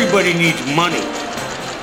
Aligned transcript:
Everybody 0.00 0.32
needs 0.32 0.64
money. 0.76 1.00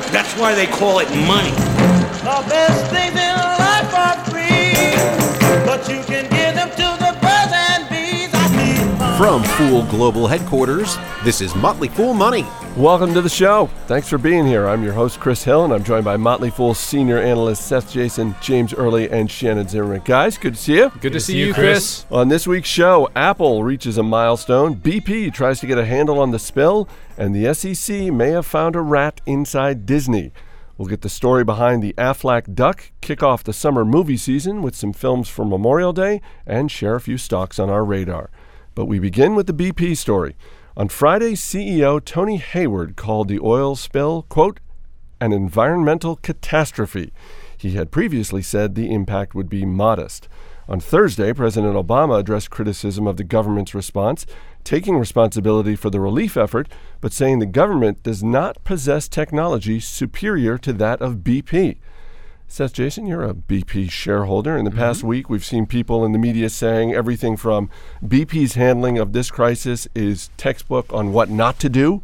That's 0.09 0.39
why 0.39 0.55
they 0.55 0.67
call 0.67 0.99
it 0.99 1.09
money. 1.27 1.51
The 1.51 2.45
best 2.47 2.89
things 2.89 3.11
in 3.11 3.35
life 3.35 3.93
are 3.93 4.15
free, 4.31 5.65
but 5.65 5.89
you 5.89 6.01
can 6.05 6.23
give 6.29 6.55
them 6.55 6.69
to 6.69 6.97
the 6.97 7.11
birds 7.21 7.51
and 7.53 7.89
bees. 7.89 8.29
I 8.33 8.47
need. 8.55 9.17
From 9.17 9.43
Fool 9.43 9.83
Global 9.91 10.27
Headquarters, 10.27 10.97
this 11.25 11.41
is 11.41 11.53
Motley 11.55 11.89
Fool 11.89 12.13
Money. 12.13 12.45
Welcome 12.77 13.13
to 13.15 13.21
the 13.21 13.29
show. 13.29 13.67
Thanks 13.87 14.07
for 14.07 14.17
being 14.17 14.45
here. 14.45 14.65
I'm 14.65 14.83
your 14.83 14.93
host, 14.93 15.19
Chris 15.19 15.43
Hill, 15.43 15.65
and 15.65 15.73
I'm 15.73 15.83
joined 15.83 16.05
by 16.05 16.15
Motley 16.15 16.49
Fool 16.49 16.73
senior 16.73 17.17
analysts 17.17 17.65
Seth 17.65 17.91
Jayson, 17.91 18.35
James 18.41 18.73
Early, 18.73 19.09
and 19.09 19.29
Shannon 19.29 19.67
Zimmerman. 19.67 20.03
Guys, 20.05 20.37
good 20.37 20.55
to 20.55 20.59
see 20.59 20.75
you. 20.75 20.91
Good 21.01 21.13
to 21.13 21.19
see 21.19 21.37
you, 21.37 21.53
Chris. 21.53 22.05
On 22.11 22.29
this 22.29 22.47
week's 22.47 22.69
show, 22.69 23.09
Apple 23.13 23.63
reaches 23.65 23.97
a 23.97 24.03
milestone, 24.03 24.75
BP 24.75 25.33
tries 25.33 25.59
to 25.59 25.67
get 25.67 25.77
a 25.77 25.85
handle 25.85 26.19
on 26.19 26.31
the 26.31 26.39
spill, 26.39 26.87
and 27.17 27.35
the 27.35 27.53
SEC 27.53 28.11
may 28.11 28.29
have 28.29 28.45
found 28.45 28.75
a 28.75 28.81
rat 28.81 29.21
inside 29.25 29.85
Disney. 29.85 30.31
We'll 30.77 30.89
get 30.89 31.01
the 31.01 31.09
story 31.09 31.45
behind 31.45 31.81
the 31.81 31.93
Aflac 31.97 32.53
Duck, 32.53 32.91
kick 32.99 33.23
off 33.23 33.43
the 33.43 33.53
summer 33.53 33.85
movie 33.85 34.17
season 34.17 34.61
with 34.61 34.75
some 34.75 34.91
films 34.91 35.29
for 35.29 35.45
Memorial 35.45 35.93
Day, 35.93 36.21
and 36.45 36.69
share 36.69 36.95
a 36.95 37.01
few 37.01 37.17
stocks 37.17 37.59
on 37.59 37.69
our 37.69 37.85
radar. 37.85 38.29
But 38.73 38.87
we 38.87 38.99
begin 38.99 39.35
with 39.35 39.47
the 39.47 39.53
BP 39.53 39.95
story. 39.95 40.35
On 40.75 40.89
Friday, 40.89 41.33
CEO 41.33 42.03
Tony 42.03 42.35
Hayward 42.37 42.97
called 42.97 43.29
the 43.29 43.39
oil 43.39 43.77
spill, 43.77 44.23
quote, 44.23 44.59
an 45.21 45.31
environmental 45.31 46.17
catastrophe. 46.17 47.13
He 47.57 47.71
had 47.71 47.91
previously 47.91 48.41
said 48.41 48.75
the 48.75 48.93
impact 48.93 49.33
would 49.33 49.47
be 49.47 49.65
modest. 49.65 50.27
On 50.67 50.79
Thursday, 50.79 51.31
President 51.31 51.75
Obama 51.75 52.19
addressed 52.19 52.49
criticism 52.49 53.07
of 53.07 53.17
the 53.17 53.23
government's 53.23 53.73
response, 53.73 54.25
taking 54.65 54.97
responsibility 54.97 55.75
for 55.77 55.89
the 55.89 56.01
relief 56.01 56.35
effort, 56.35 56.67
but 56.99 57.13
saying 57.13 57.39
the 57.39 57.45
government 57.45 58.03
does 58.03 58.21
not 58.21 58.61
possess 58.65 59.07
technology 59.07 59.79
superior 59.79 60.57
to 60.57 60.73
that 60.73 61.01
of 61.01 61.17
BP. 61.17 61.77
Seth 62.47 62.73
Jayson, 62.73 63.07
you're 63.07 63.23
a 63.23 63.33
BP 63.33 63.89
shareholder. 63.89 64.57
In 64.57 64.65
the 64.65 64.71
past 64.71 65.03
week, 65.03 65.29
we've 65.29 65.45
seen 65.45 65.65
people 65.65 66.05
in 66.05 66.11
the 66.11 66.19
media 66.19 66.49
saying 66.49 66.93
everything 66.93 67.37
from 67.37 67.69
BP's 68.03 68.53
handling 68.53 68.97
of 68.97 69.13
this 69.13 69.31
crisis 69.31 69.87
is 69.95 70.29
textbook 70.37 70.91
on 70.91 71.13
what 71.13 71.29
not 71.29 71.59
to 71.59 71.69
do 71.69 72.03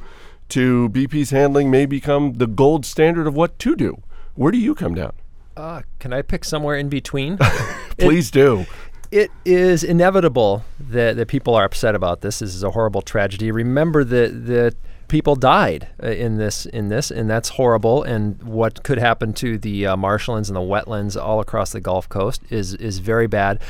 to 0.50 0.89
BP's 0.89 1.32
handling 1.32 1.72
may 1.72 1.86
become 1.86 2.34
the 2.34 2.48
gold 2.48 2.86
standard 2.86 3.28
of 3.28 3.36
what 3.36 3.58
to 3.59 3.76
do. 3.76 4.02
Where 4.36 4.52
do 4.52 4.58
you 4.58 4.76
come 4.76 4.95
down? 4.95 5.14
Uh, 5.56 5.82
can 6.00 6.12
I 6.12 6.22
pick 6.22 6.44
somewhere 6.44 6.76
in 6.76 6.89
between? 6.89 7.38
Please 7.98 8.32
do. 8.32 8.66
It 9.12 9.30
is 9.44 9.84
inevitable 9.84 10.64
that, 10.80 11.17
that 11.17 11.28
people 11.28 11.54
are 11.54 11.66
upset 11.66 11.95
about 11.95 12.22
this. 12.22 12.40
This 12.40 12.56
is 12.56 12.64
a 12.64 12.72
horrible 12.72 13.02
tragedy. 13.02 13.52
Remember 13.52 14.04
that 14.04 14.45
that 14.48 14.76
people 15.09 15.36
died 15.36 15.90
uh, 16.02 16.08
in 16.08 16.38
this 16.38 16.66
in 16.66 16.88
this, 16.88 17.12
and 17.12 17.30
that's 17.30 17.50
horrible. 17.50 18.04
And 18.04 18.42
what 18.42 18.84
could 18.84 18.98
happen 18.98 19.34
to 19.34 19.58
the 19.58 19.86
uh, 19.86 19.98
marshlands 19.98 20.50
and 20.50 20.56
the 20.56 20.62
wetlands 20.62 21.22
all 21.22 21.42
across 21.42 21.72
the 21.72 21.82
Gulf 21.82 22.08
Coast 22.08 22.42
is 22.50 22.73
is 22.76 23.00
very 23.00 23.28
bad. 23.28 23.62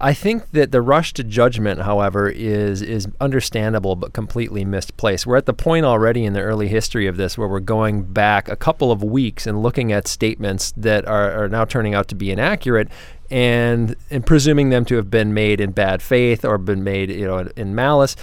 I 0.00 0.12
think 0.12 0.50
that 0.50 0.72
the 0.72 0.82
rush 0.82 1.12
to 1.14 1.24
judgment, 1.24 1.82
however, 1.82 2.28
is 2.28 2.80
is 2.80 3.08
understandable 3.20 3.96
but 3.96 4.12
completely 4.12 4.64
misplaced. 4.64 5.26
We're 5.26 5.36
at 5.36 5.46
the 5.46 5.54
point 5.54 5.84
already 5.84 6.24
in 6.24 6.32
the 6.32 6.42
early 6.42 6.68
history 6.68 7.06
of 7.06 7.16
this 7.16 7.36
where 7.36 7.48
we're 7.48 7.60
going 7.60 8.04
back 8.12 8.48
a 8.48 8.56
couple 8.56 8.92
of 8.92 9.02
weeks 9.02 9.46
and 9.46 9.62
looking 9.62 9.92
at 9.92 10.06
statements 10.06 10.72
that 10.76 11.06
are, 11.06 11.44
are 11.44 11.48
now 11.48 11.64
turning 11.64 11.94
out 11.94 12.08
to 12.08 12.14
be 12.14 12.30
inaccurate 12.30 12.88
and 13.34 13.96
and 14.10 14.24
presuming 14.24 14.70
them 14.70 14.84
to 14.84 14.94
have 14.94 15.10
been 15.10 15.34
made 15.34 15.60
in 15.60 15.72
bad 15.72 16.00
faith 16.00 16.44
or 16.44 16.56
been 16.56 16.84
made 16.84 17.10
you 17.10 17.26
know 17.26 17.48
in 17.56 17.74
malice. 17.74 18.14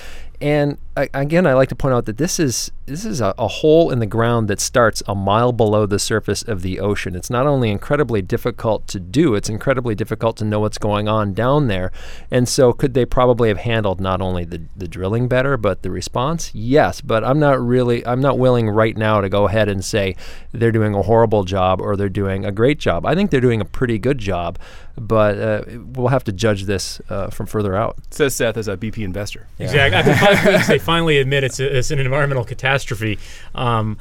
And 0.42 0.78
I, 0.98 1.08
again, 1.14 1.48
I 1.48 1.54
like 1.54 1.70
to 1.70 1.76
point 1.76 1.94
out 1.94 2.06
that 2.06 2.18
this 2.18 2.40
is 2.40 2.72
this 2.86 3.06
is 3.06 3.22
a, 3.22 3.34
a 3.38 3.48
hole 3.48 3.92
in 3.92 4.00
the 4.00 4.06
ground 4.06 4.50
that 4.50 4.60
starts 4.60 5.02
a 5.08 5.16
mile 5.16 5.54
below 5.54 5.86
the 5.86 6.00
surface 6.00 6.42
of 6.42 6.64
the 6.64 6.80
ocean. 6.82 7.16
It's 7.16 7.30
not 7.30 7.48
only 7.48 7.72
incredibly 7.72 8.22
difficult 8.22 8.88
to 8.88 9.00
do; 9.00 9.36
it's 9.36 9.48
incredibly 9.48 9.96
difficult 9.96 10.36
to 10.38 10.46
know 10.46 10.60
what's 10.60 10.78
going 10.78 11.08
on 11.08 11.34
down 11.34 11.68
there. 11.68 11.92
And 12.30 12.50
so, 12.50 12.74
could 12.74 12.94
they 12.94 13.06
probably 13.06 13.48
have 13.48 13.60
handled 13.60 14.02
not 14.02 14.20
only 14.20 14.44
the, 14.44 14.64
the 14.76 14.88
drilling 14.88 15.28
better, 15.30 15.56
but 15.56 15.84
the 15.84 15.92
response? 15.92 16.52
Yes, 16.54 17.00
but 17.00 17.24
I'm 17.24 17.40
not 17.40 17.62
really 17.66 18.06
I'm 18.06 18.22
not 18.22 18.38
willing 18.38 18.70
right 18.70 18.98
now 18.98 19.22
to 19.22 19.30
go 19.30 19.48
ahead 19.48 19.70
and 19.70 19.86
say 19.86 20.16
they're 20.52 20.72
doing 20.74 20.94
a 20.94 21.04
horrible 21.04 21.44
job 21.44 21.80
or 21.80 21.96
they're 21.96 22.10
doing 22.10 22.44
a 22.44 22.52
great 22.52 22.80
job. 22.80 23.06
I 23.06 23.16
think 23.16 23.32
they're 23.32 23.40
doing 23.40 23.62
a 23.62 23.66
pretty 23.66 23.98
good 23.98 24.18
job, 24.18 24.60
but 24.98 25.38
uh, 25.40 25.64
we'll 25.94 26.10
have 26.10 26.24
to 26.26 26.32
judge 26.34 26.66
this 26.66 27.00
uh, 27.10 27.30
from 27.30 27.46
further 27.46 27.76
out. 27.76 27.98
Says 28.10 28.36
Seth 28.36 28.58
as 28.58 28.68
a 28.68 28.76
BP 28.76 29.06
investor. 29.06 29.48
Exactly. 29.60 30.12
Five 30.36 30.46
weeks, 30.54 30.68
they 30.68 30.80
finally 30.80 31.18
admit 31.20 31.44
it's, 31.44 31.60
a, 31.60 31.78
it's 31.78 31.92
an 31.92 32.00
environmental 32.00 32.44
catastrophe. 32.44 33.20
Um, 33.56 33.98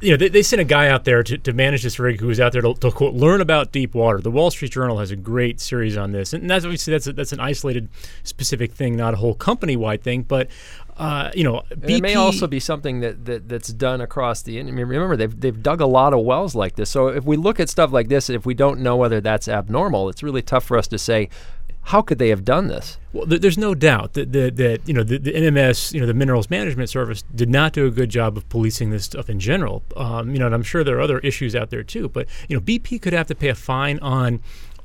you 0.00 0.10
know, 0.10 0.16
they, 0.16 0.28
they 0.28 0.42
sent 0.42 0.60
a 0.60 0.64
guy 0.64 0.88
out 0.88 1.04
there 1.04 1.22
to, 1.22 1.36
to 1.36 1.52
manage 1.52 1.82
this 1.82 1.98
rig 1.98 2.20
who 2.20 2.28
was 2.28 2.40
out 2.40 2.52
there 2.52 2.62
to, 2.62 2.74
to 2.74 2.90
quote, 2.90 3.14
learn 3.14 3.40
about 3.40 3.70
deep 3.70 3.94
water. 3.94 4.18
The 4.18 4.30
Wall 4.30 4.50
Street 4.50 4.72
Journal 4.72 4.98
has 4.98 5.10
a 5.10 5.16
great 5.16 5.60
series 5.60 5.96
on 5.96 6.12
this, 6.12 6.32
and 6.32 6.48
that's 6.48 6.64
obviously 6.64 6.92
that's 6.92 7.06
a, 7.06 7.12
that's 7.12 7.32
an 7.32 7.40
isolated, 7.40 7.88
specific 8.22 8.72
thing, 8.72 8.96
not 8.96 9.12
a 9.12 9.18
whole 9.18 9.34
company-wide 9.34 10.02
thing. 10.02 10.22
But 10.22 10.48
uh, 11.00 11.30
you 11.34 11.44
know, 11.44 11.62
And 11.70 11.90
it 11.90 12.02
may 12.02 12.14
also 12.14 12.46
be 12.46 12.60
something 12.60 13.00
that, 13.00 13.24
that 13.24 13.48
that's 13.48 13.72
done 13.72 14.02
across 14.02 14.42
the. 14.42 14.60
I 14.60 14.64
mean, 14.64 14.84
remember 14.84 15.16
they've 15.16 15.40
they've 15.40 15.62
dug 15.62 15.80
a 15.80 15.86
lot 15.86 16.12
of 16.12 16.20
wells 16.20 16.54
like 16.54 16.76
this. 16.76 16.90
So 16.90 17.08
if 17.08 17.24
we 17.24 17.38
look 17.38 17.58
at 17.58 17.70
stuff 17.70 17.90
like 17.90 18.08
this, 18.08 18.28
if 18.28 18.44
we 18.44 18.52
don't 18.52 18.80
know 18.80 18.96
whether 18.96 19.18
that's 19.18 19.48
abnormal, 19.48 20.10
it's 20.10 20.22
really 20.22 20.42
tough 20.42 20.64
for 20.64 20.76
us 20.76 20.86
to 20.88 20.98
say. 20.98 21.30
How 21.84 22.02
could 22.02 22.18
they 22.18 22.28
have 22.28 22.44
done 22.44 22.68
this? 22.68 22.98
Well, 23.12 23.26
there's 23.26 23.58
no 23.58 23.74
doubt 23.74 24.12
that, 24.12 24.32
that, 24.32 24.56
that 24.56 24.86
you 24.86 24.94
know 24.94 25.02
the, 25.02 25.18
the 25.18 25.32
MMS, 25.32 25.92
you 25.92 26.00
know 26.00 26.06
the 26.06 26.14
Minerals 26.14 26.48
Management 26.48 26.88
Service, 26.88 27.22
did 27.34 27.50
not 27.50 27.72
do 27.72 27.86
a 27.86 27.90
good 27.90 28.10
job 28.10 28.36
of 28.36 28.48
policing 28.48 28.90
this 28.90 29.04
stuff 29.04 29.28
in 29.28 29.40
general. 29.40 29.82
Um, 29.96 30.30
you 30.32 30.38
know, 30.38 30.46
and 30.46 30.54
I'm 30.54 30.62
sure 30.62 30.84
there 30.84 30.98
are 30.98 31.00
other 31.00 31.18
issues 31.20 31.56
out 31.56 31.70
there 31.70 31.82
too. 31.82 32.08
But 32.08 32.28
you 32.48 32.56
know, 32.56 32.60
BP 32.60 33.02
could 33.02 33.12
have 33.12 33.26
to 33.28 33.34
pay 33.34 33.48
a 33.48 33.54
fine 33.54 33.98
on 33.98 34.40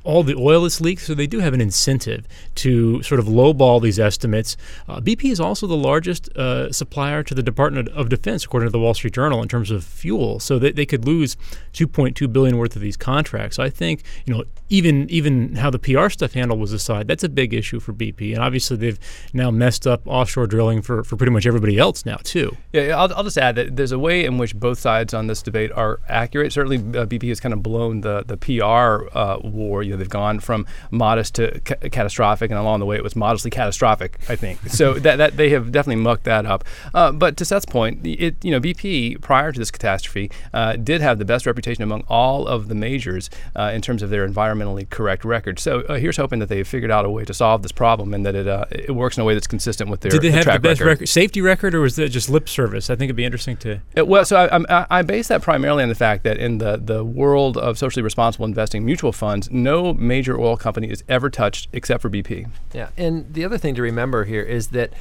all 0.06 0.24
the 0.24 0.36
oil 0.36 0.64
that's 0.64 0.80
leaked, 0.80 1.02
so 1.02 1.14
they 1.14 1.28
do 1.28 1.40
have 1.40 1.54
an 1.54 1.62
incentive 1.62 2.28
to 2.56 3.02
sort 3.04 3.20
of 3.20 3.26
lowball 3.26 3.82
these 3.82 4.00
estimates. 4.00 4.56
Uh, 4.88 5.00
BP 5.02 5.32
is 5.32 5.40
also 5.40 5.68
the 5.68 5.76
largest 5.76 6.30
uh, 6.38 6.72
supplier 6.72 7.24
to 7.24 7.34
the 7.34 7.44
Department 7.44 7.90
of 7.90 8.10
Defense, 8.10 8.46
according 8.46 8.68
to 8.68 8.72
the 8.72 8.80
Wall 8.80 8.94
Street 8.94 9.14
Journal, 9.14 9.42
in 9.42 9.50
terms 9.50 9.72
of 9.72 9.84
fuel. 9.84 10.40
So 10.40 10.60
they, 10.60 10.72
they 10.72 10.86
could 10.86 11.06
lose 11.06 11.36
2.2 11.74 12.32
billion 12.32 12.58
worth 12.58 12.76
of 12.76 12.82
these 12.82 12.98
contracts. 12.98 13.58
So 13.58 13.64
I 13.64 13.70
think 13.70 14.04
you 14.26 14.34
know 14.34 14.44
even 14.70 15.10
even 15.10 15.56
how 15.56 15.70
the 15.70 15.80
PR 15.80 16.10
stuff 16.10 16.34
handled 16.34 16.60
was 16.60 16.74
aside, 16.74 17.08
that's 17.08 17.24
a 17.24 17.30
big 17.30 17.54
issue 17.54 17.80
for 17.80 17.94
BP, 17.94 18.34
and 18.34 18.44
obviously 18.44 18.78
they've 18.78 19.00
now 19.34 19.52
messed 19.52 19.86
up 19.86 20.02
offshore 20.06 20.48
drilling 20.48 20.82
for, 20.82 21.04
for 21.04 21.16
pretty 21.18 21.32
much 21.32 21.46
everybody 21.46 21.78
else 21.78 22.06
now 22.06 22.18
too. 22.24 22.56
Yeah, 22.74 22.98
I'll, 22.98 23.14
I'll 23.14 23.24
just 23.24 23.38
add 23.38 23.56
that 23.56 23.76
there's 23.76 23.92
a 23.92 24.00
way 24.00 24.26
in 24.26 24.38
which 24.38 24.56
both 24.56 24.80
sides 24.80 25.14
on 25.14 25.28
this 25.28 25.42
debate 25.42 25.72
are 25.72 26.00
accurate. 26.08 26.52
Certainly, 26.54 26.78
uh, 26.98 27.06
BP 27.06 27.30
has 27.30 27.40
kind 27.40 27.54
of 27.54 27.62
blown 27.62 28.02
the 28.02 28.24
the 28.26 28.38
PR 28.38 29.08
uh, 29.18 29.40
war. 29.44 29.84
You 29.84 29.95
know, 29.96 30.00
they've 30.00 30.10
gone 30.10 30.40
from 30.40 30.66
modest 30.92 31.36
to 31.36 31.60
ca- 31.62 31.90
catastrophic, 31.90 32.52
and 32.52 32.60
along 32.60 32.80
the 32.80 32.86
way, 32.86 32.96
it 32.96 33.04
was 33.04 33.16
modestly 33.16 33.52
catastrophic. 33.52 34.20
I 34.30 34.36
think 34.36 34.60
so. 34.70 34.94
that, 35.06 35.18
that 35.18 35.38
they 35.38 35.50
have 35.50 35.72
definitely 35.72 36.02
mucked 36.04 36.24
that 36.26 36.46
up. 36.46 36.64
Uh, 36.94 37.12
but 37.12 37.38
to 37.38 37.46
Seth's 37.46 37.66
point, 37.66 38.06
it 38.06 38.44
you 38.44 38.52
know 38.52 38.60
BP 38.60 39.22
prior 39.22 39.52
to 39.52 39.60
this 39.60 39.72
catastrophe 39.72 40.30
uh, 40.54 40.76
did 40.76 41.02
have 41.02 41.20
the 41.20 41.26
best 41.26 41.46
reputation 41.46 41.84
among 41.84 42.04
all 42.08 42.48
of 42.48 42.68
the 42.68 42.76
majors 42.76 43.30
uh, 43.56 43.72
in 43.74 43.82
terms 43.82 44.02
of 44.02 44.10
their 44.10 44.28
environmentally 44.28 44.90
correct 44.90 45.26
record. 45.26 45.60
So 45.60 45.82
uh, 45.82 45.96
here's 45.96 46.18
hoping 46.18 46.40
that 46.40 46.50
they've 46.50 46.68
figured 46.68 46.92
out 46.92 47.06
a 47.06 47.10
way 47.10 47.26
to 47.26 47.34
solve 47.34 47.62
this 47.64 47.72
problem 47.72 48.14
and 48.14 48.26
that 48.26 48.36
it 48.36 48.48
uh, 48.48 48.66
it 48.72 48.92
works 48.96 49.18
in 49.18 49.22
a 49.22 49.26
way 49.26 49.34
that's 49.34 49.48
consistent 49.48 49.90
with 49.90 50.02
their 50.02 50.12
Did 50.12 50.22
they 50.22 50.32
have 50.32 50.44
track 50.44 50.58
the 50.62 50.70
best 50.70 50.82
record. 50.82 50.90
record, 51.02 51.10
safety 51.10 51.42
record, 51.42 51.74
or 51.76 51.82
was 51.82 51.96
that 51.96 52.10
just 52.10 52.30
lip 52.30 52.50
service? 52.50 52.90
I 52.90 52.96
think 52.96 53.08
it'd 53.10 53.16
be 53.16 53.26
interesting 53.26 53.58
to. 53.58 53.80
Uh, 53.98 54.06
well, 54.06 54.26
so 54.26 54.36
I, 54.38 54.46
I'm- 54.48 54.66
I, 54.70 54.86
I 54.90 55.02
base 55.04 55.28
that 55.28 55.42
primarily 55.42 55.84
on 55.84 55.90
the 55.90 55.96
fact 55.96 56.24
that 56.24 56.38
in 56.38 56.58
the, 56.58 56.78
the 56.78 57.04
world 57.04 57.58
of 57.58 57.78
socially 57.78 58.04
responsible 58.04 58.46
investing, 58.46 58.84
mutual 58.86 59.12
funds, 59.12 59.50
major 59.94 60.40
oil 60.40 60.58
company 60.58 60.90
is 60.90 61.04
ever 61.08 61.30
touched 61.30 61.70
except 61.72 62.02
for 62.02 62.10
BP. 62.10 62.50
Yeah, 62.74 62.90
and 62.98 63.34
the 63.34 63.46
other 63.46 63.58
thing 63.58 63.76
to 63.76 63.82
remember 63.82 64.26
here 64.26 64.42
is 64.42 64.70
that 64.70 64.92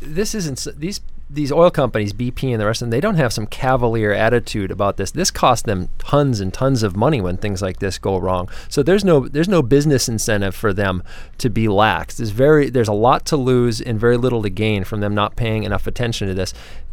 this 0.00 0.34
isn't 0.34 0.66
these 0.76 1.00
these 1.32 1.50
oil 1.50 1.70
companies, 1.70 2.12
BP 2.12 2.52
and 2.52 2.60
the 2.60 2.66
rest 2.66 2.82
of 2.82 2.86
them. 2.86 2.90
They 2.90 3.00
don't 3.00 3.16
have 3.16 3.32
some 3.32 3.46
cavalier 3.46 4.12
attitude 4.12 4.70
about 4.70 4.98
this. 4.98 5.10
This 5.10 5.30
costs 5.30 5.64
them 5.64 5.88
tons 5.98 6.40
and 6.40 6.52
tons 6.52 6.82
of 6.82 6.94
money 6.94 7.22
when 7.22 7.38
things 7.38 7.62
like 7.62 7.78
this 7.78 7.96
go 7.98 8.18
wrong. 8.18 8.50
So 8.68 8.82
there's 8.82 9.04
no 9.04 9.28
there's 9.28 9.48
no 9.48 9.62
business 9.62 10.08
incentive 10.08 10.54
for 10.54 10.72
them 10.72 11.02
to 11.38 11.48
be 11.48 11.68
lax. 11.68 12.18
There's 12.18 12.30
very 12.30 12.68
there's 12.68 12.88
a 12.88 12.92
lot 12.92 13.24
to 13.26 13.36
lose 13.36 13.80
and 13.80 13.98
very 13.98 14.16
little 14.16 14.42
to 14.42 14.50
gain 14.50 14.84
from 14.84 15.00
them 15.00 15.14
not 15.14 15.36
paying 15.36 15.64
enough 15.64 15.86
attention 15.86 16.28
to 16.28 16.34
this. 16.34 16.52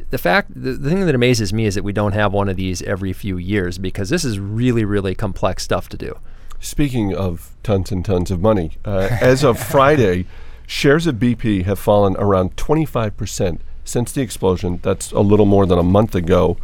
The 0.09 0.17
fact 0.17 0.51
the, 0.55 0.71
the 0.71 0.89
thing 0.89 1.05
that 1.05 1.15
amazes 1.15 1.51
me 1.51 1.65
is 1.65 1.75
that 1.75 1.83
we 1.83 1.93
don't 1.93 2.13
have 2.13 2.31
one 2.31 2.49
of 2.49 2.55
these 2.55 2.81
every 2.83 3.13
few 3.13 3.37
years 3.37 3.77
because 3.77 4.09
this 4.09 4.23
is 4.23 4.39
really 4.39 4.85
really 4.85 5.15
complex 5.15 5.63
stuff 5.63 5.89
to 5.89 5.97
do. 5.97 6.17
Speaking 6.59 7.15
of 7.15 7.55
tons 7.63 7.91
and 7.91 8.03
tons 8.03 8.31
of 8.31 8.41
money, 8.41 8.71
uh, 8.83 9.07
as 9.21 9.43
of 9.43 9.57
Friday, 9.59 10.25
shares 10.67 11.07
of 11.07 11.15
BP 11.15 11.63
have 11.63 11.79
fallen 11.79 12.15
around 12.17 12.55
25% 12.57 13.59
since 13.85 14.11
the 14.11 14.21
explosion. 14.21 14.79
That's 14.83 15.11
a 15.11 15.21
little 15.21 15.45
more 15.45 15.65
than 15.65 15.79
a 15.79 15.83
month 15.83 16.15
ago. 16.15 16.57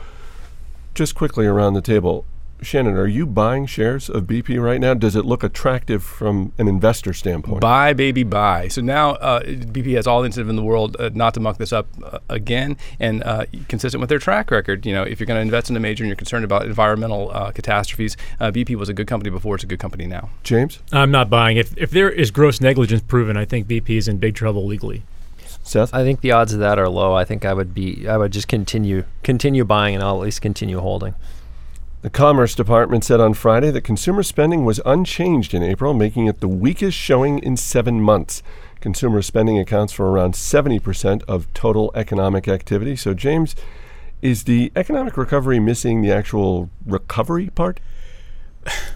Just 0.94 1.16
quickly 1.16 1.46
around 1.46 1.74
the 1.74 1.82
table, 1.82 2.26
Shannon, 2.66 2.96
are 2.96 3.08
you 3.08 3.26
buying 3.26 3.66
shares 3.68 4.10
of 4.10 4.24
BP 4.24 4.62
right 4.62 4.80
now? 4.80 4.94
Does 4.94 5.16
it 5.16 5.24
look 5.24 5.44
attractive 5.44 6.04
from 6.04 6.52
an 6.58 6.68
investor 6.68 7.14
standpoint? 7.14 7.62
Buy, 7.62 7.94
baby, 7.94 8.24
buy. 8.24 8.68
So 8.68 8.82
now 8.82 9.12
uh, 9.12 9.44
BP 9.44 9.96
has 9.96 10.08
all 10.08 10.22
the 10.22 10.26
incentive 10.26 10.50
in 10.50 10.56
the 10.56 10.64
world 10.64 10.98
uh, 11.00 11.12
not 11.14 11.34
to 11.36 11.40
muck 11.40 11.58
this 11.58 11.72
up 11.72 11.88
uh, 12.04 12.20
again, 12.28 12.78
and 13.00 13.24
uh, 13.24 13.46
consistent 13.70 14.02
with 14.02 14.10
their 14.10 14.20
track 14.20 14.50
record. 14.50 14.86
You 14.86 14.94
know, 14.94 15.04
if 15.04 15.20
you're 15.20 15.28
going 15.28 15.38
to 15.38 15.42
invest 15.42 15.70
in 15.70 15.78
a 15.78 15.80
major 15.80 16.04
and 16.04 16.10
you're 16.10 16.16
concerned 16.16 16.44
about 16.44 16.66
environmental 16.66 17.32
uh, 17.32 17.52
catastrophes, 17.52 18.18
uh, 18.40 18.52
BP 18.52 18.76
was 18.76 18.90
a 18.90 18.94
good 18.94 19.08
company 19.08 19.30
before; 19.30 19.56
it's 19.56 19.64
a 19.64 19.68
good 19.68 19.80
company 19.80 20.08
now. 20.08 20.30
James, 20.44 20.80
I'm 20.92 21.12
not 21.12 21.30
buying. 21.30 21.58
If 21.58 21.78
if 21.78 21.92
there 21.92 22.10
is 22.10 22.32
gross 22.32 22.60
negligence 22.60 23.04
proven, 23.04 23.38
I 23.38 23.46
think 23.46 23.68
BP 23.68 23.92
is 23.92 24.08
in 24.08 24.18
big 24.18 24.36
trouble 24.36 24.66
legally. 24.66 25.04
Seth. 25.64 25.94
I 25.94 26.04
think 26.04 26.22
the 26.22 26.32
odds 26.32 26.54
of 26.54 26.60
that 26.60 26.78
are 26.78 26.88
low. 26.88 27.14
I 27.14 27.26
think 27.26 27.44
I 27.44 27.54
would 27.54 27.74
be 27.74 28.08
I 28.08 28.18
would 28.18 28.32
just 28.32 28.48
continue 28.48 29.04
continue 29.24 29.66
buying 29.66 29.96
and 29.96 30.04
I'll 30.04 30.16
at 30.18 30.22
least 30.22 30.42
continue 30.42 30.80
holding. 30.80 31.16
The 32.06 32.12
Commerce 32.12 32.54
Department 32.54 33.04
said 33.04 33.20
on 33.20 33.34
Friday 33.34 33.72
that 33.72 33.82
consumer 33.82 34.22
spending 34.22 34.64
was 34.64 34.80
unchanged 34.86 35.56
in 35.56 35.64
April, 35.64 35.92
making 35.96 36.28
it 36.28 36.40
the 36.40 36.48
weakest 36.48 36.96
showing 36.96 37.40
in 37.40 37.58
seven 37.58 38.00
months. 38.00 38.44
Consumer 38.80 39.24
spending 39.24 39.58
accounts 39.58 39.92
for 39.92 40.12
around 40.12 40.36
70% 40.36 41.24
of 41.24 41.52
total 41.56 41.92
economic 41.96 42.48
activity. 42.48 42.96
So, 42.96 43.16
James, 43.16 43.56
is 44.22 44.44
the 44.44 44.72
economic 44.76 45.18
recovery 45.18 45.60
missing 45.60 46.04
the 46.04 46.12
actual 46.12 46.70
recovery 46.86 47.50
part? 47.50 47.80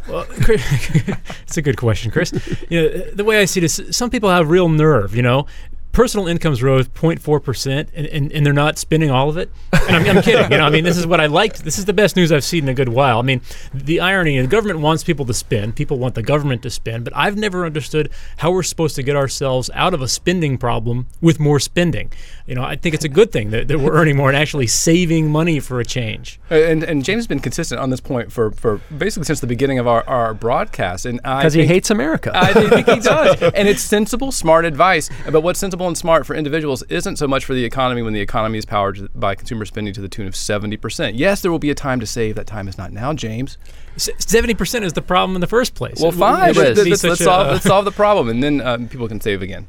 Well, 0.08 0.28
it's 0.32 1.58
a 1.58 1.64
good 1.64 1.78
question, 1.78 2.12
Chris. 2.12 2.32
You 2.70 2.82
know, 2.82 2.90
the 3.12 3.24
way 3.24 3.40
I 3.42 3.46
see 3.46 3.60
this, 3.60 3.82
some 3.90 4.12
people 4.12 4.30
have 4.30 4.52
real 4.52 4.70
nerve. 4.70 5.16
You 5.16 5.24
know, 5.24 5.48
personal 5.92 6.28
incomes 6.28 6.62
rose 6.64 6.88
0.4 6.88 7.44
percent, 7.44 7.90
and, 7.94 8.06
and, 8.08 8.32
and 8.32 8.46
they're 8.46 8.54
not 8.54 8.78
spending 8.78 9.10
all 9.12 9.30
of 9.30 9.38
it. 9.38 9.52
And 9.74 9.96
I'm, 9.96 10.18
I'm 10.18 10.24
kidding. 10.24 10.52
You 10.52 10.58
know, 10.58 10.66
I 10.66 10.70
mean, 10.70 10.84
this 10.84 10.98
is 10.98 11.08
what 11.08 11.20
I 11.20 11.26
liked. 11.26 11.64
This 11.64 11.78
is 11.80 11.86
the 11.86 11.94
best 11.94 12.16
news 12.16 12.32
I've 12.32 12.44
seen 12.44 12.64
in 12.66 12.70
a 12.70 12.74
good 12.74 12.90
while. 12.90 13.20
I 13.20 13.24
mean, 13.24 13.42
the 13.74 14.00
irony: 14.00 14.40
the 14.40 14.48
government 14.48 14.80
wants 14.80 15.04
people 15.04 15.26
to 15.26 15.34
spend. 15.34 15.76
People 15.76 15.98
want 15.98 16.16
the 16.16 16.24
government 16.24 16.62
to 16.64 16.70
spend, 16.70 17.04
but 17.04 17.14
I've 17.16 17.38
never 17.38 17.66
understood 17.66 18.10
how 18.38 18.52
we're 18.52 18.64
supposed 18.64 18.96
to 18.98 19.04
get 19.04 19.16
ourselves 19.16 19.70
out 19.74 19.94
of 19.94 20.02
a 20.02 20.08
spending 20.08 20.58
problem 20.58 21.08
with 21.22 21.40
more 21.40 21.60
spending. 21.60 22.12
You 22.46 22.56
know, 22.56 22.64
I 22.64 22.76
think 22.76 22.96
it's 22.96 23.06
a 23.06 23.10
good 23.10 23.32
thing 23.32 23.52
that, 23.52 23.68
that 23.68 23.80
we're 23.80 23.94
earning 23.94 24.18
more 24.18 24.28
and 24.30 24.38
actually 24.38 24.66
saving 24.68 25.32
money 25.32 25.60
for 25.60 25.80
a 25.80 25.86
change. 25.86 26.40
Uh, 26.50 26.56
And, 26.56 26.84
and 26.84 27.04
James 27.04 27.20
has 27.20 27.28
been 27.28 27.40
consistent 27.40 27.80
on 27.80 27.90
this 27.92 28.00
point 28.00 28.32
for, 28.32 28.52
for 28.52 28.78
basically 28.98 29.26
since 29.26 29.40
the 29.40 29.46
beginning 29.48 29.78
of 29.78 29.88
our, 29.88 30.04
our 30.10 30.34
broadcast. 30.34 31.06
And 31.06 31.18
Because 31.22 31.54
he 31.54 31.66
hates 31.68 31.92
America. 31.92 32.32
I 32.34 32.54
think 32.54 32.88
he 32.88 33.00
does. 33.02 33.42
And 33.42 33.68
it's 33.68 33.82
sensible, 33.84 34.32
smart 34.32 34.66
advice. 34.66 35.10
But 35.32 35.42
what's 35.42 35.60
sensible 35.60 35.79
and 35.88 35.98
smart 35.98 36.26
for 36.26 36.36
individuals 36.36 36.84
isn't 36.84 37.16
so 37.18 37.28
much 37.28 37.46
for 37.46 37.54
the 37.54 37.64
economy 37.66 38.02
when 38.02 38.14
the 38.14 38.20
economy 38.22 38.58
is 38.58 38.66
powered 38.66 39.10
by 39.14 39.36
consumer 39.36 39.66
spending 39.66 39.94
to 39.94 40.02
the 40.02 40.08
tune 40.10 40.28
of 40.28 40.34
70%. 40.34 41.14
Yes, 41.16 41.42
there 41.42 41.52
will 41.52 41.60
be 41.60 41.70
a 41.70 41.76
time 41.76 42.00
to 42.00 42.06
save. 42.06 42.36
That 42.36 42.48
time 42.48 42.68
is 42.68 42.78
not 42.78 42.92
now, 42.92 43.14
James. 43.14 43.58
Seventy 43.98 44.54
percent 44.54 44.86
is 44.86 44.94
the 44.94 45.02
problem 45.02 45.36
in 45.36 45.42
the 45.42 45.48
first 45.48 45.76
place. 45.76 46.00
Well, 46.00 46.12
It- 46.12 46.16
fine. 46.16 46.50
it 46.52 46.56
but 46.56 46.66
should 46.68 46.76
th- 46.76 46.86
be 46.86 46.90
let's, 46.92 47.04
let's 47.04 47.24
solve, 47.24 47.48
uh, 47.48 47.52
let's 47.52 47.66
solve 47.66 47.86
the 47.86 47.92
problem, 47.92 48.30
and 48.30 48.42
then 48.42 48.62
um, 48.62 48.88
people 48.88 49.08
can 49.08 49.20
save 49.20 49.42
again. 49.42 49.68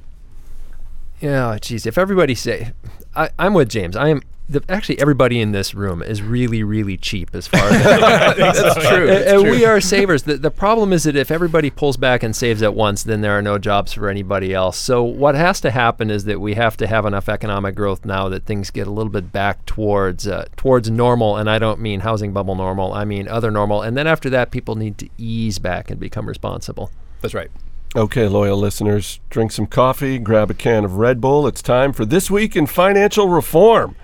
Yeah, 1.20 1.58
geez. 1.60 1.84
If 1.86 1.98
everybody 1.98 2.34
say, 2.34 2.72
I, 3.14 3.30
I'm 3.38 3.54
with 3.54 3.68
James. 3.68 3.96
I 3.96 4.08
am. 4.08 4.22
The, 4.50 4.64
actually, 4.68 4.98
everybody 4.98 5.40
in 5.40 5.52
this 5.52 5.74
room 5.74 6.02
is 6.02 6.22
really, 6.22 6.64
really 6.64 6.96
cheap 6.96 7.36
as 7.36 7.46
far 7.46 7.60
as 7.60 7.84
That's 8.36 8.88
true. 8.88 9.08
and, 9.08 9.24
and 9.24 9.42
true. 9.42 9.50
we 9.52 9.64
are 9.64 9.80
savers. 9.80 10.24
The, 10.24 10.38
the 10.38 10.50
problem 10.50 10.92
is 10.92 11.04
that 11.04 11.14
if 11.14 11.30
everybody 11.30 11.70
pulls 11.70 11.96
back 11.96 12.24
and 12.24 12.34
saves 12.34 12.60
at 12.60 12.74
once, 12.74 13.04
then 13.04 13.20
there 13.20 13.38
are 13.38 13.42
no 13.42 13.58
jobs 13.58 13.92
for 13.92 14.08
anybody 14.08 14.52
else. 14.52 14.76
So 14.76 15.04
what 15.04 15.36
has 15.36 15.60
to 15.60 15.70
happen 15.70 16.10
is 16.10 16.24
that 16.24 16.40
we 16.40 16.54
have 16.54 16.76
to 16.78 16.88
have 16.88 17.06
enough 17.06 17.28
economic 17.28 17.76
growth 17.76 18.04
now 18.04 18.28
that 18.28 18.44
things 18.44 18.72
get 18.72 18.88
a 18.88 18.90
little 18.90 19.12
bit 19.12 19.30
back 19.30 19.64
towards 19.66 20.26
uh, 20.26 20.46
towards 20.56 20.90
normal. 20.90 21.36
And 21.36 21.48
I 21.48 21.60
don't 21.60 21.78
mean 21.78 22.00
housing 22.00 22.32
bubble 22.32 22.56
normal. 22.56 22.92
I 22.92 23.04
mean 23.04 23.28
other 23.28 23.52
normal. 23.52 23.82
And 23.82 23.96
then 23.96 24.08
after 24.08 24.28
that, 24.30 24.50
people 24.50 24.74
need 24.74 24.98
to 24.98 25.08
ease 25.16 25.60
back 25.60 25.92
and 25.92 26.00
become 26.00 26.26
responsible. 26.26 26.90
That's 27.20 27.34
right. 27.34 27.52
Okay, 27.94 28.28
loyal 28.28 28.56
listeners, 28.56 29.18
drink 29.30 29.50
some 29.50 29.66
coffee, 29.66 30.18
grab 30.18 30.50
a 30.50 30.54
can 30.54 30.84
of 30.84 30.94
Red 30.96 31.20
Bull. 31.20 31.46
It's 31.46 31.60
time 31.60 31.92
for 31.92 32.04
This 32.04 32.30
Week 32.30 32.54
in 32.54 32.66
Financial 32.66 33.28
Reform. 33.28 33.96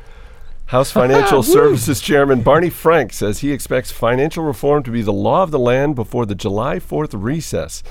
House 0.66 0.90
Financial 0.92 1.42
Services 1.42 2.00
Chairman 2.00 2.42
Barney 2.42 2.70
Frank 2.70 3.12
says 3.12 3.38
he 3.38 3.52
expects 3.52 3.92
financial 3.92 4.42
reform 4.42 4.82
to 4.82 4.90
be 4.90 5.02
the 5.02 5.12
law 5.12 5.42
of 5.42 5.52
the 5.52 5.58
land 5.58 5.94
before 5.94 6.26
the 6.26 6.34
July 6.34 6.78
4th 6.78 7.10
recess. 7.14 7.82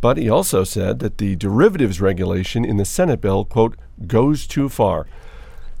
But 0.00 0.16
he 0.16 0.28
also 0.28 0.64
said 0.64 0.98
that 0.98 1.18
the 1.18 1.36
derivatives 1.36 2.00
regulation 2.00 2.64
in 2.64 2.76
the 2.76 2.84
Senate 2.84 3.20
bill, 3.20 3.44
quote, 3.44 3.76
goes 4.06 4.46
too 4.46 4.68
far. 4.68 5.06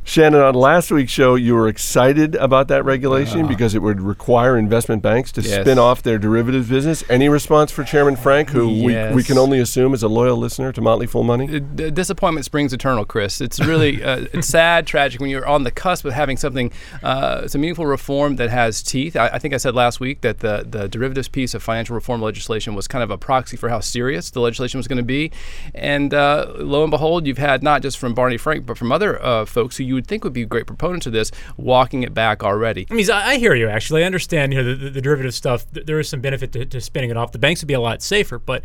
Shannon, 0.06 0.42
on 0.42 0.54
last 0.54 0.90
week's 0.90 1.10
show, 1.10 1.34
you 1.34 1.54
were 1.54 1.66
excited 1.66 2.34
about 2.34 2.68
that 2.68 2.84
regulation 2.84 3.46
because 3.46 3.74
it 3.74 3.80
would 3.80 4.02
require 4.02 4.58
investment 4.58 5.02
banks 5.02 5.32
to 5.32 5.40
Yes. 5.40 5.62
spin 5.62 5.78
off 5.78 6.02
their 6.02 6.18
derivatives 6.18 6.68
business. 6.68 7.02
Any 7.08 7.30
response 7.30 7.70
for 7.72 7.84
Chairman 7.84 8.14
Frank, 8.14 8.50
who 8.50 8.68
we, 8.84 8.94
we 9.14 9.22
can 9.24 9.38
only 9.38 9.60
assume 9.60 9.94
is 9.94 10.02
a 10.02 10.08
loyal 10.08 10.36
listener 10.36 10.72
to 10.72 10.80
Motley 10.82 11.06
Fool 11.06 11.22
Money? 11.24 11.56
Uh, 11.56 11.58
d- 11.58 11.90
disappointment 11.90 12.44
springs 12.44 12.74
eternal, 12.74 13.06
Chris. 13.06 13.40
It's 13.40 13.58
really 13.58 14.04
uh, 14.04 14.26
it's 14.34 14.46
sad, 14.48 14.86
tragic 14.86 15.22
when 15.22 15.30
you're 15.30 15.46
on 15.46 15.62
the 15.64 15.70
cusp 15.70 16.04
of 16.04 16.12
having 16.12 16.36
something, 16.36 16.70
uh, 17.02 17.48
some 17.48 17.62
meaningful 17.62 17.86
reform 17.86 18.36
that 18.36 18.50
has 18.50 18.82
teeth. 18.82 19.16
I, 19.16 19.28
I 19.28 19.38
think 19.38 19.54
I 19.54 19.56
said 19.56 19.74
last 19.74 20.00
week 20.00 20.20
that 20.20 20.40
the 20.40 20.66
the 20.68 20.86
derivatives 20.86 21.28
piece 21.28 21.54
of 21.54 21.62
financial 21.62 21.94
reform 21.94 22.20
legislation 22.20 22.74
was 22.74 22.86
kind 22.86 23.02
of 23.02 23.10
a 23.10 23.16
proxy 23.16 23.56
for 23.56 23.70
how 23.70 23.80
serious 23.80 24.28
the 24.30 24.40
legislation 24.40 24.76
was 24.78 24.86
going 24.86 24.98
to 24.98 25.02
be, 25.02 25.32
and 25.74 26.12
uh, 26.12 26.52
lo 26.56 26.82
and 26.82 26.90
behold, 26.90 27.26
you've 27.26 27.38
had 27.38 27.62
not 27.62 27.80
just 27.80 27.96
from 27.98 28.12
Barney 28.12 28.36
Frank, 28.36 28.66
but 28.66 28.76
from 28.76 28.92
other 28.92 29.20
uh, 29.24 29.46
folks 29.46 29.78
who 29.78 29.84
you 29.84 29.93
would 29.94 30.06
think 30.06 30.24
would 30.24 30.32
be 30.32 30.44
great 30.44 30.66
proponents 30.66 31.06
of 31.06 31.12
this, 31.12 31.30
walking 31.56 32.02
it 32.02 32.12
back 32.14 32.42
already. 32.42 32.86
I 32.90 32.94
mean, 32.94 33.10
I 33.10 33.30
I 33.34 33.36
hear 33.38 33.54
you. 33.54 33.68
Actually, 33.68 34.02
I 34.02 34.06
understand. 34.06 34.52
You 34.52 34.62
know, 34.62 34.68
the, 34.70 34.74
the, 34.84 34.90
the 34.90 35.00
derivative 35.00 35.34
stuff. 35.34 35.64
th- 35.72 35.86
There 35.86 35.98
is 35.98 36.08
some 36.08 36.20
benefit 36.20 36.52
to, 36.52 36.64
to 36.66 36.80
spinning 36.80 37.10
it 37.10 37.16
off. 37.16 37.32
The 37.32 37.38
banks 37.38 37.62
would 37.62 37.68
be 37.68 37.74
a 37.74 37.80
lot 37.80 38.02
safer. 38.02 38.38
But 38.38 38.62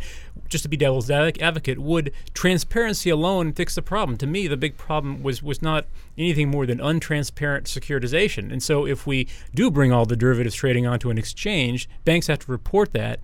just 0.48 0.62
to 0.64 0.68
be 0.68 0.76
devil's 0.76 1.10
advocate, 1.10 1.78
would 1.78 2.12
transparency 2.34 3.10
alone 3.10 3.52
fix 3.52 3.74
the 3.74 3.82
problem? 3.82 4.18
To 4.18 4.26
me, 4.26 4.46
the 4.48 4.56
big 4.56 4.76
problem 4.76 5.22
was 5.22 5.42
was 5.42 5.62
not 5.62 5.86
anything 6.18 6.48
more 6.50 6.66
than 6.66 6.78
untransparent 6.78 7.62
securitization. 7.64 8.52
And 8.52 8.62
so, 8.62 8.86
if 8.86 9.06
we 9.06 9.28
do 9.54 9.70
bring 9.70 9.92
all 9.92 10.06
the 10.06 10.16
derivatives 10.16 10.54
trading 10.54 10.86
onto 10.86 11.10
an 11.10 11.18
exchange, 11.18 11.88
banks 12.04 12.26
have 12.26 12.40
to 12.40 12.50
report 12.52 12.92
that. 12.92 13.20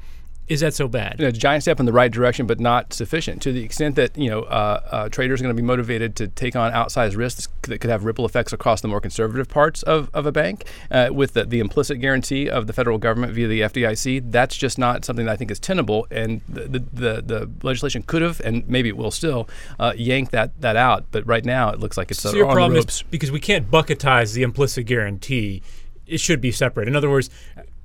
Is 0.49 0.61
that 0.61 0.75
so 0.75 0.87
bad? 0.87 1.17
you 1.19 1.25
know, 1.25 1.29
a 1.29 1.33
giant 1.33 1.65
step 1.65 1.81
in 1.81 1.87
the 1.87 1.93
right 1.93 2.11
direction, 2.11 2.47
but 2.47 2.61
not 2.61 2.93
sufficient. 2.93 3.43
To 3.43 3.53
the 3.53 3.65
extent 3.65 3.97
that 3.97 4.17
you 4.17 4.31
know 4.31 4.43
uh, 4.43 4.81
uh, 4.91 5.09
traders 5.09 5.41
are 5.41 5.45
going 5.45 5.57
to 5.57 5.61
be 5.61 5.67
motivated 5.67 6.15
to 6.17 6.29
take 6.29 6.55
on 6.55 6.73
outsized 6.73 7.17
risks 7.17 7.49
that 7.63 7.79
could 7.81 7.91
have 7.91 8.05
ripple 8.05 8.25
effects 8.25 8.53
across 8.53 8.81
the 8.81 8.89
more 8.89 9.01
conservative 9.01 9.49
parts 9.49 9.83
of, 9.83 10.09
of 10.15 10.25
a 10.25 10.33
bank, 10.33 10.65
uh, 10.91 11.09
with 11.11 11.33
the, 11.33 11.45
the 11.45 11.59
implicit 11.59 12.01
guarantee 12.01 12.49
of 12.49 12.69
the 12.69 12.73
federal 12.73 12.97
government 12.99 13.33
via 13.33 13.49
the 13.49 13.61
FDIC, 13.63 14.31
that's 14.31 14.57
just 14.57 14.79
not 14.79 15.05
something 15.05 15.27
that 15.27 15.33
I 15.33 15.37
think 15.37 15.51
is 15.51 15.59
tenable. 15.59 16.07
And 16.11 16.41
the 16.49 16.69
the, 16.69 16.79
the, 16.79 17.23
the 17.23 17.51
legislation 17.63 18.03
could 18.03 18.23
have, 18.23 18.41
and 18.41 18.69
maybe 18.69 18.89
it 18.89 18.97
will 18.97 19.11
still, 19.11 19.49
uh, 19.81 19.95
yank 19.97 20.31
that 20.31 20.61
that 20.61 20.77
out. 20.77 21.07
But 21.11 21.27
right 21.27 21.45
now, 21.45 21.71
it 21.71 21.81
looks 21.81 21.97
like 21.97 22.11
it's 22.13 22.21
So 22.21 22.33
your 22.33 22.47
on 22.47 22.51
the 22.51 22.55
problem 22.55 22.75
ropes. 22.75 22.97
is 22.97 23.03
because 23.03 23.33
we 23.33 23.41
can't 23.41 23.69
bucketize 23.71 24.35
the 24.35 24.43
implicit 24.45 24.87
guarantee. 24.87 25.63
It 26.07 26.21
should 26.21 26.41
be 26.41 26.53
separate. 26.53 26.87
In 26.87 26.95
other 26.95 27.11
words, 27.11 27.31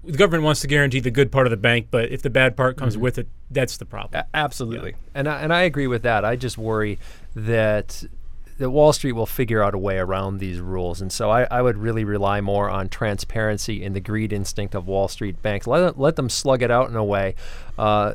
the 0.03 0.17
government 0.17 0.43
wants 0.43 0.62
to 0.62 0.67
guarantee 0.67 1.00
the 1.00 1.12
good 1.12 1.31
part 1.31 1.46
of 1.48 1.51
the 1.51 1.58
bank, 1.58 1.88
but 1.91 2.12
if 2.12 2.22
the 2.22 2.29
bad 2.29 2.58
part 2.58 2.77
comes 2.77 2.98
with 2.98 3.17
it, 3.17 3.27
that's 3.51 3.77
the 3.77 3.86
problem. 3.86 4.20
A- 4.20 4.36
absolutely. 4.36 4.96
And 5.13 5.27
I, 5.27 5.41
and 5.41 5.53
I 5.53 5.62
agree 5.62 5.88
with 5.88 6.03
that. 6.03 6.25
I 6.25 6.36
just 6.36 6.58
worry 6.58 6.98
that 7.36 8.03
that 8.58 8.70
Wall 8.70 8.93
Street 8.93 9.13
will 9.13 9.25
figure 9.25 9.63
out 9.63 9.74
a 9.74 9.77
way 9.77 9.98
around 9.98 10.38
these 10.38 10.60
rules, 10.60 11.01
and 11.01 11.12
so 11.12 11.31
I, 11.31 11.48
I 11.50 11.62
would 11.63 11.77
really 11.77 12.03
rely 12.03 12.41
more 12.41 12.70
on 12.70 12.89
transparency 12.89 13.84
and 13.84 13.96
the 13.96 14.00
greed 14.00 14.31
instinct 14.31 14.75
of 14.75 14.88
Wall 14.88 15.08
Street 15.08 15.41
banks. 15.41 15.65
Let 15.65 15.79
them, 15.79 15.93
let 15.98 16.15
them 16.15 16.29
slug 16.29 16.62
it 16.62 16.70
out 16.70 16.89
in 16.89 16.96
a 16.96 17.03
way, 17.03 17.36
uh, 17.79 18.13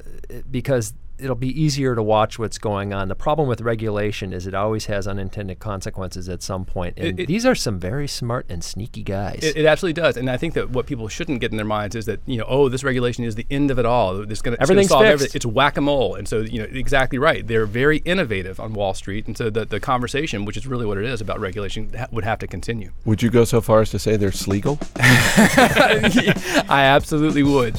because 0.49 0.93
it'll 1.19 1.35
be 1.35 1.49
easier 1.61 1.95
to 1.95 2.03
watch 2.03 2.39
what's 2.39 2.59
going 2.59 2.93
on. 2.93 3.09
The 3.09 3.15
problem 3.15 3.49
with 3.49 3.61
regulation 3.61 4.33
is 4.33 4.47
it 4.47 4.55
always 4.55 4.87
has 4.87 5.07
unintended 5.09 5.59
consequences 5.59 6.29
at 6.29 6.43
some 6.43 6.65
point. 6.65 6.77
point, 6.77 6.95
and 6.99 7.07
It- 7.19 7.23
it- 7.23 7.27
these 7.27 7.47
are 7.47 7.55
some 7.55 7.79
very 7.79 8.07
smart 8.09 8.45
and 8.49 8.63
sneaky 8.63 9.03
guys. 9.03 9.39
It, 9.43 9.57
it 9.57 9.65
absolutely 9.67 10.01
does, 10.03 10.17
and 10.17 10.29
I 10.29 10.37
think 10.37 10.55
that 10.55 10.71
what 10.71 10.87
people 10.87 11.09
shouldn't 11.09 11.41
get 11.41 11.53
in 11.53 11.57
their 11.57 11.65
minds 11.65 11.95
is 11.97 12.05
that 12.07 12.21
you 12.27 12.37
know, 12.39 12.45
oh, 12.49 12.69
this 12.69 12.83
regulation 12.85 13.25
is 13.25 13.35
the 13.37 13.47
end 13.51 13.71
of 13.71 13.79
it 13.79 13.87
all. 13.87 14.21
It's 14.31 14.43
going 14.43 14.57
to 14.57 14.61
Everything's 14.63 14.89
solve 14.89 15.03
fixed. 15.03 15.13
everything. 15.15 15.33
It's 15.37 15.47
whack 15.47 15.77
a 15.77 15.81
mole, 15.81 16.17
and 16.17 16.27
so 16.29 16.41
you 16.41 16.59
know 16.59 16.69
exactly 16.71 17.19
right. 17.19 17.47
They're 17.47 17.65
very 17.67 17.99
innovative 17.99 18.59
on 18.61 18.75
Wall 18.75 18.95
Street, 18.95 19.27
and 19.27 19.39
so 19.39 19.49
the, 19.49 19.65
the 19.65 19.81
conversation, 19.81 20.45
which 20.45 20.57
is 20.57 20.67
really 20.67 20.85
what 20.85 20.99
it 20.99 21.05
is 21.05 21.21
about 21.21 21.41
regulation, 21.41 21.93
ha- 21.97 22.09
would 22.11 22.25
have 22.25 22.39
to 22.41 22.47
continue. 22.47 22.91
Would 23.07 23.23
you 23.23 23.31
go 23.31 23.45
so 23.45 23.61
far 23.61 23.81
as 23.81 23.91
to 23.91 23.99
say 23.99 24.17
they're 24.17 24.31
sleagle? 24.31 24.77
I 26.69 26.83
absolutely 26.83 27.43
would. 27.43 27.79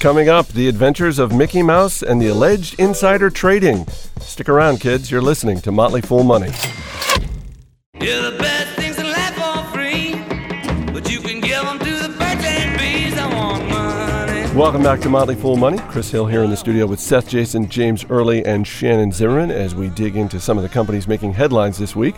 Coming 0.00 0.30
up, 0.30 0.48
the 0.48 0.66
adventures 0.66 1.18
of 1.18 1.30
Mickey 1.30 1.62
Mouse 1.62 2.02
and 2.02 2.22
the 2.22 2.28
alleged 2.28 2.80
insider 2.80 3.28
trading. 3.28 3.86
Stick 4.18 4.48
around, 4.48 4.80
kids. 4.80 5.10
You're 5.10 5.20
listening 5.20 5.60
to 5.60 5.70
Motley 5.70 6.00
Fool 6.00 6.24
Money. 6.24 6.46
Yeah, 8.00 8.30
the 8.30 8.36
best 8.38 8.76
things 8.76 8.98
in 8.98 9.04
life 9.04 9.38
are 9.38 9.62
free, 9.74 10.14
but 10.94 11.10
you 11.10 11.20
can 11.20 11.42
give 11.42 11.62
them 11.64 11.78
to 11.80 11.84
the 11.84 12.08
birds 12.18 12.42
and 12.46 12.78
bees. 12.78 13.18
I 13.18 13.26
want 13.26 13.68
money. 13.68 14.58
Welcome 14.58 14.82
back 14.82 15.00
to 15.00 15.10
Motley 15.10 15.34
Fool 15.34 15.58
Money. 15.58 15.76
Chris 15.90 16.10
Hill 16.10 16.24
here 16.24 16.44
in 16.44 16.48
the 16.48 16.56
studio 16.56 16.86
with 16.86 16.98
Seth 16.98 17.28
Jayson, 17.28 17.68
James 17.68 18.06
Early, 18.08 18.42
and 18.42 18.66
Shannon 18.66 19.12
Zimmerman 19.12 19.50
as 19.50 19.74
we 19.74 19.90
dig 19.90 20.16
into 20.16 20.40
some 20.40 20.56
of 20.56 20.62
the 20.62 20.70
companies 20.70 21.06
making 21.06 21.34
headlines 21.34 21.76
this 21.76 21.94
week. 21.94 22.14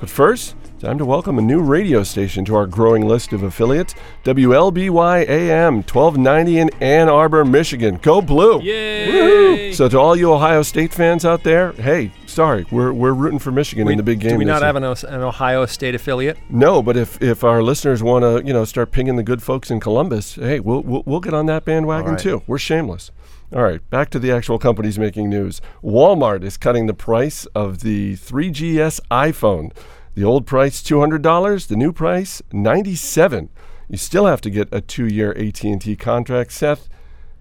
But 0.00 0.08
first, 0.08 0.56
time 0.78 0.96
to 0.96 1.04
welcome 1.04 1.38
a 1.38 1.42
new 1.42 1.60
radio 1.60 2.04
station 2.04 2.44
to 2.44 2.54
our 2.54 2.64
growing 2.64 3.04
list 3.04 3.32
of 3.32 3.42
affiliates 3.42 3.96
WLBY 4.22 5.28
AM 5.28 5.76
1290 5.76 6.58
in 6.58 6.70
Ann 6.80 7.08
Arbor, 7.08 7.44
Michigan. 7.44 7.98
Go 8.00 8.22
Blue! 8.22 8.62
Yay! 8.62 9.72
So, 9.72 9.88
to 9.88 9.98
all 9.98 10.14
you 10.14 10.32
Ohio 10.32 10.62
State 10.62 10.94
fans 10.94 11.24
out 11.24 11.42
there, 11.42 11.72
hey, 11.72 12.12
sorry, 12.26 12.64
we're, 12.70 12.92
we're 12.92 13.12
rooting 13.12 13.40
for 13.40 13.50
Michigan 13.50 13.88
in 13.88 13.96
the 13.96 14.04
big 14.04 14.20
game. 14.20 14.32
Do 14.32 14.38
we 14.38 14.44
not 14.44 14.60
year. 14.60 14.66
have 14.66 14.76
an, 14.76 14.84
an 14.84 15.22
Ohio 15.22 15.66
State 15.66 15.96
affiliate? 15.96 16.38
No, 16.48 16.80
but 16.80 16.96
if, 16.96 17.20
if 17.20 17.42
our 17.42 17.60
listeners 17.60 18.00
want 18.00 18.22
to, 18.22 18.46
you 18.46 18.52
know, 18.52 18.64
start 18.64 18.92
pinging 18.92 19.16
the 19.16 19.24
good 19.24 19.42
folks 19.42 19.72
in 19.72 19.80
Columbus, 19.80 20.36
hey, 20.36 20.60
we'll, 20.60 20.82
we'll, 20.82 21.02
we'll 21.04 21.20
get 21.20 21.34
on 21.34 21.46
that 21.46 21.64
bandwagon 21.64 22.12
right. 22.12 22.20
too. 22.20 22.42
We're 22.46 22.58
shameless. 22.58 23.10
All 23.52 23.62
right, 23.62 23.88
back 23.90 24.10
to 24.10 24.18
the 24.18 24.30
actual 24.30 24.58
companies 24.58 24.98
making 24.98 25.30
news. 25.30 25.60
Walmart 25.82 26.44
is 26.44 26.56
cutting 26.56 26.86
the 26.86 26.94
price 26.94 27.46
of 27.46 27.80
the 27.80 28.14
3GS 28.14 29.00
iPhone. 29.10 29.72
The 30.18 30.24
old 30.24 30.46
price 30.48 30.82
$200, 30.82 31.68
the 31.68 31.76
new 31.76 31.92
price 31.92 32.42
97. 32.50 33.50
You 33.88 33.96
still 33.96 34.26
have 34.26 34.40
to 34.40 34.50
get 34.50 34.66
a 34.74 34.80
2-year 34.80 35.30
AT&T 35.38 35.94
contract, 35.94 36.50
Seth. 36.50 36.88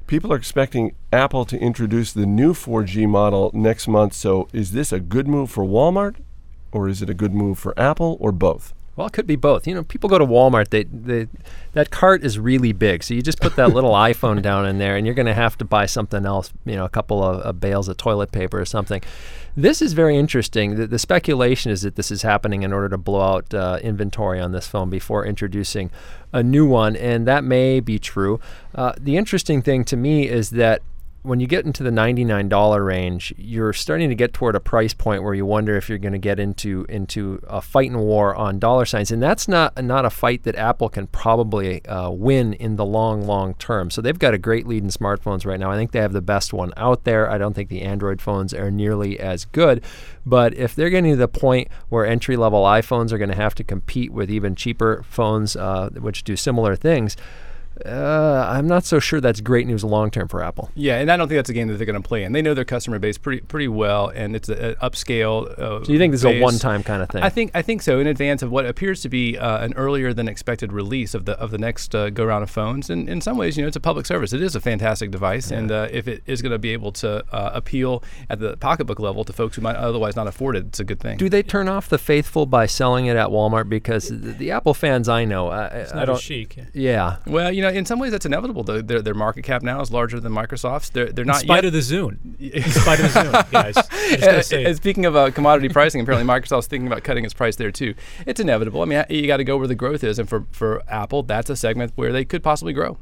People 0.05 0.31
are 0.31 0.35
expecting 0.35 0.93
Apple 1.11 1.43
to 1.45 1.57
introduce 1.57 2.13
the 2.13 2.27
new 2.27 2.53
4G 2.53 3.09
model 3.09 3.49
next 3.55 3.87
month. 3.87 4.13
So, 4.13 4.47
is 4.53 4.73
this 4.73 4.91
a 4.91 4.99
good 4.99 5.27
move 5.27 5.49
for 5.49 5.63
Walmart 5.63 6.17
or 6.71 6.87
is 6.87 7.01
it 7.01 7.09
a 7.09 7.15
good 7.15 7.33
move 7.33 7.57
for 7.57 7.73
Apple 7.79 8.15
or 8.19 8.31
both? 8.31 8.75
Well, 8.97 9.05
it 9.05 9.13
could 9.13 9.27
be 9.27 9.35
both. 9.35 9.67
You 9.67 9.75
know, 9.75 9.83
people 9.83 10.09
go 10.09 10.17
to 10.17 10.25
Walmart. 10.25 10.69
They, 10.69 10.83
they 10.83 11.27
that 11.73 11.91
cart 11.91 12.23
is 12.23 12.39
really 12.39 12.73
big, 12.73 13.03
so 13.03 13.13
you 13.13 13.21
just 13.21 13.39
put 13.39 13.55
that 13.55 13.69
little 13.69 13.91
iPhone 13.93 14.41
down 14.41 14.65
in 14.65 14.79
there, 14.79 14.97
and 14.97 15.05
you're 15.05 15.13
going 15.15 15.27
to 15.27 15.35
have 15.35 15.55
to 15.59 15.65
buy 15.65 15.85
something 15.85 16.25
else. 16.25 16.51
You 16.65 16.75
know, 16.75 16.85
a 16.85 16.89
couple 16.89 17.23
of, 17.23 17.41
of 17.41 17.59
bales 17.59 17.87
of 17.87 17.97
toilet 17.97 18.31
paper 18.31 18.59
or 18.59 18.65
something. 18.65 19.03
This 19.55 19.83
is 19.83 19.93
very 19.93 20.17
interesting. 20.17 20.75
The, 20.75 20.87
the 20.87 20.97
speculation 20.97 21.71
is 21.71 21.83
that 21.83 21.95
this 21.95 22.09
is 22.09 22.23
happening 22.23 22.63
in 22.63 22.73
order 22.73 22.89
to 22.89 22.97
blow 22.97 23.21
out 23.21 23.53
uh, 23.53 23.77
inventory 23.83 24.39
on 24.39 24.51
this 24.51 24.67
phone 24.67 24.89
before 24.89 25.27
introducing 25.27 25.91
a 26.33 26.41
new 26.41 26.67
one, 26.67 26.95
and 26.95 27.27
that 27.27 27.43
may 27.43 27.79
be 27.79 27.99
true. 27.99 28.39
Uh, 28.73 28.93
the 28.99 29.15
interesting 29.15 29.61
thing 29.61 29.85
to 29.85 29.95
me 29.95 30.27
is 30.27 30.49
that 30.51 30.81
when 31.23 31.39
you 31.39 31.47
get 31.47 31.65
into 31.65 31.83
the 31.83 31.89
$99 31.89 32.85
range, 32.85 33.33
you're 33.37 33.73
starting 33.73 34.07
to 34.09 34.15
get 34.15 34.33
toward 34.33 34.55
a 34.55 34.59
price 34.59 34.93
point 34.93 35.23
where 35.23 35.33
you 35.33 35.45
wonder 35.45 35.75
if 35.75 35.89
you're 35.89 35.97
going 35.97 36.13
to 36.13 36.19
get 36.19 36.39
into 36.39 36.85
into 36.87 37.41
a 37.47 37.61
fight 37.61 37.89
and 37.89 37.99
war 37.99 38.35
on 38.35 38.59
dollar 38.59 38.85
signs, 38.85 39.11
and 39.11 39.21
that's 39.21 39.47
not 39.47 39.83
not 39.83 40.05
a 40.05 40.09
fight 40.09 40.43
that 40.43 40.55
Apple 40.55 40.89
can 40.89 41.07
probably 41.07 41.85
uh, 41.85 42.09
win 42.09 42.53
in 42.53 42.75
the 42.77 42.85
long 42.85 43.25
long 43.25 43.55
term. 43.55 43.89
So 43.89 44.01
they've 44.01 44.17
got 44.17 44.33
a 44.33 44.37
great 44.37 44.67
lead 44.67 44.83
in 44.83 44.89
smartphones 44.89 45.45
right 45.45 45.59
now. 45.59 45.71
I 45.71 45.75
think 45.75 45.91
they 45.91 45.99
have 45.99 46.13
the 46.13 46.21
best 46.21 46.53
one 46.53 46.71
out 46.77 47.03
there. 47.03 47.29
I 47.29 47.37
don't 47.37 47.53
think 47.53 47.69
the 47.69 47.81
Android 47.81 48.21
phones 48.21 48.53
are 48.53 48.71
nearly 48.71 49.19
as 49.19 49.45
good, 49.45 49.83
but 50.25 50.53
if 50.53 50.75
they're 50.75 50.89
getting 50.89 51.11
to 51.11 51.17
the 51.17 51.27
point 51.27 51.67
where 51.89 52.05
entry 52.05 52.37
level 52.37 52.63
iPhones 52.63 53.11
are 53.11 53.17
going 53.17 53.29
to 53.29 53.35
have 53.35 53.55
to 53.55 53.63
compete 53.63 54.13
with 54.13 54.31
even 54.31 54.55
cheaper 54.55 55.03
phones, 55.09 55.55
uh, 55.55 55.89
which 55.89 56.23
do 56.23 56.35
similar 56.35 56.75
things. 56.75 57.17
Uh, 57.85 58.45
I'm 58.49 58.67
not 58.67 58.85
so 58.85 58.99
sure 58.99 59.19
that's 59.21 59.41
great 59.41 59.67
news 59.67 59.83
long 59.83 60.11
term 60.11 60.27
for 60.27 60.43
Apple. 60.43 60.69
Yeah, 60.75 60.99
and 60.99 61.11
I 61.11 61.17
don't 61.17 61.27
think 61.27 61.37
that's 61.37 61.49
a 61.49 61.53
game 61.53 61.67
that 61.67 61.75
they're 61.77 61.85
going 61.85 62.01
to 62.01 62.07
play 62.07 62.23
in. 62.23 62.31
They 62.31 62.41
know 62.41 62.53
their 62.53 62.65
customer 62.65 62.99
base 62.99 63.17
pretty 63.17 63.41
pretty 63.41 63.67
well, 63.67 64.09
and 64.09 64.35
it's 64.35 64.49
an 64.49 64.75
upscale. 64.75 65.47
Uh, 65.59 65.83
So 65.83 65.91
you 65.91 65.99
think 65.99 66.11
this 66.11 66.21
is 66.21 66.25
a 66.25 66.41
one-time 66.41 66.83
kind 66.83 67.01
of 67.03 67.09
thing? 67.09 67.23
I 67.23 67.29
think 67.29 67.51
I 67.53 67.61
think 67.61 67.81
so. 67.81 67.99
In 67.99 68.07
advance 68.07 68.41
of 68.41 68.51
what 68.51 68.65
appears 68.65 69.01
to 69.01 69.09
be 69.09 69.37
uh, 69.37 69.63
an 69.63 69.73
earlier 69.75 70.13
than 70.13 70.27
expected 70.27 70.71
release 70.73 71.13
of 71.13 71.25
the 71.25 71.33
of 71.39 71.51
the 71.51 71.57
next 71.57 71.93
uh, 71.93 72.09
go 72.09 72.25
round 72.25 72.43
of 72.43 72.49
phones, 72.49 72.89
and 72.89 73.07
in 73.09 73.21
some 73.21 73.37
ways, 73.37 73.57
you 73.57 73.63
know, 73.63 73.67
it's 73.67 73.77
a 73.77 73.81
public 73.81 74.05
service. 74.05 74.33
It 74.33 74.41
is 74.41 74.55
a 74.55 74.61
fantastic 74.61 75.11
device, 75.11 75.51
and 75.51 75.71
uh, 75.71 75.87
if 75.91 76.07
it 76.07 76.23
is 76.25 76.41
going 76.41 76.51
to 76.51 76.59
be 76.59 76.71
able 76.73 76.91
to 76.93 77.23
uh, 77.33 77.51
appeal 77.53 78.03
at 78.29 78.39
the 78.39 78.57
pocketbook 78.57 78.99
level 78.99 79.23
to 79.23 79.33
folks 79.33 79.55
who 79.55 79.61
might 79.61 79.75
otherwise 79.75 80.15
not 80.15 80.27
afford 80.27 80.55
it, 80.55 80.65
it's 80.65 80.79
a 80.79 80.83
good 80.83 80.99
thing. 80.99 81.17
Do 81.17 81.29
they 81.29 81.43
turn 81.43 81.67
off 81.67 81.89
the 81.89 81.97
faithful 81.97 82.45
by 82.45 82.65
selling 82.65 83.05
it 83.05 83.15
at 83.17 83.27
Walmart? 83.27 83.69
Because 83.69 84.09
the, 84.09 84.15
the 84.33 84.51
Apple 84.51 84.73
fans 84.73 85.07
I 85.09 85.25
know, 85.25 85.49
I, 85.49 85.65
It's 85.67 85.91
I 85.93 85.97
not 85.99 86.05
don't. 86.05 86.15
as 86.15 86.21
chic. 86.21 86.57
Yeah, 86.73 87.17
well, 87.25 87.51
you 87.51 87.61
know, 87.61 87.66
in 87.69 87.85
some 87.85 87.99
ways, 87.99 88.11
that's 88.11 88.25
inevitable. 88.25 88.63
Though 88.63 88.81
their, 88.81 89.01
their 89.01 89.13
market 89.13 89.43
cap 89.43 89.61
now 89.63 89.81
is 89.81 89.91
larger 89.91 90.19
than 90.19 90.31
Microsoft's. 90.31 90.89
They're 90.89 91.11
they're 91.11 91.23
In 91.23 91.27
not 91.27 91.41
spite 91.41 91.63
yet. 91.63 91.65
of 91.65 91.73
the 91.73 91.79
Zune. 91.79 92.17
In 92.39 92.63
spite 92.71 92.99
of 92.99 93.13
the 93.13 93.19
Zune, 93.19 93.51
guys. 93.51 93.77
I 93.77 94.15
just 94.17 94.49
say 94.49 94.73
speaking 94.73 95.05
of 95.05 95.15
uh, 95.15 95.31
commodity 95.31 95.69
pricing, 95.69 96.01
apparently 96.01 96.27
Microsoft's 96.27 96.67
thinking 96.67 96.87
about 96.87 97.03
cutting 97.03 97.25
its 97.25 97.33
price 97.33 97.55
there 97.55 97.71
too. 97.71 97.93
It's 98.25 98.39
inevitable. 98.39 98.81
I 98.81 98.85
mean, 98.85 99.03
you 99.09 99.27
got 99.27 99.37
to 99.37 99.43
go 99.43 99.57
where 99.57 99.67
the 99.67 99.75
growth 99.75 100.03
is, 100.03 100.19
and 100.19 100.27
for, 100.27 100.45
for 100.51 100.81
Apple, 100.87 101.23
that's 101.23 101.49
a 101.49 101.55
segment 101.55 101.91
where 101.95 102.11
they 102.11 102.25
could 102.25 102.43
possibly 102.43 102.73
grow. 102.73 102.97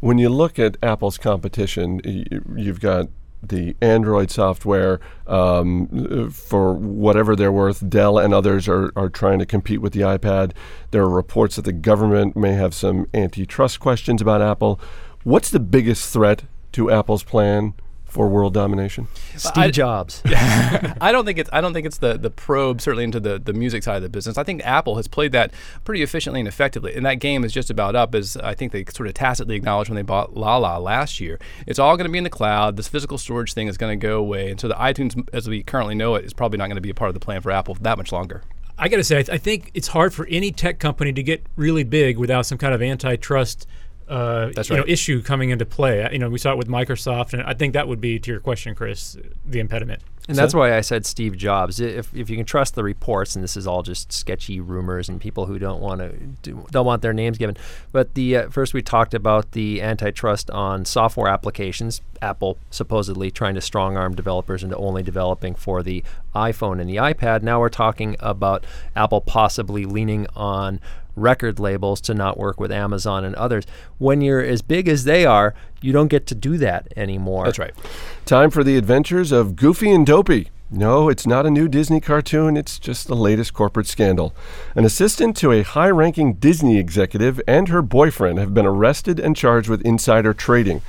When 0.00 0.18
you 0.18 0.30
look 0.30 0.58
at 0.58 0.76
Apple's 0.82 1.18
competition, 1.18 2.00
you've 2.56 2.80
got 2.80 3.08
the 3.42 3.76
Android 3.80 4.30
software 4.30 5.00
um, 5.26 6.30
for 6.30 6.74
whatever 6.74 7.34
they're 7.34 7.52
worth. 7.52 7.88
Dell 7.88 8.18
and 8.18 8.34
others 8.34 8.68
are, 8.68 8.92
are 8.96 9.08
trying 9.08 9.38
to 9.38 9.46
compete 9.46 9.80
with 9.80 9.92
the 9.92 10.00
iPad. 10.00 10.52
There 10.90 11.02
are 11.02 11.10
reports 11.10 11.56
that 11.56 11.64
the 11.64 11.72
government 11.72 12.36
may 12.36 12.52
have 12.52 12.74
some 12.74 13.06
antitrust 13.14 13.80
questions 13.80 14.20
about 14.20 14.42
Apple. 14.42 14.80
What's 15.24 15.50
the 15.50 15.60
biggest 15.60 16.12
threat 16.12 16.44
to 16.72 16.90
Apple's 16.90 17.22
plan 17.22 17.74
for 18.10 18.28
world 18.28 18.54
domination? 18.54 19.08
Steve 19.36 19.52
I- 19.56 19.70
Jobs. 19.70 20.22
I 20.26 21.10
don't 21.12 21.24
think 21.24 21.38
it's 21.38 21.50
I 21.52 21.60
don't 21.60 21.72
think 21.72 21.86
it's 21.86 21.98
the 21.98 22.18
the 22.18 22.30
probe 22.30 22.80
certainly 22.80 23.04
into 23.04 23.20
the, 23.20 23.38
the 23.38 23.52
music 23.52 23.82
side 23.82 23.96
of 23.96 24.02
the 24.02 24.08
business. 24.08 24.36
I 24.36 24.42
think 24.44 24.62
Apple 24.64 24.96
has 24.96 25.08
played 25.08 25.32
that 25.32 25.52
pretty 25.84 26.02
efficiently 26.02 26.40
and 26.40 26.48
effectively, 26.48 26.94
and 26.94 27.06
that 27.06 27.14
game 27.14 27.44
is 27.44 27.52
just 27.52 27.70
about 27.70 27.94
up. 27.96 28.14
As 28.14 28.36
I 28.36 28.54
think 28.54 28.72
they 28.72 28.84
sort 28.86 29.08
of 29.08 29.14
tacitly 29.14 29.56
acknowledged 29.56 29.90
when 29.90 29.96
they 29.96 30.02
bought 30.02 30.36
Lala 30.36 30.78
last 30.80 31.20
year. 31.20 31.38
It's 31.66 31.78
all 31.78 31.96
going 31.96 32.06
to 32.06 32.12
be 32.12 32.18
in 32.18 32.24
the 32.24 32.30
cloud. 32.30 32.76
This 32.76 32.88
physical 32.88 33.18
storage 33.18 33.54
thing 33.54 33.68
is 33.68 33.78
going 33.78 33.98
to 33.98 34.06
go 34.06 34.18
away, 34.18 34.50
and 34.50 34.60
so 34.60 34.68
the 34.68 34.74
iTunes, 34.74 35.28
as 35.32 35.48
we 35.48 35.62
currently 35.62 35.94
know 35.94 36.14
it, 36.16 36.24
is 36.24 36.32
probably 36.32 36.58
not 36.58 36.66
going 36.66 36.76
to 36.76 36.80
be 36.80 36.90
a 36.90 36.94
part 36.94 37.08
of 37.08 37.14
the 37.14 37.20
plan 37.20 37.40
for 37.40 37.50
Apple 37.50 37.76
that 37.80 37.96
much 37.98 38.12
longer. 38.12 38.42
I 38.78 38.88
got 38.88 38.96
to 38.96 39.04
say, 39.04 39.18
I, 39.18 39.22
th- 39.22 39.34
I 39.34 39.38
think 39.38 39.70
it's 39.74 39.88
hard 39.88 40.14
for 40.14 40.26
any 40.30 40.52
tech 40.52 40.78
company 40.78 41.12
to 41.12 41.22
get 41.22 41.44
really 41.54 41.84
big 41.84 42.16
without 42.16 42.46
some 42.46 42.56
kind 42.56 42.72
of 42.72 42.80
antitrust. 42.80 43.66
Uh, 44.10 44.50
That's 44.54 44.68
you 44.68 44.76
know, 44.76 44.82
right. 44.82 44.90
issue 44.90 45.22
coming 45.22 45.50
into 45.50 45.64
play. 45.64 46.08
You 46.10 46.18
know, 46.18 46.28
we 46.28 46.38
saw 46.38 46.50
it 46.50 46.58
with 46.58 46.66
Microsoft, 46.66 47.32
and 47.32 47.42
I 47.42 47.54
think 47.54 47.74
that 47.74 47.86
would 47.86 48.00
be, 48.00 48.18
to 48.18 48.30
your 48.30 48.40
question, 48.40 48.74
Chris, 48.74 49.16
the 49.46 49.60
impediment. 49.60 50.02
And 50.28 50.36
that's 50.36 50.54
why 50.54 50.76
I 50.76 50.80
said 50.80 51.06
Steve 51.06 51.36
Jobs. 51.36 51.80
If, 51.80 52.14
if 52.14 52.30
you 52.30 52.36
can 52.36 52.44
trust 52.44 52.74
the 52.74 52.84
reports, 52.84 53.34
and 53.34 53.42
this 53.42 53.56
is 53.56 53.66
all 53.66 53.82
just 53.82 54.12
sketchy 54.12 54.60
rumors 54.60 55.08
and 55.08 55.20
people 55.20 55.46
who 55.46 55.58
don't 55.58 55.80
want 55.80 56.00
to 56.42 56.66
don't 56.70 56.86
want 56.86 57.02
their 57.02 57.12
names 57.12 57.38
given. 57.38 57.56
But 57.90 58.14
the 58.14 58.36
uh, 58.36 58.48
first 58.48 58.72
we 58.72 58.82
talked 58.82 59.14
about 59.14 59.52
the 59.52 59.82
antitrust 59.82 60.50
on 60.50 60.84
software 60.84 61.28
applications. 61.28 62.00
Apple 62.22 62.58
supposedly 62.70 63.30
trying 63.30 63.54
to 63.54 63.60
strong 63.60 63.96
arm 63.96 64.14
developers 64.14 64.62
into 64.62 64.76
only 64.76 65.02
developing 65.02 65.54
for 65.54 65.82
the 65.82 66.04
iPhone 66.34 66.80
and 66.80 66.88
the 66.88 66.96
iPad. 66.96 67.42
Now 67.42 67.60
we're 67.60 67.68
talking 67.68 68.16
about 68.20 68.64
Apple 68.94 69.20
possibly 69.20 69.84
leaning 69.84 70.26
on 70.34 70.80
record 71.16 71.58
labels 71.58 72.00
to 72.00 72.14
not 72.14 72.38
work 72.38 72.60
with 72.60 72.72
Amazon 72.72 73.24
and 73.24 73.34
others. 73.34 73.64
When 73.98 74.20
you're 74.20 74.42
as 74.42 74.62
big 74.62 74.88
as 74.88 75.04
they 75.04 75.26
are, 75.26 75.54
you 75.80 75.92
don't 75.92 76.08
get 76.08 76.26
to 76.28 76.34
do 76.34 76.56
that 76.58 76.88
anymore. 76.96 77.44
That's 77.44 77.58
right. 77.58 77.74
Time 78.24 78.50
for 78.50 78.64
the 78.64 78.76
adventures 78.76 79.32
of 79.32 79.56
Goofy 79.56 79.90
and 79.90 80.06
Dopey. 80.06 80.50
No, 80.72 81.08
it's 81.08 81.26
not 81.26 81.46
a 81.46 81.50
new 81.50 81.66
Disney 81.66 82.00
cartoon, 82.00 82.56
it's 82.56 82.78
just 82.78 83.08
the 83.08 83.16
latest 83.16 83.52
corporate 83.54 83.88
scandal. 83.88 84.32
An 84.76 84.84
assistant 84.84 85.36
to 85.38 85.50
a 85.50 85.62
high 85.62 85.90
ranking 85.90 86.34
Disney 86.34 86.78
executive 86.78 87.40
and 87.48 87.68
her 87.68 87.82
boyfriend 87.82 88.38
have 88.38 88.54
been 88.54 88.66
arrested 88.66 89.18
and 89.18 89.36
charged 89.36 89.68
with 89.68 89.82
insider 89.82 90.32
trading. 90.32 90.80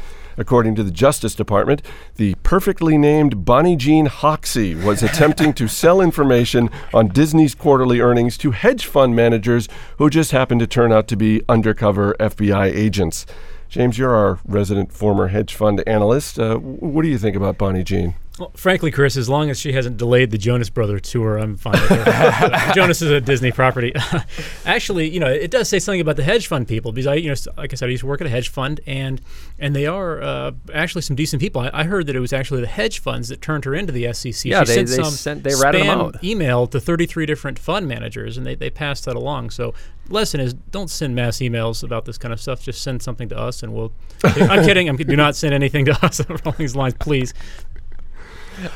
According 0.41 0.73
to 0.73 0.83
the 0.83 0.89
Justice 0.89 1.35
Department, 1.35 1.83
the 2.15 2.33
perfectly 2.41 2.97
named 2.97 3.45
Bonnie 3.45 3.75
Jean 3.75 4.07
Hoxie 4.07 4.73
was 4.73 5.03
attempting 5.09 5.53
to 5.53 5.67
sell 5.67 6.01
information 6.01 6.71
on 6.95 7.09
Disney's 7.09 7.53
quarterly 7.53 7.99
earnings 7.99 8.39
to 8.39 8.49
hedge 8.49 8.87
fund 8.87 9.15
managers 9.15 9.69
who 9.99 10.09
just 10.09 10.31
happened 10.31 10.59
to 10.59 10.65
turn 10.65 10.91
out 10.91 11.07
to 11.09 11.15
be 11.15 11.43
undercover 11.47 12.15
FBI 12.19 12.75
agents. 12.75 13.27
James, 13.69 13.99
you're 13.99 14.15
our 14.15 14.39
resident 14.43 14.91
former 14.91 15.27
hedge 15.27 15.53
fund 15.53 15.83
analyst. 15.85 16.39
Uh, 16.39 16.55
what 16.57 17.03
do 17.03 17.07
you 17.07 17.19
think 17.19 17.35
about 17.35 17.59
Bonnie 17.59 17.83
Jean? 17.83 18.15
Well, 18.41 18.51
frankly, 18.55 18.89
Chris, 18.89 19.17
as 19.17 19.29
long 19.29 19.51
as 19.51 19.59
she 19.59 19.71
hasn't 19.73 19.97
delayed 19.97 20.31
the 20.31 20.37
Jonas 20.39 20.71
Brother 20.71 20.97
tour, 20.99 21.37
I'm 21.37 21.57
fine 21.57 21.73
with 21.73 21.89
her. 21.91 22.71
Jonas 22.73 22.99
is 23.03 23.11
a 23.11 23.21
Disney 23.21 23.51
property. 23.51 23.93
Actually, 24.65 25.09
you 25.11 25.19
know, 25.19 25.27
it 25.27 25.51
does 25.51 25.69
say 25.69 25.77
something 25.77 26.01
about 26.01 26.15
the 26.15 26.23
hedge 26.23 26.47
fund 26.47 26.67
people 26.67 26.91
because 26.91 27.05
I, 27.05 27.13
you 27.15 27.29
know, 27.29 27.35
like 27.55 27.71
I 27.71 27.75
said, 27.75 27.85
I 27.87 27.91
used 27.91 28.01
to 28.01 28.07
work 28.07 28.19
at 28.19 28.25
a 28.25 28.31
hedge 28.31 28.49
fund, 28.49 28.79
and 28.87 29.21
and 29.59 29.75
they 29.75 29.85
are 29.85 30.19
uh, 30.23 30.51
actually 30.73 31.03
some 31.03 31.15
decent 31.15 31.39
people. 31.39 31.61
I, 31.61 31.69
I 31.71 31.83
heard 31.83 32.07
that 32.07 32.15
it 32.15 32.19
was 32.19 32.33
actually 32.33 32.61
the 32.61 32.67
hedge 32.67 32.97
funds 32.97 33.29
that 33.29 33.41
turned 33.43 33.63
her 33.65 33.75
into 33.75 33.93
the 33.93 34.11
SEC. 34.11 34.43
Yeah, 34.45 34.63
she 34.63 34.69
they- 34.69 34.73
sent 34.73 34.87
they 34.89 34.95
some 34.95 35.05
sent- 35.13 35.43
they 35.43 35.53
ratted 35.53 35.81
'em 35.81 35.87
spam 35.99 36.15
out. 36.15 36.23
email 36.23 36.65
to 36.65 36.79
33 36.79 37.27
different 37.27 37.59
fund 37.59 37.87
managers, 37.87 38.37
and 38.37 38.45
they, 38.47 38.55
they 38.55 38.71
passed 38.71 39.05
that 39.05 39.15
along. 39.15 39.51
So, 39.51 39.75
lesson 40.09 40.39
is 40.39 40.55
don't 40.55 40.89
send 40.89 41.13
mass 41.15 41.37
emails 41.37 41.83
about 41.83 42.05
this 42.05 42.17
kind 42.17 42.33
of 42.33 42.41
stuff. 42.41 42.63
Just 42.63 42.81
send 42.81 43.03
something 43.03 43.29
to 43.29 43.37
us, 43.37 43.61
and 43.61 43.71
we'll. 43.71 43.91
I'm 44.23 44.65
kidding. 44.65 44.89
I'm, 44.89 44.97
do 44.97 45.15
not 45.15 45.35
send 45.35 45.53
anything 45.53 45.85
to 45.85 46.05
us 46.05 46.19
along 46.27 46.55
these 46.57 46.75
lines, 46.75 46.95
please. 46.99 47.35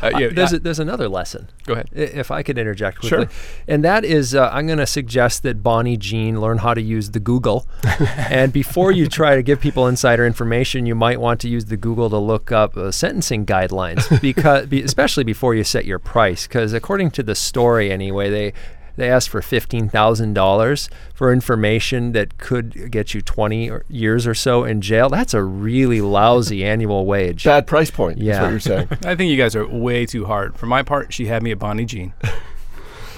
Uh, 0.02 0.12
yeah, 0.18 0.28
there's, 0.30 0.54
I- 0.54 0.58
a, 0.58 0.60
there's 0.60 0.80
another 0.80 1.08
lesson. 1.10 1.50
Go 1.66 1.74
ahead. 1.74 1.90
If 1.94 2.32
I 2.32 2.44
could 2.44 2.58
interject 2.58 3.04
Sure. 3.04 3.28
And 3.68 3.84
that 3.84 4.06
is, 4.06 4.34
uh, 4.36 4.50
I'm 4.52 4.68
going 4.68 4.80
to 4.80 4.86
suggest 4.86 5.44
that 5.44 5.62
Bonnie 5.64 5.98
Jean 5.98 6.40
learn 6.40 6.60
how 6.60 6.74
to 6.74 6.82
use 6.82 7.12
the 7.12 7.20
Google. 7.20 7.68
and 8.18 8.52
before 8.54 8.92
you 8.92 9.08
try 9.08 9.36
to 9.36 9.44
give 9.44 9.60
people 9.60 9.88
insider 9.88 10.26
information, 10.26 10.86
you 10.86 10.96
might 10.96 11.20
want 11.20 11.40
to 11.42 11.50
use 11.50 11.66
the 11.66 11.78
Google 11.78 12.10
to 12.10 12.18
look 12.18 12.52
up 12.52 12.78
uh, 12.78 12.92
sentencing 12.92 13.46
guidelines, 13.46 14.22
because 14.22 14.68
be, 14.68 14.82
especially 14.82 15.24
before 15.24 15.56
you 15.56 15.64
set 15.64 15.86
your 15.86 16.00
price. 16.00 16.48
Because 16.48 16.74
according 16.74 17.12
to 17.12 17.24
the 17.24 17.36
story, 17.36 17.92
anyway, 17.92 18.30
they 18.30 18.54
They 18.98 19.10
asked 19.10 19.30
for 19.30 19.42
fifteen 19.42 19.90
thousand 19.90 20.34
dollars 20.34 20.90
for 21.14 21.32
information 21.34 22.12
that 22.14 22.38
could 22.38 22.92
get 22.92 23.14
you 23.14 23.22
twenty 23.22 23.70
or- 23.70 23.84
years 23.90 24.26
or 24.26 24.34
so 24.34 24.64
in 24.64 24.82
jail. 24.82 25.10
That's 25.10 25.34
a 25.34 25.44
really 25.44 26.02
lousy 26.02 26.64
annual 26.74 27.06
wage. 27.06 27.44
Bad 27.44 27.68
price 27.68 27.92
point. 27.92 28.20
Is 28.20 28.26
Yeah. 28.26 28.42
what 28.44 28.52
you're 28.52 28.60
saying. 28.60 28.88
I 29.06 29.16
think 29.16 29.30
you 29.32 29.38
guys 29.38 29.56
are 29.56 29.68
way 29.68 30.06
too 30.06 30.26
hard. 30.26 30.56
For 30.58 30.66
my 30.66 30.82
part, 30.84 31.14
she 31.14 31.26
had 31.26 31.44
me 31.44 31.52
at 31.52 31.60
Bonnie 31.60 31.86
Jean. 31.86 32.14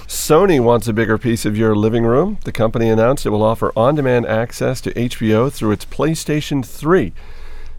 Sony 0.06 0.58
wants 0.62 0.88
a 0.88 0.92
bigger 0.94 1.18
piece 1.18 1.44
of 1.44 1.56
your 1.56 1.76
living 1.76 2.04
room. 2.04 2.38
The 2.44 2.52
company 2.52 2.88
announced 2.88 3.26
it 3.26 3.30
will 3.30 3.42
offer 3.42 3.72
on 3.76 3.94
demand 3.94 4.26
access 4.26 4.80
to 4.82 4.92
HBO 4.94 5.52
through 5.52 5.72
its 5.72 5.84
PlayStation 5.84 6.64
3. 6.64 7.12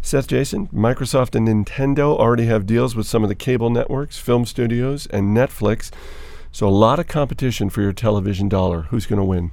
Seth 0.01 0.27
Jayson, 0.27 0.68
Microsoft 0.72 1.34
and 1.36 1.48
Nintendo 1.48 2.15
already 2.18 2.46
have 2.46 2.68
deals 2.68 2.96
with 2.96 3.08
some 3.08 3.24
of 3.24 3.29
the 3.29 3.36
cable 3.36 3.70
networks, 3.72 4.20
film 4.20 4.46
studios, 4.46 5.08
and 5.08 5.36
Netflix. 5.36 5.89
So 6.51 6.68
a 6.68 6.70
lot 6.70 7.00
of 7.00 7.08
competition 7.08 7.70
for 7.70 7.82
your 7.82 7.94
television 7.94 8.50
dollar. 8.50 8.84
Who's 8.84 9.06
going 9.06 9.20
to 9.20 9.25
win? 9.25 9.51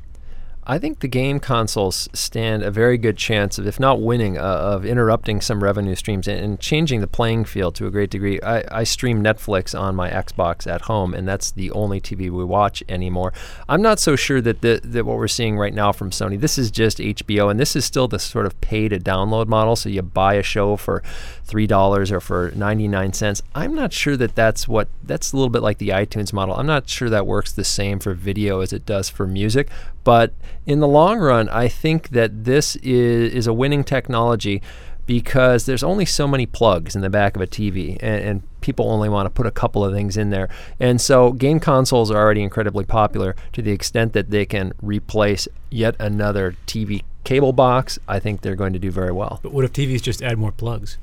I 0.69 0.79
think 0.79 0.99
the 0.99 1.09
game 1.09 1.39
consoles 1.39 2.09
stand 2.13 2.65
a 2.65 2.73
very 2.73 2.99
good 2.99 3.17
chance 3.17 3.57
of, 3.57 3.69
if 3.69 3.79
not 3.79 4.03
winning, 4.03 4.37
uh, 4.37 4.43
of 4.43 4.85
interrupting 4.85 5.41
some 5.41 5.63
revenue 5.63 5.95
streams 5.95 6.27
and, 6.27 6.41
and 6.41 6.59
changing 6.59 7.01
the 7.01 7.07
playing 7.07 7.45
field 7.45 7.77
to 7.77 7.87
a 7.87 7.91
great 7.91 8.11
degree. 8.11 8.41
I, 8.41 8.81
I 8.81 8.83
stream 8.83 9.23
Netflix 9.23 9.79
on 9.79 9.95
my 9.95 10.11
Xbox 10.11 10.67
at 10.67 10.83
home, 10.83 11.15
and 11.15 11.29
that's 11.29 11.53
the 11.53 11.71
only 11.71 12.01
TV 12.01 12.31
we 12.31 12.45
watch 12.45 12.83
anymore. 12.89 13.33
I'm 13.69 13.81
not 13.81 14.01
so 14.01 14.17
sure 14.17 14.41
that 14.41 14.61
the, 14.61 14.81
that 14.83 15.07
what 15.07 15.19
we're 15.19 15.29
seeing 15.29 15.57
right 15.57 15.73
now 15.73 15.93
from 15.93 16.11
Sony, 16.11 16.41
this 16.41 16.59
is 16.59 16.73
just 16.73 16.99
HBO, 16.99 17.49
and 17.49 17.61
this 17.61 17.77
is 17.77 17.85
still 17.85 18.09
the 18.09 18.19
sort 18.19 18.45
of 18.45 18.61
pay 18.61 18.89
to 18.89 18.99
download 18.99 19.47
model. 19.47 19.77
So 19.77 19.89
you 19.89 20.03
buy 20.03 20.35
a 20.35 20.43
show 20.43 20.77
for 20.77 21.01
three 21.47 21.67
dollars 21.67 22.11
or 22.11 22.21
for 22.21 22.53
ninety 22.55 22.89
nine 22.89 23.13
cents. 23.13 23.43
I'm 23.55 23.75
not 23.75 23.93
sure 23.93 24.17
that 24.17 24.35
that's 24.35 24.67
what 24.67 24.89
that's 25.03 25.33
a 25.33 25.37
little 25.37 25.51
bit 25.51 25.63
like 25.63 25.79
the 25.79 25.91
iTunes 25.91 26.33
model. 26.33 26.57
I'm 26.57 26.67
not 26.67 26.89
sure 26.89 27.09
that 27.09 27.27
works 27.27 27.53
the 27.53 27.65
same 27.65 28.01
for 28.01 28.15
video 28.15 28.61
as 28.61 28.73
it 28.73 28.85
does 28.85 29.09
for 29.09 29.27
music. 29.27 29.71
But 30.05 30.33
in 30.67 30.81
the 30.81 30.89
long 30.89 31.19
run, 31.19 31.49
I 31.49 31.69
think 31.69 32.11
that 32.11 32.45
this 32.45 32.77
is, 32.77 33.33
is 33.33 33.47
a 33.47 33.53
winning 33.53 33.85
technology 33.85 34.63
because 35.07 35.67
there's 35.67 35.85
only 35.85 36.05
so 36.05 36.27
many 36.27 36.47
plugs 36.47 36.97
in 36.97 37.01
the 37.03 37.11
back 37.11 37.37
of 37.37 37.43
a 37.43 37.47
TV, 37.47 37.97
and, 38.01 38.25
and 38.25 38.61
people 38.61 38.91
only 38.91 39.09
want 39.09 39.27
to 39.27 39.31
put 39.31 39.47
a 39.47 39.53
couple 39.53 39.85
of 39.85 39.95
things 39.95 40.17
in 40.17 40.31
there. 40.31 40.49
And 40.81 41.01
so, 41.01 41.33
game 41.33 41.61
consoles 41.61 42.11
are 42.11 42.17
already 42.17 42.43
incredibly 42.43 42.85
popular 42.85 43.37
to 43.53 43.63
the 43.63 43.71
extent 43.71 44.13
that 44.15 44.31
they 44.31 44.45
can 44.45 44.73
replace 44.83 45.47
yet 45.71 45.95
another 46.01 46.57
TV 46.67 47.03
cable 47.23 47.53
box. 47.53 47.99
I 48.09 48.19
think 48.19 48.41
they're 48.41 48.57
going 48.57 48.73
to 48.73 48.79
do 48.79 48.91
very 48.91 49.13
well. 49.13 49.39
But 49.43 49.53
what 49.53 49.65
if 49.65 49.73
TVs 49.73 50.03
just 50.03 50.23
add 50.23 50.39
more 50.39 50.53
plugs? 50.53 50.99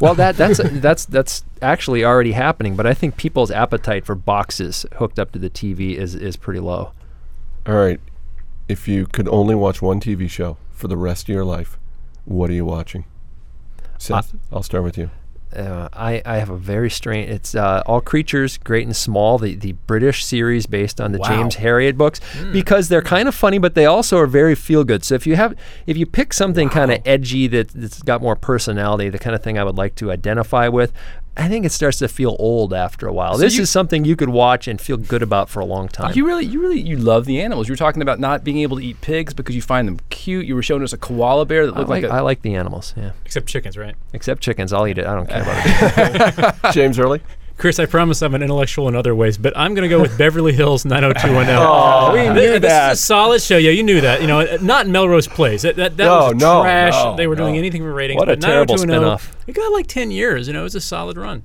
Well, 0.00 0.14
that 0.14 0.36
that's 0.36 0.60
that's 0.80 1.06
that's 1.06 1.44
actually 1.62 2.04
already 2.04 2.32
happening, 2.32 2.76
but 2.76 2.86
I 2.86 2.92
think 2.94 3.16
people's 3.16 3.50
appetite 3.50 4.04
for 4.04 4.14
boxes 4.14 4.84
hooked 4.96 5.18
up 5.18 5.32
to 5.32 5.38
the 5.38 5.48
TV 5.50 5.96
is 5.96 6.14
is 6.14 6.36
pretty 6.36 6.60
low. 6.60 6.92
All 7.66 7.74
right. 7.74 8.00
If 8.68 8.88
you 8.88 9.06
could 9.06 9.28
only 9.28 9.54
watch 9.54 9.80
one 9.80 10.00
TV 10.00 10.28
show 10.28 10.58
for 10.70 10.88
the 10.88 10.96
rest 10.96 11.28
of 11.28 11.34
your 11.34 11.44
life, 11.44 11.78
what 12.24 12.50
are 12.50 12.54
you 12.54 12.64
watching? 12.64 13.04
Seth, 13.98 14.34
I'll 14.52 14.62
start 14.62 14.84
with 14.84 14.98
you. 14.98 15.10
Uh, 15.54 15.88
I, 15.92 16.20
I 16.26 16.36
have 16.38 16.50
a 16.50 16.56
very 16.56 16.90
strange. 16.90 17.30
It's 17.30 17.54
uh, 17.54 17.82
All 17.86 18.00
Creatures, 18.00 18.58
Great 18.58 18.84
and 18.84 18.94
Small, 18.94 19.38
the, 19.38 19.54
the 19.54 19.72
British 19.72 20.24
series 20.24 20.66
based 20.66 21.00
on 21.00 21.12
the 21.12 21.18
Wow. 21.18 21.28
James 21.28 21.56
Herriot 21.56 21.96
books, 21.96 22.20
because 22.52 22.88
they're 22.88 23.00
kind 23.00 23.26
of 23.28 23.34
funny, 23.34 23.58
but 23.58 23.74
they 23.74 23.86
also 23.86 24.18
are 24.18 24.26
very 24.26 24.54
feel 24.54 24.84
good. 24.84 25.04
So 25.04 25.14
if 25.14 25.26
you 25.26 25.36
have, 25.36 25.54
if 25.86 25.96
you 25.96 26.04
pick 26.04 26.32
something 26.32 26.68
kind 26.68 26.90
of 26.92 27.00
edgy 27.06 27.46
that, 27.46 27.68
that's 27.68 28.02
got 28.02 28.20
more 28.20 28.36
personality, 28.36 29.08
the 29.08 29.18
kind 29.18 29.34
of 29.36 29.42
thing 29.42 29.56
I 29.56 29.64
would 29.64 29.76
like 29.76 29.94
to 29.96 30.10
identify 30.10 30.68
with, 30.68 30.92
I 31.38 31.48
think 31.48 31.66
it 31.66 31.72
starts 31.72 31.98
to 31.98 32.08
feel 32.08 32.34
old 32.38 32.72
after 32.72 33.06
a 33.06 33.12
while. 33.12 33.34
So 33.34 33.40
this 33.40 33.56
you- 33.56 33.62
is 33.62 33.70
something 33.70 34.04
you 34.06 34.16
could 34.16 34.30
watch 34.30 34.66
and 34.68 34.80
feel 34.80 34.96
good 34.96 35.22
about 35.22 35.50
for 35.50 35.60
a 35.60 35.64
long 35.66 35.86
time. 35.88 36.12
You 36.14 36.26
really, 36.26 36.46
you 36.46 36.60
really, 36.62 36.80
you 36.80 36.96
love 36.96 37.26
the 37.26 37.40
animals. 37.42 37.68
You 37.68 37.72
were 37.72 37.76
talking 37.76 38.00
about 38.00 38.18
not 38.18 38.42
being 38.42 38.58
able 38.58 38.78
to 38.78 38.82
eat 38.82 39.00
pigs 39.02 39.34
because 39.34 39.54
you 39.54 39.60
find 39.62 39.86
them 39.86 39.98
cute. 40.08 40.46
You 40.46 40.54
were 40.54 40.62
showing 40.62 40.82
us 40.82 40.92
a 40.94 40.96
koala 40.96 41.44
bear 41.44 41.66
that 41.66 41.74
I 41.74 41.78
looked 41.78 41.90
like, 41.90 42.02
like, 42.04 42.10
a. 42.10 42.14
I 42.14 42.20
like 42.20 42.40
the 42.42 42.54
animals, 42.54 42.94
yeah. 42.96 43.10
Except 43.26 43.46
chickens, 43.46 43.76
right? 43.76 43.94
Except 44.14 44.40
chickens, 44.42 44.72
I'll 44.72 44.86
eat 44.86 44.96
it. 44.98 45.06
I 45.06 45.14
don't 45.14 45.28
care 45.28 45.42
about 45.42 46.64
it. 46.64 46.72
James 46.72 46.98
Early? 46.98 47.20
Chris, 47.56 47.78
I 47.78 47.86
promise 47.86 48.20
I'm 48.22 48.34
an 48.34 48.42
intellectual 48.42 48.86
in 48.86 48.94
other 48.94 49.14
ways, 49.14 49.38
but 49.38 49.56
I'm 49.56 49.72
going 49.74 49.88
to 49.88 49.94
go 49.94 50.00
with 50.00 50.18
Beverly 50.18 50.52
Hills 50.52 50.84
90210. 50.84 51.56
Oh, 51.58 52.12
we 52.12 52.20
Th- 52.20 52.32
knew 52.34 52.58
this 52.58 52.70
that. 52.70 52.92
is 52.92 53.00
a 53.00 53.02
solid 53.02 53.40
show. 53.40 53.56
Yeah, 53.56 53.70
you 53.70 53.82
knew 53.82 54.02
that. 54.02 54.20
You 54.20 54.26
know, 54.26 54.40
uh, 54.40 54.58
not 54.60 54.86
Melrose 54.86 55.26
Place. 55.26 55.62
That 55.62 55.76
that, 55.76 55.96
that 55.96 56.04
No, 56.04 56.18
was 56.32 56.34
no, 56.34 56.62
trash. 56.62 56.92
no, 56.92 57.16
they 57.16 57.26
were 57.26 57.34
doing 57.34 57.56
anything 57.56 57.80
for 57.82 57.92
ratings. 57.94 58.18
What 58.18 58.28
a 58.28 58.36
terrible 58.36 58.74
90210, 58.76 59.32
spinoff. 59.38 59.48
It 59.48 59.52
got 59.54 59.72
like 59.72 59.86
10 59.86 60.10
years. 60.10 60.48
You 60.48 60.52
know, 60.52 60.60
it 60.60 60.64
was 60.64 60.74
a 60.74 60.80
solid 60.82 61.16
run. 61.16 61.44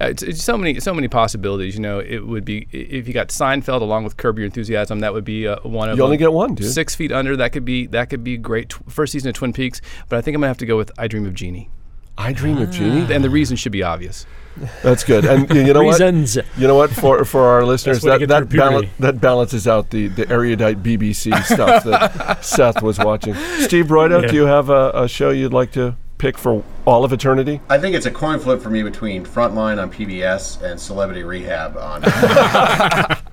Uh, 0.00 0.06
it's, 0.08 0.22
it's 0.22 0.42
so 0.42 0.56
many, 0.58 0.78
so 0.80 0.92
many 0.94 1.08
possibilities. 1.08 1.74
You 1.74 1.80
know, 1.82 1.98
it 2.00 2.26
would 2.26 2.44
be 2.46 2.66
if 2.72 3.06
you 3.06 3.12
got 3.14 3.28
Seinfeld 3.28 3.80
along 3.82 4.04
with 4.04 4.16
Curb 4.16 4.38
Your 4.38 4.44
Enthusiasm. 4.46 5.00
That 5.00 5.12
would 5.12 5.24
be 5.24 5.46
uh, 5.48 5.56
one 5.62 5.90
of 5.90 5.98
You 5.98 6.04
only 6.04 6.16
them. 6.16 6.24
get 6.24 6.32
one, 6.32 6.54
dude. 6.54 6.70
Six 6.72 6.94
Feet 6.94 7.12
Under. 7.12 7.36
That 7.36 7.52
could 7.52 7.64
be 7.66 7.86
that 7.88 8.08
could 8.10 8.24
be 8.24 8.36
great. 8.38 8.70
Tw- 8.70 8.90
first 8.90 9.12
season 9.12 9.28
of 9.28 9.34
Twin 9.34 9.52
Peaks, 9.52 9.80
but 10.08 10.16
I 10.16 10.22
think 10.22 10.34
I'm 10.34 10.40
gonna 10.40 10.48
have 10.48 10.58
to 10.58 10.66
go 10.66 10.76
with 10.78 10.90
I 10.98 11.08
Dream 11.08 11.26
of 11.26 11.34
Jeannie, 11.34 11.68
I 12.16 12.32
Dream 12.32 12.56
of 12.58 12.70
Jeannie. 12.70 13.12
and 13.12 13.22
the 13.22 13.30
reason 13.30 13.56
should 13.58 13.72
be 13.72 13.82
obvious. 13.82 14.26
That's 14.82 15.04
good. 15.04 15.24
And 15.24 15.48
y- 15.50 15.56
you 15.56 15.72
know 15.72 15.82
what? 15.84 16.00
You 16.00 16.66
know 16.66 16.74
what? 16.76 16.90
For 16.90 17.24
for 17.24 17.42
our 17.42 17.64
listeners, 17.64 18.00
that 18.02 18.26
that, 18.28 18.48
bala- 18.48 18.86
that 18.98 19.20
balances 19.20 19.66
out 19.68 19.90
the, 19.90 20.08
the 20.08 20.28
erudite 20.30 20.82
BBC 20.82 21.42
stuff 21.52 21.84
that 21.84 22.44
Seth 22.44 22.82
was 22.82 22.98
watching. 22.98 23.34
Steve 23.60 23.86
Broido, 23.86 24.22
Yeah. 24.22 24.28
do 24.28 24.34
you 24.36 24.46
have 24.46 24.70
a, 24.70 24.90
a 24.94 25.08
show 25.08 25.30
you'd 25.30 25.52
like 25.52 25.72
to 25.72 25.96
pick 26.18 26.38
for 26.38 26.62
all 26.86 27.04
of 27.04 27.12
eternity? 27.12 27.60
I 27.68 27.78
think 27.78 27.94
it's 27.94 28.06
a 28.06 28.10
coin 28.10 28.38
flip 28.38 28.62
for 28.62 28.70
me 28.70 28.82
between 28.82 29.24
Frontline 29.26 29.80
on 29.82 29.90
PBS 29.92 30.62
and 30.62 30.80
Celebrity 30.80 31.22
Rehab 31.24 31.76
on. 31.76 32.02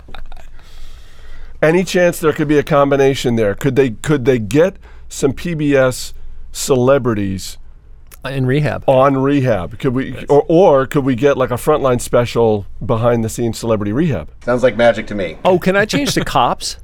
Any 1.61 1.85
chance 1.85 2.19
there 2.19 2.33
could 2.33 2.49
be 2.49 2.57
a 2.57 2.63
combination 2.63 3.37
there? 3.37 3.55
Could 3.55 3.77
they 3.77 3.91
could 3.91 4.25
they 4.25 4.37
get 4.39 4.75
some 5.07 5.31
PBS 5.31 6.11
celebrities 6.51 7.57
In 8.25 8.45
rehab. 8.45 8.85
on 8.87 9.17
rehab? 9.17 9.77
Could 9.79 9.93
we 9.93 10.25
or, 10.27 10.45
or 10.47 10.87
could 10.87 11.03
we 11.03 11.13
get 11.15 11.37
like 11.37 11.51
a 11.51 11.55
frontline 11.55 11.99
special 11.99 12.65
behind 12.85 13.23
the 13.23 13.29
scenes 13.29 13.57
celebrity 13.57 13.91
rehab? 13.91 14.29
Sounds 14.45 14.63
like 14.63 14.77
magic 14.77 15.07
to 15.07 15.15
me. 15.15 15.37
Oh, 15.43 15.59
can 15.59 15.75
I 15.75 15.85
change 15.85 16.13
to 16.13 16.23
cops? 16.25 16.77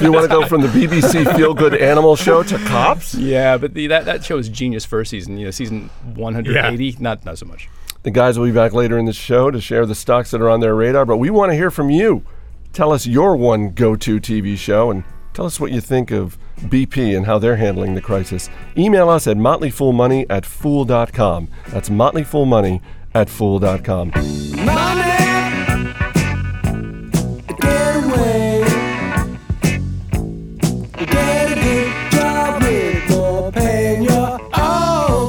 You 0.00 0.12
want 0.12 0.22
to 0.22 0.28
go 0.28 0.46
from 0.46 0.62
the 0.62 0.68
BBC 0.68 1.36
feel 1.36 1.54
good 1.54 1.74
animal 1.74 2.16
show 2.16 2.42
to 2.44 2.58
cops? 2.66 3.14
Yeah, 3.14 3.56
but 3.58 3.74
the, 3.74 3.88
that 3.88 4.04
that 4.04 4.24
show 4.24 4.36
was 4.36 4.48
genius 4.48 4.84
first 4.84 5.10
season. 5.10 5.38
You 5.38 5.46
know, 5.46 5.50
season 5.50 5.90
180, 6.14 6.84
yeah. 6.84 6.92
not 7.00 7.24
not 7.24 7.36
so 7.36 7.46
much. 7.46 7.68
The 8.04 8.10
guys 8.10 8.38
will 8.38 8.46
be 8.46 8.52
back 8.52 8.72
later 8.72 8.98
in 8.98 9.04
the 9.04 9.12
show 9.12 9.50
to 9.50 9.60
share 9.60 9.86
the 9.86 9.94
stocks 9.94 10.30
that 10.30 10.40
are 10.40 10.48
on 10.48 10.60
their 10.60 10.74
radar, 10.74 11.04
but 11.04 11.18
we 11.18 11.30
want 11.30 11.50
to 11.50 11.56
hear 11.56 11.70
from 11.70 11.90
you. 11.90 12.24
Tell 12.72 12.90
us 12.92 13.06
your 13.06 13.36
one 13.36 13.70
go 13.70 13.96
to 13.96 14.18
TV 14.18 14.56
show 14.56 14.90
and 14.90 15.04
tell 15.34 15.46
us 15.46 15.58
what 15.58 15.72
you 15.72 15.80
think 15.80 16.10
of 16.10 16.38
BP 16.60 17.16
and 17.16 17.26
how 17.26 17.38
they're 17.38 17.56
handling 17.56 17.94
the 17.94 18.00
crisis. 18.00 18.48
Email 18.76 19.08
us 19.08 19.26
at 19.26 19.36
motleyfoolmoney 19.36 20.26
at 20.30 20.46
fool.com. 20.46 21.48
That's 21.68 21.88
motleyfoolmoney 21.88 22.80
at 23.14 23.28
fool.com. 23.28 24.12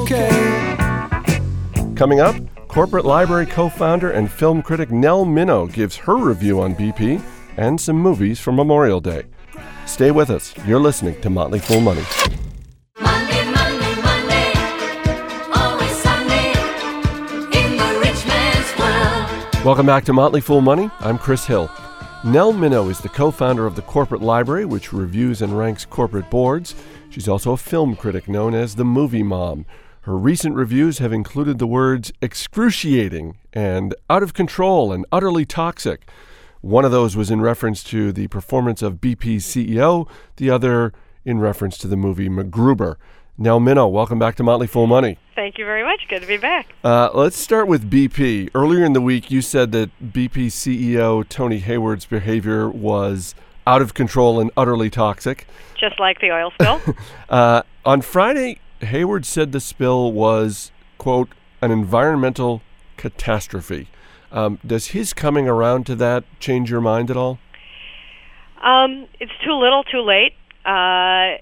Okay. 0.04 0.76
Coming 1.96 2.20
up, 2.20 2.36
corporate 2.68 3.06
library 3.06 3.46
co 3.46 3.70
founder 3.70 4.12
and 4.12 4.30
film 4.30 4.62
critic 4.62 4.92
Nell 4.92 5.26
Minow 5.26 5.72
gives 5.72 5.96
her 5.96 6.18
review 6.18 6.60
on 6.60 6.76
BP 6.76 7.22
and 7.58 7.80
some 7.80 7.98
movies 7.98 8.40
for 8.40 8.52
Memorial 8.52 9.00
Day. 9.00 9.24
Stay 9.86 10.12
with 10.12 10.30
us. 10.30 10.54
You're 10.66 10.80
listening 10.80 11.20
to 11.22 11.30
Motley 11.30 11.60
Fool 11.60 11.82
Money. 11.82 12.04
Monday, 13.00 13.46
Monday, 13.52 14.02
Monday, 14.02 14.54
always 15.54 15.92
Sunday 15.98 16.52
in 17.52 17.78
the 17.78 18.00
rich 18.00 18.26
man's 18.26 18.80
world. 18.80 19.66
Welcome 19.66 19.86
back 19.86 20.06
to 20.06 20.14
Motley 20.14 20.42
Fool 20.42 20.62
Money. 20.62 20.90
I'm 21.00 21.18
Chris 21.18 21.46
Hill. 21.46 21.70
Nell 22.24 22.54
Minow 22.54 22.90
is 22.90 23.00
the 23.00 23.10
co 23.10 23.30
founder 23.30 23.66
of 23.66 23.76
the 23.76 23.82
Corporate 23.82 24.22
Library, 24.22 24.66
which 24.66 24.94
reviews 24.94 25.42
and 25.42 25.58
ranks 25.58 25.86
corporate 25.86 26.30
boards. 26.30 26.74
She's 27.10 27.28
also 27.28 27.52
a 27.52 27.58
film 27.58 27.96
critic 27.96 28.30
known 28.30 28.56
as 28.56 28.76
the 28.76 28.86
Movie 28.86 29.24
Mom. 29.24 29.66
Her 30.02 30.18
recent 30.18 30.56
reviews 30.56 30.98
have 31.00 31.14
included 31.14 31.60
the 31.60 31.68
words 31.68 32.12
excruciating 32.22 33.38
and 33.52 33.94
out 34.10 34.24
of 34.24 34.34
control 34.34 34.92
and 34.92 35.06
utterly 35.12 35.46
toxic. 35.46 36.08
One 36.64 36.86
of 36.86 36.92
those 36.92 37.18
was 37.18 37.30
in 37.30 37.42
reference 37.42 37.84
to 37.84 38.14
the 38.14 38.30
performance 38.30 38.82
of 38.82 39.02
BP's 39.02 39.46
CEO, 39.46 40.08
the 40.38 40.50
other 40.50 40.94
in 41.26 41.42
reference 41.42 41.78
to 41.80 41.90
the 41.90 41.98
movie 41.98 42.30
MacGruber. 42.30 42.96
Nell 43.38 43.60
Minow, 43.60 43.92
welcome 43.92 44.18
back 44.18 44.38
to 44.38 44.44
Motley 44.44 44.68
Fool 44.68 44.88
Money. 44.88 45.18
Thank 45.36 45.58
you 45.58 45.66
very 45.66 45.84
much. 45.84 46.06
Good 46.08 46.22
to 46.22 46.28
be 46.28 46.38
back. 46.38 46.74
Uh, 46.82 47.10
let's 47.14 47.38
start 47.38 47.68
with 47.68 47.92
BP. 47.92 48.50
Earlier 48.56 48.86
in 48.86 48.94
the 48.94 49.02
week, 49.02 49.30
you 49.30 49.42
said 49.42 49.74
that 49.74 49.90
BP 50.02 50.46
CEO 50.48 51.28
Tony 51.28 51.60
Hayward's 51.60 52.06
behavior 52.06 52.70
was 52.70 53.36
out 53.68 53.82
of 53.82 53.94
control 53.94 54.40
and 54.40 54.50
utterly 54.56 54.90
toxic. 54.90 55.46
Just 55.78 56.00
like 56.00 56.22
the 56.22 56.32
oil 56.32 56.52
spill. 56.52 56.80
Uh, 57.30 57.64
on 57.84 58.02
Friday, 58.02 58.62
Hayward 58.80 59.26
said 59.26 59.52
the 59.52 59.60
spill 59.60 60.14
was, 60.14 60.72
quote, 60.98 61.28
an 61.62 61.72
environmental 61.72 62.62
catastrophe. 62.96 63.90
Um, 64.34 64.60
does 64.66 64.88
his 64.88 65.14
coming 65.14 65.48
around 65.48 65.86
to 65.86 65.96
that 65.96 66.26
change 66.40 66.70
your 66.70 66.82
mind 66.82 67.12
at 67.12 67.16
all? 67.16 67.38
Um, 68.62 69.08
it's 69.20 69.32
too 69.46 69.54
little, 69.54 69.84
too 69.84 70.02
late. 70.02 70.34
Uh, 70.66 71.38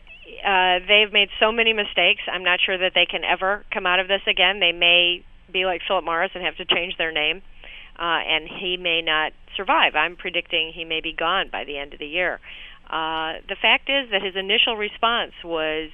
uh, 0.45 0.79
they've 0.87 1.11
made 1.13 1.29
so 1.39 1.51
many 1.51 1.71
mistakes. 1.71 2.21
I'm 2.31 2.43
not 2.43 2.59
sure 2.63 2.77
that 2.77 2.91
they 2.93 3.05
can 3.05 3.23
ever 3.23 3.63
come 3.71 3.85
out 3.85 3.99
of 3.99 4.07
this 4.07 4.21
again. 4.27 4.59
They 4.59 4.73
may 4.73 5.23
be 5.51 5.65
like 5.65 5.81
Philip 5.87 6.03
Morris 6.03 6.31
and 6.35 6.43
have 6.43 6.57
to 6.57 6.65
change 6.65 6.97
their 6.97 7.11
name, 7.11 7.41
uh, 7.97 8.19
and 8.27 8.49
he 8.49 8.75
may 8.77 9.01
not 9.01 9.31
survive. 9.55 9.95
I'm 9.95 10.17
predicting 10.17 10.71
he 10.73 10.83
may 10.83 10.99
be 10.99 11.13
gone 11.13 11.49
by 11.51 11.63
the 11.63 11.77
end 11.77 11.93
of 11.93 11.99
the 11.99 12.07
year. 12.07 12.39
Uh, 12.89 13.39
the 13.47 13.55
fact 13.61 13.89
is 13.89 14.09
that 14.11 14.21
his 14.21 14.35
initial 14.35 14.75
response 14.75 15.33
was 15.45 15.91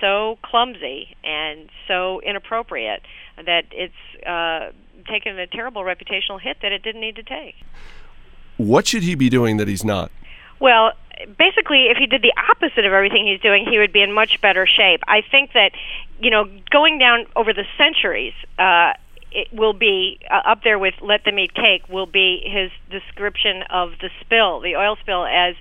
so 0.00 0.38
clumsy 0.42 1.16
and 1.24 1.68
so 1.88 2.20
inappropriate 2.20 3.02
that 3.36 3.64
it's 3.72 4.26
uh, 4.26 4.70
taken 5.08 5.38
a 5.38 5.46
terrible 5.46 5.82
reputational 5.82 6.40
hit 6.40 6.58
that 6.62 6.72
it 6.72 6.82
didn't 6.82 7.00
need 7.00 7.16
to 7.16 7.22
take. 7.22 7.56
What 8.56 8.86
should 8.86 9.02
he 9.02 9.14
be 9.14 9.28
doing 9.28 9.56
that 9.56 9.68
he's 9.68 9.84
not? 9.84 10.10
Well, 10.60 10.92
basically, 11.38 11.86
if 11.86 11.96
he 11.96 12.06
did 12.06 12.22
the 12.22 12.32
opposite 12.50 12.84
of 12.84 12.92
everything 12.92 13.26
he's 13.26 13.40
doing, 13.40 13.66
he 13.68 13.78
would 13.78 13.92
be 13.92 14.02
in 14.02 14.12
much 14.12 14.40
better 14.40 14.66
shape. 14.66 15.00
I 15.06 15.22
think 15.22 15.52
that, 15.52 15.72
you 16.20 16.30
know, 16.30 16.48
going 16.70 16.98
down 16.98 17.26
over 17.36 17.52
the 17.52 17.64
centuries, 17.76 18.34
uh, 18.58 18.92
it 19.30 19.52
will 19.52 19.72
be 19.72 20.18
uh, 20.30 20.40
up 20.46 20.62
there 20.64 20.78
with 20.78 20.94
"Let 21.00 21.24
Them 21.24 21.38
Eat 21.38 21.54
Cake." 21.54 21.88
Will 21.88 22.06
be 22.06 22.42
his 22.44 22.70
description 22.90 23.62
of 23.70 23.92
the 24.00 24.10
spill, 24.20 24.60
the 24.60 24.76
oil 24.76 24.96
spill, 25.00 25.26
as 25.26 25.54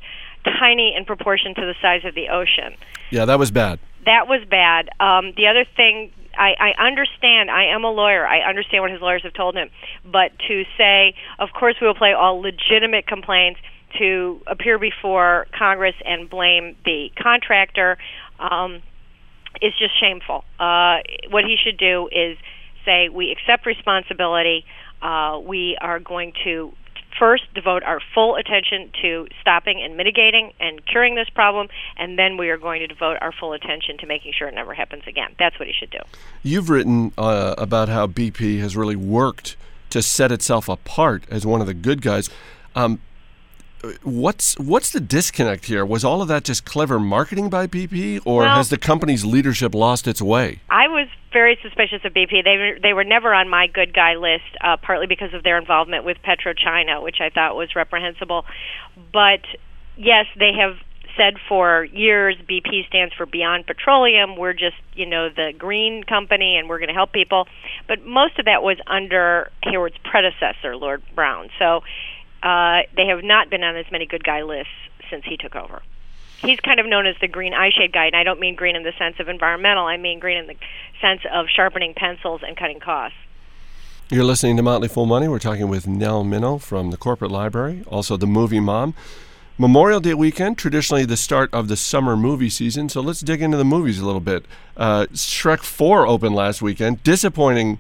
tiny 0.43 0.95
in 0.95 1.05
proportion 1.05 1.53
to 1.55 1.61
the 1.61 1.75
size 1.81 2.05
of 2.05 2.15
the 2.15 2.29
ocean. 2.29 2.75
Yeah, 3.09 3.25
that 3.25 3.37
was 3.37 3.51
bad. 3.51 3.79
That 4.05 4.27
was 4.27 4.45
bad. 4.49 4.89
Um, 4.99 5.33
the 5.35 5.47
other 5.47 5.65
thing 5.75 6.11
I, 6.37 6.53
I 6.59 6.87
understand. 6.87 7.49
I 7.49 7.73
am 7.73 7.83
a 7.83 7.91
lawyer. 7.91 8.25
I 8.25 8.47
understand 8.47 8.83
what 8.83 8.91
his 8.91 9.01
lawyers 9.01 9.23
have 9.23 9.33
told 9.33 9.55
him. 9.55 9.69
But 10.05 10.31
to 10.47 10.63
say, 10.77 11.15
of 11.39 11.49
course, 11.57 11.75
we 11.81 11.87
will 11.87 11.95
play 11.95 12.13
all 12.13 12.41
legitimate 12.41 13.07
complaints 13.07 13.59
to 13.99 14.41
appear 14.47 14.77
before 14.77 15.47
Congress 15.57 15.95
and 16.05 16.29
blame 16.29 16.75
the 16.85 17.07
contractor 17.21 17.97
um, 18.39 18.81
is 19.61 19.73
just 19.79 19.99
shameful. 19.99 20.43
Uh, 20.59 20.97
what 21.29 21.43
he 21.45 21.55
should 21.63 21.77
do 21.77 22.09
is 22.11 22.37
say, 22.85 23.09
we 23.09 23.31
accept 23.31 23.65
responsibility. 23.65 24.65
Uh, 25.01 25.39
we 25.45 25.77
are 25.79 25.99
going 25.99 26.33
to 26.43 26.71
first 27.19 27.43
devote 27.53 27.83
our 27.83 27.99
full 28.13 28.35
attention 28.35 28.91
to 29.01 29.27
stopping 29.41 29.81
and 29.81 29.97
mitigating 29.97 30.53
and 30.59 30.85
curing 30.85 31.15
this 31.15 31.29
problem, 31.29 31.67
and 31.97 32.17
then 32.17 32.37
we 32.37 32.49
are 32.49 32.57
going 32.57 32.79
to 32.81 32.87
devote 32.87 33.17
our 33.21 33.31
full 33.31 33.53
attention 33.53 33.97
to 33.99 34.07
making 34.07 34.33
sure 34.37 34.47
it 34.47 34.55
never 34.55 34.73
happens 34.73 35.03
again. 35.07 35.35
That's 35.39 35.57
what 35.59 35.67
he 35.67 35.73
should 35.73 35.89
do. 35.89 35.99
You've 36.43 36.69
written 36.69 37.11
uh, 37.17 37.55
about 37.57 37.89
how 37.89 38.07
BP 38.07 38.59
has 38.59 38.75
really 38.75 38.95
worked 38.95 39.57
to 39.89 40.01
set 40.01 40.31
itself 40.31 40.67
apart 40.69 41.23
as 41.29 41.45
one 41.45 41.61
of 41.61 41.67
the 41.67 41.73
good 41.73 42.01
guys. 42.01 42.29
Um, 42.75 42.99
what's 44.03 44.57
what's 44.59 44.91
the 44.91 44.99
disconnect 44.99 45.65
here? 45.65 45.85
Was 45.85 46.03
all 46.03 46.21
of 46.21 46.27
that 46.27 46.43
just 46.43 46.65
clever 46.65 46.99
marketing 46.99 47.49
by 47.49 47.67
BP, 47.67 48.21
or 48.25 48.41
Well- 48.43 48.55
has 48.55 48.69
the 48.69 48.77
company's 48.77 49.25
leadership 49.25 49.73
lost 49.73 50.07
its 50.07 50.21
way? 50.21 50.59
I 50.69 50.87
was 50.87 51.07
very 51.37 51.55
suspicious 51.61 52.01
of 52.03 52.13
BP. 52.13 52.43
They 52.43 52.57
were 52.57 52.79
they 52.81 52.93
were 52.93 53.03
never 53.03 53.31
on 53.31 53.47
my 53.47 53.67
good 53.67 53.93
guy 53.93 54.15
list, 54.15 54.49
uh, 54.59 54.77
partly 54.81 55.05
because 55.05 55.35
of 55.35 55.43
their 55.43 55.59
involvement 55.59 56.03
with 56.03 56.17
PetroChina, 56.25 57.03
which 57.03 57.17
I 57.21 57.29
thought 57.29 57.55
was 57.55 57.75
reprehensible. 57.75 58.43
But 59.13 59.45
yes, 59.97 60.25
they 60.39 60.53
have 60.59 60.77
said 61.15 61.35
for 61.47 61.85
years 61.85 62.35
BP 62.49 62.87
stands 62.87 63.13
for 63.13 63.27
Beyond 63.27 63.67
Petroleum. 63.67 64.35
We're 64.35 64.53
just 64.53 64.81
you 64.95 65.05
know 65.05 65.29
the 65.29 65.53
green 65.55 66.03
company, 66.03 66.57
and 66.57 66.67
we're 66.67 66.79
going 66.79 66.89
to 66.89 66.95
help 66.95 67.13
people. 67.13 67.45
But 67.87 68.03
most 68.03 68.39
of 68.39 68.45
that 68.45 68.63
was 68.63 68.77
under 68.87 69.51
Hayward's 69.61 69.97
predecessor, 70.09 70.75
Lord 70.75 71.03
Browne. 71.13 71.49
So 71.59 71.81
uh, 72.41 72.89
they 72.95 73.05
have 73.13 73.23
not 73.23 73.51
been 73.51 73.63
on 73.63 73.77
as 73.77 73.85
many 73.91 74.07
good 74.07 74.23
guy 74.23 74.41
lists 74.41 74.73
since 75.11 75.23
he 75.23 75.37
took 75.37 75.55
over 75.55 75.83
he's 76.41 76.59
kind 76.59 76.79
of 76.79 76.85
known 76.85 77.05
as 77.05 77.15
the 77.21 77.27
green 77.27 77.53
eyeshade 77.53 77.93
guy, 77.93 78.05
and 78.05 78.15
I 78.15 78.23
don't 78.23 78.39
mean 78.39 78.55
green 78.55 78.75
in 78.75 78.83
the 78.83 78.93
sense 78.97 79.15
of 79.19 79.29
environmental. 79.29 79.85
I 79.85 79.97
mean 79.97 80.19
green 80.19 80.37
in 80.37 80.47
the 80.47 80.55
sense 81.01 81.21
of 81.31 81.47
sharpening 81.53 81.93
pencils 81.93 82.41
and 82.45 82.55
cutting 82.57 82.79
costs. 82.79 83.17
You're 84.09 84.23
listening 84.23 84.55
to 84.57 84.63
Motley 84.63 84.87
Fool 84.87 85.05
Money. 85.05 85.27
We're 85.27 85.39
talking 85.39 85.67
with 85.67 85.85
Nell 85.85 86.23
Minow 86.23 86.61
from 86.61 86.91
the 86.91 86.97
Corporate 86.97 87.31
Library, 87.31 87.83
also 87.87 88.15
the 88.15 88.27
Movie 88.27 88.61
Mom. 88.61 88.93
Memorial 89.59 89.99
Day 89.99 90.13
weekend, 90.13 90.57
traditionally 90.57 91.03
the 91.03 91.17
start 91.17 91.51
of 91.51 91.67
the 91.67 91.75
summer 91.75 92.15
movie 92.15 92.49
season. 92.49 92.89
So 92.89 93.01
let's 93.01 93.21
dig 93.21 93.41
into 93.41 93.57
the 93.57 93.65
movies 93.65 93.99
a 93.99 94.05
little 94.05 94.21
bit. 94.21 94.45
Uh, 94.77 95.07
Shrek 95.13 95.61
4 95.61 96.05
opened 96.05 96.35
last 96.35 96.61
weekend. 96.61 97.03
Disappointing 97.03 97.79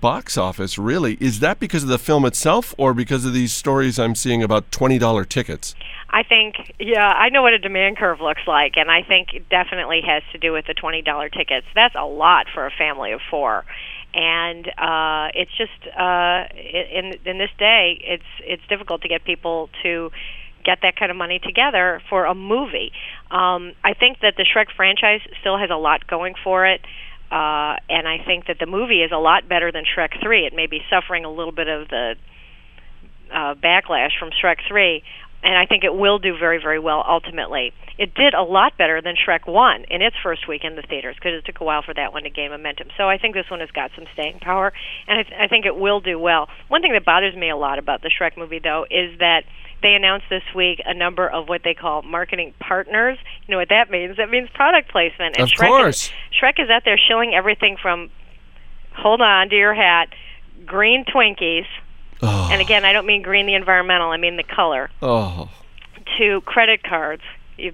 box 0.00 0.36
office, 0.36 0.78
really. 0.78 1.16
Is 1.20 1.40
that 1.40 1.58
because 1.58 1.82
of 1.82 1.88
the 1.88 1.98
film 1.98 2.24
itself 2.24 2.74
or 2.78 2.94
because 2.94 3.24
of 3.24 3.32
these 3.32 3.52
stories 3.52 3.98
I'm 3.98 4.14
seeing 4.14 4.42
about 4.42 4.70
$20 4.70 5.28
tickets? 5.28 5.74
I 6.14 6.22
think, 6.22 6.72
yeah, 6.78 7.08
I 7.08 7.28
know 7.30 7.42
what 7.42 7.54
a 7.54 7.58
demand 7.58 7.96
curve 7.96 8.20
looks 8.20 8.42
like, 8.46 8.76
and 8.76 8.88
I 8.88 9.02
think 9.02 9.34
it 9.34 9.48
definitely 9.48 10.00
has 10.06 10.22
to 10.30 10.38
do 10.38 10.52
with 10.52 10.64
the 10.64 10.74
twenty 10.74 11.02
dollar 11.02 11.28
tickets. 11.28 11.66
That's 11.74 11.96
a 11.96 12.04
lot 12.04 12.46
for 12.54 12.66
a 12.66 12.70
family 12.70 13.10
of 13.10 13.20
four, 13.28 13.64
and 14.14 14.64
uh, 14.78 15.30
it's 15.34 15.50
just 15.58 15.72
uh, 15.98 16.44
in 16.54 17.18
in 17.24 17.38
this 17.38 17.50
day, 17.58 17.98
it's 18.00 18.24
it's 18.42 18.62
difficult 18.68 19.02
to 19.02 19.08
get 19.08 19.24
people 19.24 19.70
to 19.82 20.12
get 20.64 20.78
that 20.82 20.96
kind 20.96 21.10
of 21.10 21.16
money 21.16 21.40
together 21.40 22.00
for 22.08 22.26
a 22.26 22.34
movie. 22.34 22.92
Um, 23.32 23.72
I 23.82 23.94
think 23.94 24.20
that 24.20 24.34
the 24.36 24.44
Shrek 24.44 24.66
franchise 24.76 25.20
still 25.40 25.58
has 25.58 25.70
a 25.70 25.76
lot 25.76 26.06
going 26.06 26.34
for 26.42 26.64
it. 26.64 26.80
Uh, 27.34 27.82
and 27.90 28.06
I 28.06 28.22
think 28.24 28.46
that 28.46 28.58
the 28.60 28.66
movie 28.66 29.02
is 29.02 29.10
a 29.10 29.18
lot 29.18 29.48
better 29.48 29.72
than 29.72 29.82
Shrek 29.82 30.22
3. 30.22 30.46
It 30.46 30.54
may 30.54 30.68
be 30.68 30.78
suffering 30.88 31.24
a 31.24 31.30
little 31.30 31.52
bit 31.52 31.66
of 31.66 31.88
the 31.88 32.14
uh, 33.34 33.54
backlash 33.58 34.10
from 34.16 34.30
Shrek 34.30 34.58
3, 34.68 35.02
and 35.42 35.58
I 35.58 35.66
think 35.66 35.82
it 35.82 35.92
will 35.92 36.20
do 36.20 36.38
very, 36.38 36.62
very 36.62 36.78
well 36.78 37.04
ultimately. 37.04 37.72
It 37.98 38.14
did 38.14 38.34
a 38.34 38.42
lot 38.42 38.78
better 38.78 39.02
than 39.02 39.16
Shrek 39.16 39.48
1 39.48 39.86
in 39.90 40.00
its 40.00 40.14
first 40.22 40.46
week 40.46 40.62
in 40.62 40.76
the 40.76 40.82
theaters 40.82 41.16
because 41.16 41.32
it 41.34 41.44
took 41.44 41.60
a 41.60 41.64
while 41.64 41.82
for 41.82 41.92
that 41.94 42.12
one 42.12 42.22
to 42.22 42.30
gain 42.30 42.50
momentum. 42.50 42.88
So 42.96 43.08
I 43.08 43.18
think 43.18 43.34
this 43.34 43.50
one 43.50 43.58
has 43.58 43.70
got 43.72 43.90
some 43.96 44.04
staying 44.12 44.38
power, 44.38 44.72
and 45.08 45.18
I, 45.18 45.22
th- 45.24 45.40
I 45.40 45.48
think 45.48 45.66
it 45.66 45.74
will 45.74 45.98
do 45.98 46.16
well. 46.20 46.46
One 46.68 46.82
thing 46.82 46.92
that 46.92 47.04
bothers 47.04 47.34
me 47.34 47.50
a 47.50 47.56
lot 47.56 47.80
about 47.80 48.02
the 48.02 48.10
Shrek 48.14 48.38
movie, 48.38 48.60
though, 48.62 48.86
is 48.88 49.18
that 49.18 49.42
they 49.82 49.94
announced 49.94 50.26
this 50.30 50.42
week 50.54 50.80
a 50.84 50.94
number 50.94 51.28
of 51.28 51.48
what 51.48 51.62
they 51.64 51.74
call 51.74 52.02
marketing 52.02 52.54
partners. 52.58 53.18
You 53.46 53.52
know 53.52 53.58
what 53.58 53.68
that 53.68 53.90
means? 53.90 54.16
That 54.16 54.30
means 54.30 54.48
product 54.54 54.90
placement. 54.90 55.36
And 55.36 55.44
Of 55.44 55.50
Shrek 55.50 55.68
course. 55.68 56.04
Is, 56.06 56.12
Shrek 56.40 56.62
is 56.62 56.70
out 56.70 56.82
there 56.84 56.98
shilling 56.98 57.34
everything 57.34 57.76
from, 57.80 58.10
hold 58.96 59.20
on 59.20 59.48
to 59.50 59.56
your 59.56 59.74
hat, 59.74 60.08
green 60.64 61.04
Twinkies. 61.04 61.66
Oh, 62.22 62.48
And 62.50 62.60
again, 62.60 62.84
I 62.84 62.92
don't 62.92 63.06
mean 63.06 63.22
green 63.22 63.46
the 63.46 63.54
environmental, 63.54 64.10
I 64.10 64.16
mean 64.16 64.36
the 64.36 64.44
color, 64.44 64.90
oh. 65.02 65.50
to 66.18 66.40
credit 66.42 66.82
cards. 66.82 67.22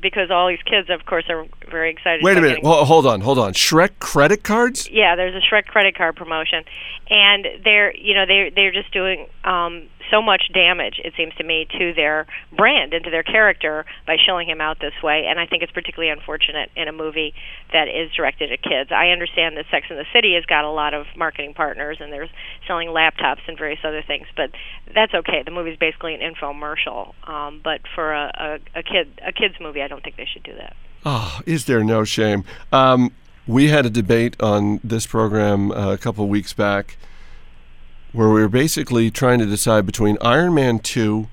Because 0.02 0.30
all 0.30 0.46
these 0.48 0.60
kids, 0.66 0.90
of 0.90 1.06
course, 1.06 1.24
are 1.30 1.46
very 1.70 1.90
excited. 1.90 2.22
Wait 2.22 2.36
a 2.36 2.40
minute. 2.42 2.62
Well, 2.62 2.84
hold 2.84 3.06
on, 3.06 3.22
hold 3.22 3.38
on. 3.38 3.54
Shrek 3.54 3.98
credit 3.98 4.44
cards? 4.44 4.90
yeah, 4.90 5.16
there's 5.16 5.34
a 5.34 5.40
Shrek 5.40 5.64
credit 5.64 5.96
card 5.96 6.16
promotion, 6.16 6.64
and 7.08 7.46
they're 7.64 7.96
you 7.96 8.14
know 8.14 8.26
they 8.26 8.52
they're 8.54 8.72
just 8.72 8.92
doing 8.92 9.26
um, 9.44 9.84
so 10.10 10.20
much 10.20 10.50
damage. 10.52 11.00
It 11.04 11.14
seems 11.16 11.34
to 11.36 11.44
me 11.44 11.66
to 11.78 11.94
their 11.94 12.26
brand 12.56 12.92
and 12.94 13.04
to 13.04 13.10
their 13.10 13.22
character 13.22 13.84
by 14.06 14.16
shilling 14.24 14.48
him 14.48 14.60
out 14.60 14.78
this 14.80 14.94
way. 15.02 15.26
And 15.28 15.38
I 15.38 15.46
think 15.46 15.62
it's 15.62 15.72
particularly 15.72 16.10
unfortunate 16.10 16.70
in 16.76 16.88
a 16.88 16.92
movie 16.92 17.34
that 17.72 17.88
is 17.88 18.10
directed 18.12 18.52
at 18.52 18.62
kids. 18.62 18.90
I 18.90 19.08
understand 19.08 19.56
that 19.56 19.66
Sex 19.70 19.86
and 19.90 19.98
the 19.98 20.06
City 20.12 20.34
has 20.34 20.44
got 20.44 20.64
a 20.64 20.70
lot 20.70 20.94
of 20.94 21.06
marketing 21.16 21.54
partners 21.54 21.98
and 22.00 22.12
they're 22.12 22.28
selling 22.66 22.88
laptops 22.88 23.40
and 23.46 23.56
various 23.56 23.80
other 23.84 24.02
things, 24.02 24.26
but 24.36 24.50
that's 24.94 25.14
okay. 25.14 25.42
The 25.44 25.50
movie's 25.50 25.78
basically 25.78 26.14
an 26.14 26.20
infomercial. 26.20 27.14
Um, 27.28 27.60
but 27.62 27.80
for 27.94 28.12
a, 28.12 28.60
a, 28.74 28.80
a 28.80 28.82
kid 28.82 29.20
a 29.24 29.32
kids 29.32 29.54
movie, 29.60 29.82
I 29.82 29.88
don't 29.88 30.02
think 30.02 30.16
they 30.16 30.28
should 30.30 30.42
do 30.42 30.54
that. 30.56 30.76
Oh, 31.04 31.40
is 31.46 31.64
there 31.64 31.82
no 31.82 32.04
shame? 32.04 32.44
Um, 32.72 33.12
we 33.46 33.68
had 33.68 33.86
a 33.86 33.90
debate 33.90 34.40
on 34.40 34.80
this 34.84 35.06
program 35.06 35.72
uh, 35.72 35.92
a 35.92 35.98
couple 35.98 36.28
weeks 36.28 36.52
back 36.52 36.96
where 38.12 38.28
we 38.28 38.40
were 38.40 38.48
basically 38.48 39.10
trying 39.10 39.38
to 39.38 39.46
decide 39.46 39.86
between 39.86 40.18
Iron 40.20 40.54
Man 40.54 40.78
2 40.78 41.28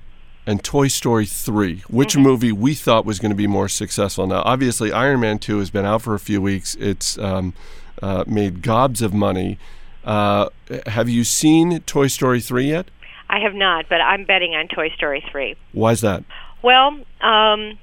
and 0.46 0.62
Toy 0.64 0.88
Story 0.88 1.26
3, 1.26 1.82
which 1.88 2.16
movie 2.16 2.52
we 2.52 2.74
thought 2.74 3.04
was 3.04 3.18
going 3.18 3.30
to 3.30 3.36
be 3.36 3.46
more 3.46 3.68
successful. 3.68 4.26
Now, 4.26 4.42
obviously, 4.44 4.92
Iron 4.92 5.20
Man 5.20 5.38
2 5.38 5.58
has 5.58 5.70
been 5.70 5.84
out 5.84 6.02
for 6.02 6.14
a 6.14 6.18
few 6.18 6.40
weeks. 6.40 6.74
It's 6.76 7.18
um, 7.18 7.52
uh, 8.00 8.24
made 8.26 8.62
gobs 8.62 9.02
of 9.02 9.12
money. 9.12 9.58
Uh, 10.04 10.48
have 10.86 11.08
you 11.08 11.24
seen 11.24 11.80
Toy 11.80 12.06
Story 12.06 12.40
3 12.40 12.66
yet? 12.66 12.90
I 13.28 13.40
have 13.40 13.54
not, 13.54 13.90
but 13.90 14.00
I'm 14.00 14.24
betting 14.24 14.54
on 14.54 14.68
Toy 14.68 14.88
Story 14.96 15.22
3. 15.30 15.54
Why 15.72 15.92
is 15.92 16.00
that? 16.00 16.24
Well, 16.62 16.98
um, 17.20 17.78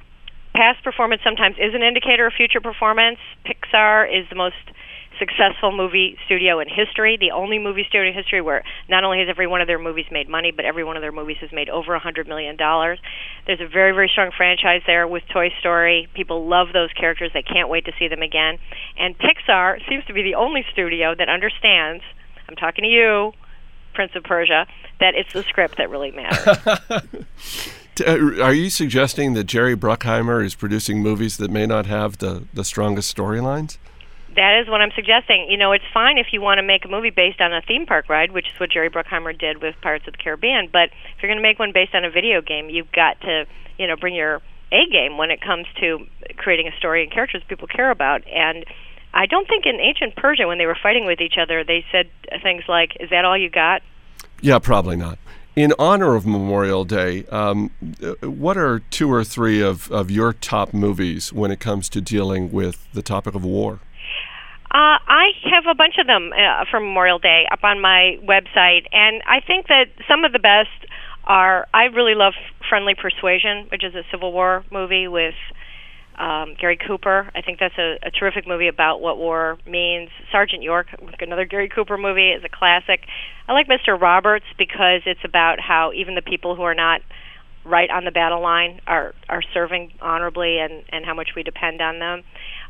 past 0.56 0.84
performance 0.84 1.22
sometimes 1.24 1.58
is 1.60 1.76
an 1.76 1.84
indicator 1.84 2.26
of 2.26 2.34
future 2.34 2.62
performance. 2.62 3.20
Pixar 3.46 4.08
is 4.12 4.28
the 4.30 4.36
most 4.36 4.56
successful 5.20 5.72
movie 5.72 6.18
studio 6.26 6.60
in 6.60 6.68
history, 6.68 7.18
the 7.20 7.32
only 7.32 7.60
movie 7.60 7.86
studio 7.88 8.10
in 8.10 8.14
history 8.14 8.42
where 8.42 8.64
not 8.90 9.04
only 9.04 9.20
has 9.20 9.28
every 9.30 9.48
one 9.48 9.62
of 9.62 9.68
their 9.68 9.80
movies 9.80 10.06
made 10.12 10.30
money, 10.30 10.52
but 10.52 10.66
every 10.66 10.84
one 10.84 10.96
of 10.96 11.02
their 11.02 11.12
movies 11.12 11.38
has 11.42 11.52
made 11.52 11.70
over 11.70 11.94
a 11.96 12.00
hundred 12.00 12.28
million 12.28 12.56
dollars. 12.56 13.00
There's 13.48 13.62
a 13.62 13.68
very, 13.68 13.92
very 13.92 14.10
strong 14.10 14.32
franchise 14.36 14.82
there 14.86 15.08
with 15.08 15.24
Toy 15.32 15.50
Story. 15.60 16.08
People 16.14 16.48
love 16.48 16.68
those 16.74 16.92
characters. 16.94 17.32
They 17.34 17.44
can't 17.44 17.70
wait 17.70 17.86
to 17.86 17.92
see 17.98 18.08
them 18.08 18.22
again. 18.22 18.58
And 18.98 19.18
Pixar 19.18 19.80
seems 19.88 20.06
to 20.06 20.14
be 20.14 20.24
the 20.24 20.36
only 20.36 20.66
studio 20.72 21.16
that 21.18 21.30
understands. 21.30 22.04
I'm 22.48 22.56
talking 22.56 22.84
to 22.84 22.90
you, 22.90 23.34
Prince 23.94 24.12
of 24.16 24.24
Persia, 24.24 24.68
that 25.00 25.16
it's 25.16 25.34
the 25.34 25.44
script 25.44 25.78
that 25.78 25.90
really 25.90 26.12
matters. 26.12 27.26
Uh, 28.06 28.42
Are 28.42 28.54
you 28.54 28.70
suggesting 28.70 29.36
that 29.36 29.46
Jerry 29.46 29.74
Bruckheimer 29.74 30.44
is 30.44 30.54
producing 30.54 31.02
movies 31.02 31.38
that 31.38 31.50
may 31.50 31.66
not 31.66 31.86
have 31.86 32.18
the, 32.18 32.44
the 32.54 32.66
strongest 32.66 33.16
storylines? 33.16 33.78
That 34.36 34.60
is 34.62 34.68
what 34.68 34.82
I'm 34.82 34.92
suggesting. 34.96 35.48
You 35.50 35.58
know, 35.58 35.72
it's 35.72 35.86
fine 35.94 36.18
if 36.18 36.28
you 36.34 36.42
want 36.42 36.58
to 36.58 36.64
make 36.64 36.84
a 36.84 36.90
movie 36.90 37.10
based 37.10 37.40
on 37.40 37.54
a 37.54 37.62
theme 37.62 37.86
park 37.86 38.10
ride, 38.10 38.32
which 38.32 38.48
is 38.48 38.60
what 38.60 38.70
Jerry 38.70 38.90
Bruckheimer 38.90 39.38
did 39.38 39.62
with 39.62 39.76
Pirates 39.82 40.08
of 40.08 40.14
the 40.14 40.18
Caribbean. 40.18 40.68
But 40.72 40.90
if 41.16 41.24
you're 41.24 41.30
going 41.30 41.38
to 41.38 41.44
make 41.44 41.58
one 41.58 41.72
based 41.72 41.96
on 41.96 42.04
a 42.04 42.10
video 42.10 42.42
game, 42.42 42.70
you've 42.70 42.92
got 42.92 43.22
to, 43.22 43.46
you 43.78 43.88
know, 43.88 43.96
bring 43.96 44.14
your 44.14 44.42
A 44.72 44.86
game 44.92 45.18
when 45.18 45.32
it 45.32 45.40
comes 45.42 45.68
to 45.80 46.06
creating 46.36 46.68
a 46.68 46.76
story 46.78 47.04
and 47.04 47.12
characters 47.12 47.44
people 47.48 47.68
care 47.68 47.92
about. 47.92 48.28
And 48.28 48.66
I 49.14 49.26
don't 49.26 49.48
think 49.48 49.66
in 49.66 49.80
ancient 49.80 50.18
Persia, 50.18 50.48
when 50.48 50.58
they 50.58 50.66
were 50.66 50.78
fighting 50.82 51.06
with 51.06 51.22
each 51.22 51.36
other, 51.42 51.64
they 51.64 51.86
said 51.92 52.10
things 52.44 52.64
like, 52.68 52.98
"Is 53.00 53.10
that 53.12 53.24
all 53.24 53.38
you 53.38 53.50
got?" 53.50 53.82
Yeah, 54.42 54.60
probably 54.60 54.98
not. 54.98 55.18
In 55.56 55.74
honor 55.80 56.16
of 56.16 56.26
Memorial 56.26 56.84
Day, 56.84 57.26
um, 57.28 57.72
what 58.22 58.58
are 58.58 58.80
two 58.80 59.10
or 59.10 59.24
three 59.24 59.62
of, 59.62 59.90
of 59.90 60.12
your 60.12 60.34
top 60.34 60.74
movies 60.74 61.32
when 61.32 61.50
it 61.50 61.62
comes 61.62 61.88
to 61.90 62.02
dealing 62.02 62.52
with 62.52 62.92
the 62.92 63.02
topic 63.02 63.36
of 63.36 63.46
war? 63.46 63.80
Uh, 64.76 65.00
I 65.08 65.32
have 65.56 65.64
a 65.72 65.74
bunch 65.74 65.96
of 66.02 66.06
them 66.06 66.34
uh, 66.34 66.66
for 66.70 66.82
Memorial 66.82 67.18
Day 67.18 67.48
up 67.50 67.64
on 67.64 67.80
my 67.80 68.20
website, 68.22 68.84
and 68.92 69.24
I 69.26 69.40
think 69.40 69.68
that 69.68 69.86
some 70.06 70.26
of 70.26 70.34
the 70.34 70.40
best 70.40 70.92
are. 71.24 71.66
I 71.74 71.86
really 71.86 72.14
love 72.14 72.34
Friendly 72.68 72.94
Persuasion, 72.94 73.68
which 73.72 73.86
is 73.86 73.96
a 73.96 74.02
Civil 74.12 74.34
War 74.34 74.66
movie 74.74 75.08
with 75.08 75.36
um, 76.20 76.58
Gary 76.60 76.76
Cooper. 76.76 77.32
I 77.34 77.42
think 77.42 77.60
that's 77.60 77.78
a, 77.78 78.00
a 78.04 78.12
terrific 78.12 78.50
movie 78.50 78.68
about 78.68 79.00
what 79.00 79.18
war 79.18 79.58
means. 79.66 80.10
Sergeant 80.30 80.62
York, 80.62 80.88
another 81.22 81.46
Gary 81.46 81.70
Cooper 81.70 81.98
movie, 81.98 82.32
is 82.32 82.44
a 82.44 82.50
classic. 82.50 83.00
I 83.48 83.54
like 83.54 83.68
Mr. 83.70 83.98
Roberts 83.98 84.46
because 84.58 85.04
it's 85.06 85.24
about 85.24 85.62
how 85.62 85.94
even 85.96 86.16
the 86.16 86.22
people 86.22 86.54
who 86.54 86.64
are 86.64 86.76
not 86.76 87.00
right 87.64 87.90
on 87.90 88.04
the 88.04 88.12
battle 88.12 88.42
line 88.42 88.80
are 88.86 89.14
are 89.28 89.42
serving 89.54 89.92
honorably 90.02 90.60
and 90.60 90.84
and 90.90 91.06
how 91.06 91.14
much 91.14 91.30
we 91.36 91.44
depend 91.44 91.82
on 91.82 92.00
them. 92.00 92.24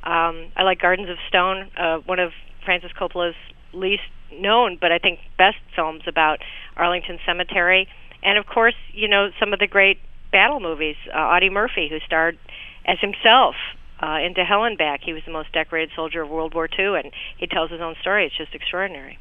Um, 0.05 0.47
I 0.55 0.63
like 0.63 0.79
Gardens 0.79 1.09
of 1.09 1.17
Stone, 1.27 1.71
uh, 1.77 1.97
one 1.99 2.19
of 2.19 2.31
Francis 2.63 2.91
Coppola's 2.91 3.35
least 3.73 4.03
known, 4.31 4.77
but 4.79 4.91
I 4.91 4.99
think 4.99 5.19
best 5.37 5.57
films 5.75 6.03
about 6.07 6.39
Arlington 6.77 7.19
Cemetery, 7.25 7.87
and 8.23 8.37
of 8.37 8.45
course, 8.45 8.75
you 8.93 9.07
know 9.07 9.29
some 9.39 9.53
of 9.53 9.59
the 9.59 9.67
great 9.67 9.99
battle 10.31 10.59
movies. 10.59 10.95
Uh, 11.13 11.17
Audie 11.17 11.49
Murphy, 11.49 11.87
who 11.89 11.99
starred 11.99 12.37
as 12.85 12.99
himself 12.99 13.55
uh, 13.99 14.19
Hell 14.47 14.63
and 14.63 14.77
Back. 14.77 15.01
He 15.03 15.13
was 15.13 15.23
the 15.25 15.31
most 15.31 15.51
decorated 15.51 15.91
soldier 15.95 16.21
of 16.21 16.29
World 16.29 16.53
War 16.53 16.67
II, 16.67 16.95
and 16.95 17.11
he 17.37 17.47
tells 17.47 17.71
his 17.71 17.81
own 17.81 17.95
story. 18.01 18.25
It's 18.25 18.35
just 18.35 18.53
extraordinary. 18.53 19.17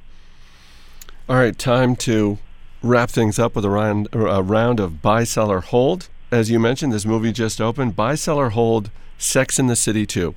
All 1.29 1.37
right, 1.37 1.57
time 1.57 1.97
to 1.97 2.38
wrap 2.83 3.11
things 3.11 3.38
up 3.38 3.57
with 3.57 3.64
a 3.64 3.70
round, 3.70 4.09
a 4.12 4.42
round 4.42 4.81
of 4.81 5.01
buy, 5.01 5.25
sell, 5.25 5.51
or 5.51 5.61
hold. 5.61 6.09
As 6.31 6.51
you 6.51 6.59
mentioned, 6.59 6.92
this 6.92 7.07
movie 7.07 7.33
just 7.33 7.61
opened. 7.61 7.97
Buy, 7.97 8.14
sell, 8.14 8.38
or 8.38 8.51
hold 8.51 8.90
Sex 9.16 9.59
in 9.59 9.68
the 9.68 9.77
City 9.77 10.05
2. 10.05 10.35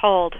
Hold. 0.00 0.34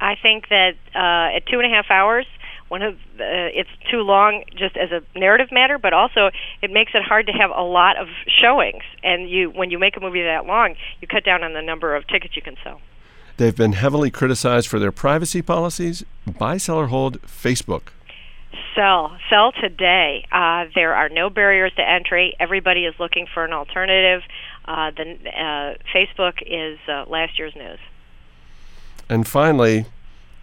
I 0.00 0.16
think 0.20 0.48
that 0.48 0.72
uh, 0.94 1.36
at 1.36 1.46
two 1.46 1.60
and 1.60 1.72
a 1.72 1.74
half 1.74 1.86
hours, 1.90 2.26
one 2.68 2.82
of 2.82 2.94
uh, 2.94 3.52
it's 3.52 3.70
too 3.90 3.98
long 3.98 4.44
just 4.56 4.76
as 4.76 4.90
a 4.90 5.18
narrative 5.18 5.48
matter, 5.52 5.78
but 5.78 5.92
also 5.92 6.30
it 6.62 6.70
makes 6.70 6.92
it 6.94 7.02
hard 7.02 7.26
to 7.26 7.32
have 7.32 7.50
a 7.50 7.62
lot 7.62 7.98
of 7.98 8.08
showings. 8.26 8.82
And 9.02 9.28
you, 9.28 9.50
when 9.50 9.70
you 9.70 9.78
make 9.78 9.96
a 9.96 10.00
movie 10.00 10.22
that 10.22 10.46
long, 10.46 10.74
you 11.00 11.06
cut 11.06 11.24
down 11.24 11.44
on 11.44 11.52
the 11.52 11.62
number 11.62 11.94
of 11.94 12.06
tickets 12.08 12.34
you 12.34 12.42
can 12.42 12.56
sell. 12.64 12.80
They've 13.36 13.54
been 13.54 13.74
heavily 13.74 14.10
criticized 14.10 14.68
for 14.68 14.78
their 14.78 14.92
privacy 14.92 15.42
policies. 15.42 16.04
Buy, 16.38 16.56
sell, 16.56 16.76
or 16.76 16.86
hold 16.88 17.20
Facebook. 17.22 17.88
Sell, 18.74 19.18
sell 19.28 19.52
today. 19.52 20.26
Uh, 20.32 20.64
there 20.74 20.94
are 20.94 21.08
no 21.08 21.28
barriers 21.28 21.72
to 21.76 21.82
entry. 21.88 22.34
Everybody 22.40 22.86
is 22.86 22.94
looking 22.98 23.26
for 23.32 23.44
an 23.44 23.52
alternative. 23.52 24.22
Uh, 24.64 24.90
the 24.96 25.16
uh, 25.28 25.74
Facebook 25.94 26.40
is 26.46 26.78
uh, 26.88 27.04
last 27.08 27.38
year's 27.38 27.54
news. 27.54 27.78
And 29.12 29.28
finally, 29.28 29.84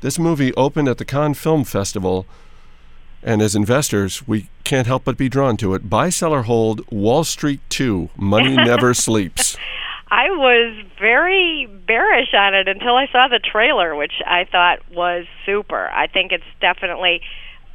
this 0.01 0.19
movie 0.19 0.53
opened 0.53 0.89
at 0.89 0.99
the 0.99 1.03
Cannes 1.03 1.33
Film 1.33 1.63
Festival, 1.63 2.27
and 3.23 3.41
as 3.41 3.55
investors, 3.55 4.27
we 4.27 4.47
can't 4.63 4.85
help 4.85 5.05
but 5.05 5.17
be 5.17 5.27
drawn 5.27 5.57
to 5.57 5.73
it. 5.73 5.89
Buy, 5.89 6.09
sell, 6.09 6.35
or 6.35 6.43
hold 6.43 6.87
Wall 6.91 7.23
Street 7.23 7.61
2 7.69 8.11
Money 8.15 8.55
Never 8.55 8.93
Sleeps. 8.93 9.57
I 10.11 10.29
was 10.29 10.85
very 10.99 11.65
bearish 11.87 12.31
on 12.35 12.53
it 12.53 12.67
until 12.67 12.95
I 12.95 13.07
saw 13.07 13.27
the 13.27 13.39
trailer, 13.39 13.95
which 13.95 14.21
I 14.23 14.45
thought 14.45 14.87
was 14.91 15.25
super. 15.47 15.89
I 15.89 16.05
think 16.05 16.31
it's 16.31 16.43
definitely 16.61 17.23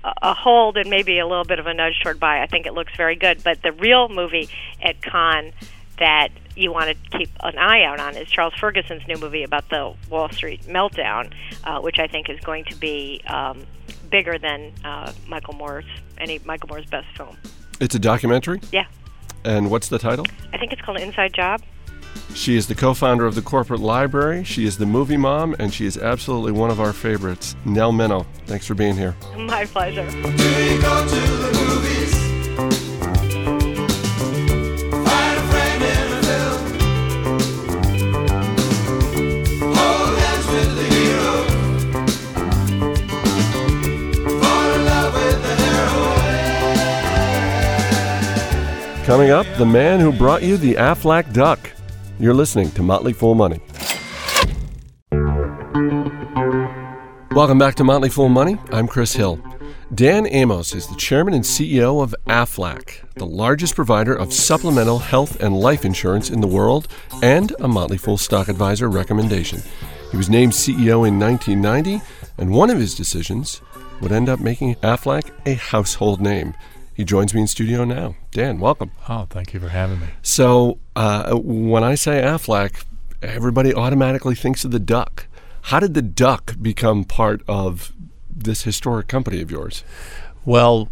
a 0.04 0.12
a 0.22 0.33
hold 0.33 0.76
and 0.76 0.90
maybe 0.90 1.18
a 1.18 1.26
little 1.26 1.44
bit 1.44 1.59
of 1.59 1.66
a 1.66 1.74
nudge 1.74 1.98
toward 2.04 2.20
buy. 2.20 2.40
I 2.40 2.46
think 2.46 2.66
it 2.66 2.74
looks 2.74 2.92
very 2.96 3.16
good. 3.16 3.42
But 3.42 3.62
the 3.62 3.72
real 3.72 4.09
movie 4.09 4.48
at 4.80 5.02
Cannes 5.02 5.54
that 5.98 6.28
you 6.56 6.72
want 6.72 6.90
to 6.90 7.18
keep 7.18 7.30
an 7.42 7.58
eye 7.58 7.82
out 7.82 8.00
on 8.00 8.16
is 8.16 8.28
Charles 8.28 8.54
Ferguson's 8.54 9.06
new 9.08 9.16
movie 9.16 9.42
about 9.42 9.68
the 9.70 9.94
Wall 10.10 10.28
Street 10.30 10.62
meltdown, 10.64 11.32
uh, 11.64 11.80
which 11.80 11.98
I 11.98 12.06
think 12.06 12.28
is 12.28 12.38
going 12.40 12.64
to 12.66 12.76
be 12.76 13.22
um, 13.26 13.66
bigger 14.10 14.38
than 14.38 14.72
uh, 14.84 15.12
Michael 15.26 15.54
Moore's 15.54 15.84
any 16.18 16.38
Michael 16.44 16.68
Moore's 16.68 16.86
best 16.86 17.06
film. 17.16 17.36
It's 17.80 17.94
a 17.94 17.98
documentary. 17.98 18.60
Yeah, 18.72 18.86
And 19.44 19.70
what's 19.70 19.88
the 19.88 19.98
title? 19.98 20.26
I 20.52 20.58
think 20.58 20.72
it's 20.72 20.80
called 20.82 20.98
Inside 21.00 21.34
Job. 21.34 21.62
She 22.34 22.56
is 22.56 22.68
the 22.68 22.74
co 22.76 22.94
founder 22.94 23.26
of 23.26 23.34
the 23.34 23.42
Corporate 23.42 23.80
Library. 23.80 24.44
She 24.44 24.64
is 24.64 24.78
the 24.78 24.86
movie 24.86 25.16
mom, 25.16 25.56
and 25.58 25.74
she 25.74 25.84
is 25.86 25.98
absolutely 25.98 26.52
one 26.52 26.70
of 26.70 26.80
our 26.80 26.92
favorites. 26.92 27.56
Nell 27.64 27.92
Minow, 27.92 28.24
thanks 28.46 28.66
for 28.66 28.74
being 28.74 28.96
here. 28.96 29.16
My 29.36 29.64
pleasure. 29.66 30.04
Coming 49.04 49.28
up, 49.28 49.46
the 49.58 49.66
man 49.66 50.00
who 50.00 50.10
brought 50.10 50.42
you 50.42 50.56
the 50.56 50.76
Aflac 50.76 51.34
Duck. 51.34 51.70
You're 52.18 52.32
listening 52.32 52.70
to 52.70 52.82
Motley 52.82 53.12
Fool 53.12 53.34
Money. 53.34 53.60
Welcome 57.32 57.58
back 57.58 57.74
to 57.74 57.84
Motley 57.84 58.08
Fool 58.08 58.30
Money. 58.30 58.56
I'm 58.72 58.88
Chris 58.88 59.12
Hill. 59.12 59.38
Dan 59.94 60.26
Amos 60.26 60.74
is 60.74 60.86
the 60.86 60.96
chairman 60.96 61.34
and 61.34 61.44
CEO 61.44 62.02
of 62.02 62.14
AFLAC, 62.28 63.04
the 63.16 63.26
largest 63.26 63.74
provider 63.74 64.14
of 64.14 64.32
supplemental 64.32 65.00
health 65.00 65.38
and 65.38 65.54
life 65.54 65.84
insurance 65.84 66.30
in 66.30 66.40
the 66.40 66.46
world, 66.46 66.88
and 67.22 67.54
a 67.60 67.68
Motley 67.68 67.98
Fool 67.98 68.16
stock 68.16 68.48
advisor 68.48 68.88
recommendation. 68.88 69.60
He 70.12 70.16
was 70.16 70.30
named 70.30 70.52
CEO 70.52 71.06
in 71.06 71.18
1990, 71.18 72.00
and 72.38 72.50
one 72.50 72.70
of 72.70 72.78
his 72.78 72.94
decisions 72.94 73.60
would 74.00 74.12
end 74.12 74.30
up 74.30 74.40
making 74.40 74.76
AFLAC 74.76 75.30
a 75.44 75.54
household 75.56 76.22
name. 76.22 76.54
He 76.94 77.04
joins 77.04 77.35
me 77.35 77.40
in 77.40 77.48
studio 77.48 77.85
now. 77.85 78.14
Dan, 78.30 78.61
welcome. 78.61 78.92
Oh, 79.09 79.26
thank 79.28 79.52
you 79.52 79.59
for 79.59 79.68
having 79.68 80.00
me. 80.00 80.07
So, 80.22 80.78
uh, 80.94 81.35
when 81.35 81.83
I 81.83 81.96
say 81.96 82.22
Aflac, 82.22 82.85
everybody 83.20 83.74
automatically 83.74 84.37
thinks 84.37 84.64
of 84.64 84.70
the 84.70 84.78
duck. 84.78 85.26
How 85.62 85.80
did 85.80 85.94
the 85.94 86.02
duck 86.02 86.54
become 86.62 87.04
part 87.04 87.42
of 87.48 87.92
this 88.30 88.62
historic 88.62 89.09
company 89.09 89.42
of 89.42 89.50
yours? 89.50 89.83
Well, 90.44 90.88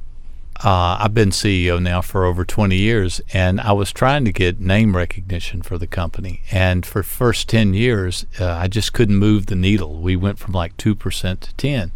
uh, 0.64 0.96
I've 0.98 1.14
been 1.14 1.30
CEO 1.30 1.80
now 1.80 2.00
for 2.00 2.24
over 2.24 2.44
20 2.44 2.76
years, 2.76 3.20
and 3.32 3.60
I 3.60 3.72
was 3.72 3.92
trying 3.92 4.24
to 4.24 4.32
get 4.32 4.60
name 4.60 4.96
recognition 4.96 5.62
for 5.62 5.78
the 5.78 5.86
company. 5.86 6.42
And 6.50 6.84
for 6.84 7.04
first 7.04 7.48
10 7.48 7.74
years, 7.74 8.26
uh, 8.40 8.50
I 8.50 8.66
just 8.66 8.92
couldn't 8.92 9.16
move 9.16 9.46
the 9.46 9.54
needle. 9.54 10.00
We 10.00 10.16
went 10.16 10.40
from 10.40 10.52
like 10.52 10.76
2% 10.78 11.40
to 11.40 11.54
10 11.54 11.92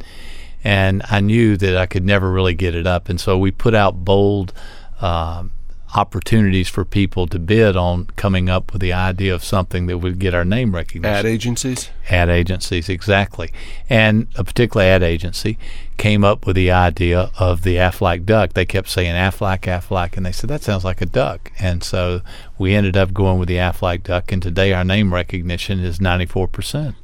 and 0.67 1.03
I 1.09 1.21
knew 1.21 1.57
that 1.59 1.77
I 1.77 1.87
could 1.87 2.05
never 2.05 2.29
really 2.31 2.55
get 2.55 2.75
it 2.75 2.89
up. 2.89 3.09
And 3.09 3.21
so 3.21 3.39
we 3.39 3.53
put 3.53 3.75
out 3.75 4.05
bold 4.05 4.53
um 5.01 5.53
opportunities 5.95 6.69
for 6.69 6.85
people 6.85 7.27
to 7.27 7.39
bid 7.39 7.77
on 7.77 8.07
coming 8.17 8.51
up 8.51 8.73
with 8.73 8.83
the 8.83 8.93
idea 8.93 9.35
of 9.35 9.43
something 9.43 9.87
that 9.87 9.99
would 9.99 10.19
get 10.19 10.35
our 10.35 10.45
name 10.45 10.75
recognition. 10.75 11.17
Ad 11.17 11.25
agencies? 11.25 11.91
Ad 12.11 12.29
agencies, 12.29 12.89
exactly. 12.89 13.51
And 13.89 14.27
a 14.35 14.45
particular 14.45 14.85
ad 14.85 15.03
agency 15.03 15.57
came 15.97 16.23
up 16.25 16.47
with 16.47 16.57
the 16.57 16.71
idea 16.71 17.31
of 17.39 17.63
the 17.63 17.77
Aflac 17.77 18.27
duck. 18.27 18.53
They 18.53 18.67
kept 18.67 18.89
saying 18.89 19.15
Aflac, 19.15 19.61
Aflac, 19.61 20.17
and 20.17 20.27
they 20.27 20.33
said 20.33 20.51
that 20.51 20.63
sounds 20.63 20.85
like 20.85 21.01
a 21.01 21.07
duck. 21.07 21.53
And 21.59 21.83
so 21.83 22.21
we 22.59 22.75
ended 22.75 22.97
up 22.97 23.15
going 23.15 23.39
with 23.39 23.49
the 23.49 23.57
Aflac 23.57 24.03
duck, 24.03 24.33
and 24.33 24.43
today 24.43 24.73
our 24.75 24.85
name 24.85 25.15
recognition 25.15 25.81
is 25.81 25.99
94%. 25.99 26.95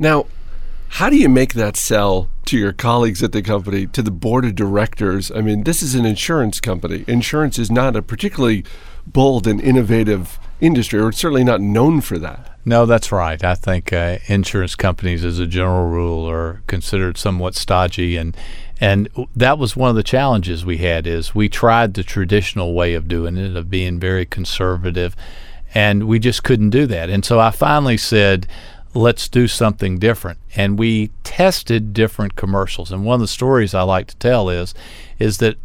Now, 0.00 0.26
how 0.88 1.08
do 1.08 1.16
you 1.16 1.28
make 1.28 1.54
that 1.54 1.76
sell 1.76 2.28
to 2.52 2.58
your 2.58 2.72
colleagues 2.72 3.22
at 3.22 3.32
the 3.32 3.42
company, 3.42 3.86
to 3.86 4.02
the 4.02 4.10
board 4.10 4.44
of 4.44 4.54
directors? 4.54 5.32
I 5.32 5.40
mean, 5.40 5.64
this 5.64 5.82
is 5.82 5.94
an 5.94 6.06
insurance 6.06 6.60
company. 6.60 7.04
Insurance 7.08 7.58
is 7.58 7.70
not 7.70 7.96
a 7.96 8.02
particularly 8.02 8.64
bold 9.06 9.46
and 9.46 9.60
innovative 9.60 10.38
industry, 10.60 11.00
or 11.00 11.08
it's 11.08 11.18
certainly 11.18 11.44
not 11.44 11.60
known 11.60 12.00
for 12.00 12.18
that. 12.18 12.58
No, 12.64 12.86
that's 12.86 13.10
right. 13.10 13.42
I 13.42 13.56
think 13.56 13.92
uh, 13.92 14.18
insurance 14.26 14.76
companies, 14.76 15.24
as 15.24 15.38
a 15.40 15.46
general 15.46 15.88
rule, 15.88 16.28
are 16.30 16.62
considered 16.68 17.18
somewhat 17.18 17.56
stodgy 17.56 18.16
and 18.16 18.36
And 18.82 19.08
that 19.36 19.58
was 19.58 19.76
one 19.76 19.90
of 19.90 19.96
the 19.96 20.02
challenges 20.02 20.64
we 20.64 20.78
had 20.78 21.06
is 21.06 21.36
we 21.36 21.48
tried 21.48 21.94
the 21.94 22.02
traditional 22.02 22.74
way 22.74 22.94
of 22.94 23.06
doing 23.06 23.36
it, 23.36 23.56
of 23.56 23.70
being 23.70 24.00
very 24.00 24.26
conservative, 24.26 25.14
and 25.72 26.08
we 26.08 26.18
just 26.18 26.42
couldn't 26.42 26.70
do 26.70 26.86
that. 26.86 27.08
And 27.08 27.24
so 27.24 27.38
I 27.38 27.52
finally 27.52 27.96
said, 27.96 28.48
let's 28.94 29.28
do 29.28 29.48
something 29.48 29.98
different. 29.98 30.38
And 30.54 30.78
we 30.78 31.10
tested 31.24 31.92
different 31.92 32.36
commercials. 32.36 32.92
And 32.92 33.04
one 33.04 33.14
of 33.14 33.20
the 33.20 33.28
stories 33.28 33.74
I 33.74 33.82
like 33.82 34.06
to 34.08 34.16
tell 34.16 34.48
is 34.48 34.74
is 35.18 35.38
that 35.38 35.56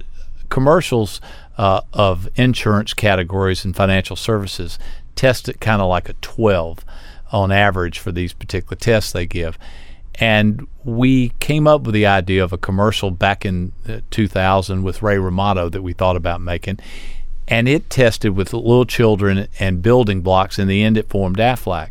commercials 0.49 1.19
uh, 1.57 1.81
of 1.93 2.29
insurance 2.35 2.93
categories 2.93 3.65
and 3.65 3.75
financial 3.75 4.15
services 4.15 4.79
test 5.15 5.49
it 5.49 5.59
kind 5.59 5.81
of 5.81 5.89
like 5.89 6.07
a 6.07 6.13
12 6.13 6.85
on 7.31 7.51
average 7.51 7.99
for 7.99 8.11
these 8.11 8.33
particular 8.33 8.77
tests 8.77 9.11
they 9.11 9.25
give. 9.25 9.57
And 10.19 10.67
we 10.83 11.29
came 11.39 11.67
up 11.67 11.83
with 11.83 11.93
the 11.93 12.05
idea 12.05 12.43
of 12.43 12.53
a 12.53 12.57
commercial 12.57 13.11
back 13.11 13.45
in 13.45 13.71
uh, 13.87 13.99
2000 14.09 14.83
with 14.83 15.01
Ray 15.03 15.17
Romano 15.17 15.69
that 15.69 15.81
we 15.81 15.93
thought 15.93 16.15
about 16.15 16.41
making. 16.41 16.79
And 17.47 17.67
it 17.67 17.89
tested 17.89 18.35
with 18.35 18.53
little 18.53 18.85
children 18.85 19.47
and 19.59 19.81
building 19.81 20.21
blocks. 20.21 20.57
In 20.59 20.67
the 20.67 20.83
end, 20.83 20.97
it 20.97 21.09
formed 21.09 21.37
Aflac. 21.37 21.89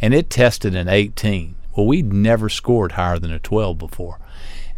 And 0.00 0.14
it 0.14 0.30
tested 0.30 0.74
an 0.74 0.88
18. 0.88 1.54
Well, 1.76 1.86
we'd 1.86 2.12
never 2.12 2.48
scored 2.48 2.92
higher 2.92 3.18
than 3.18 3.32
a 3.32 3.38
12 3.38 3.78
before. 3.78 4.18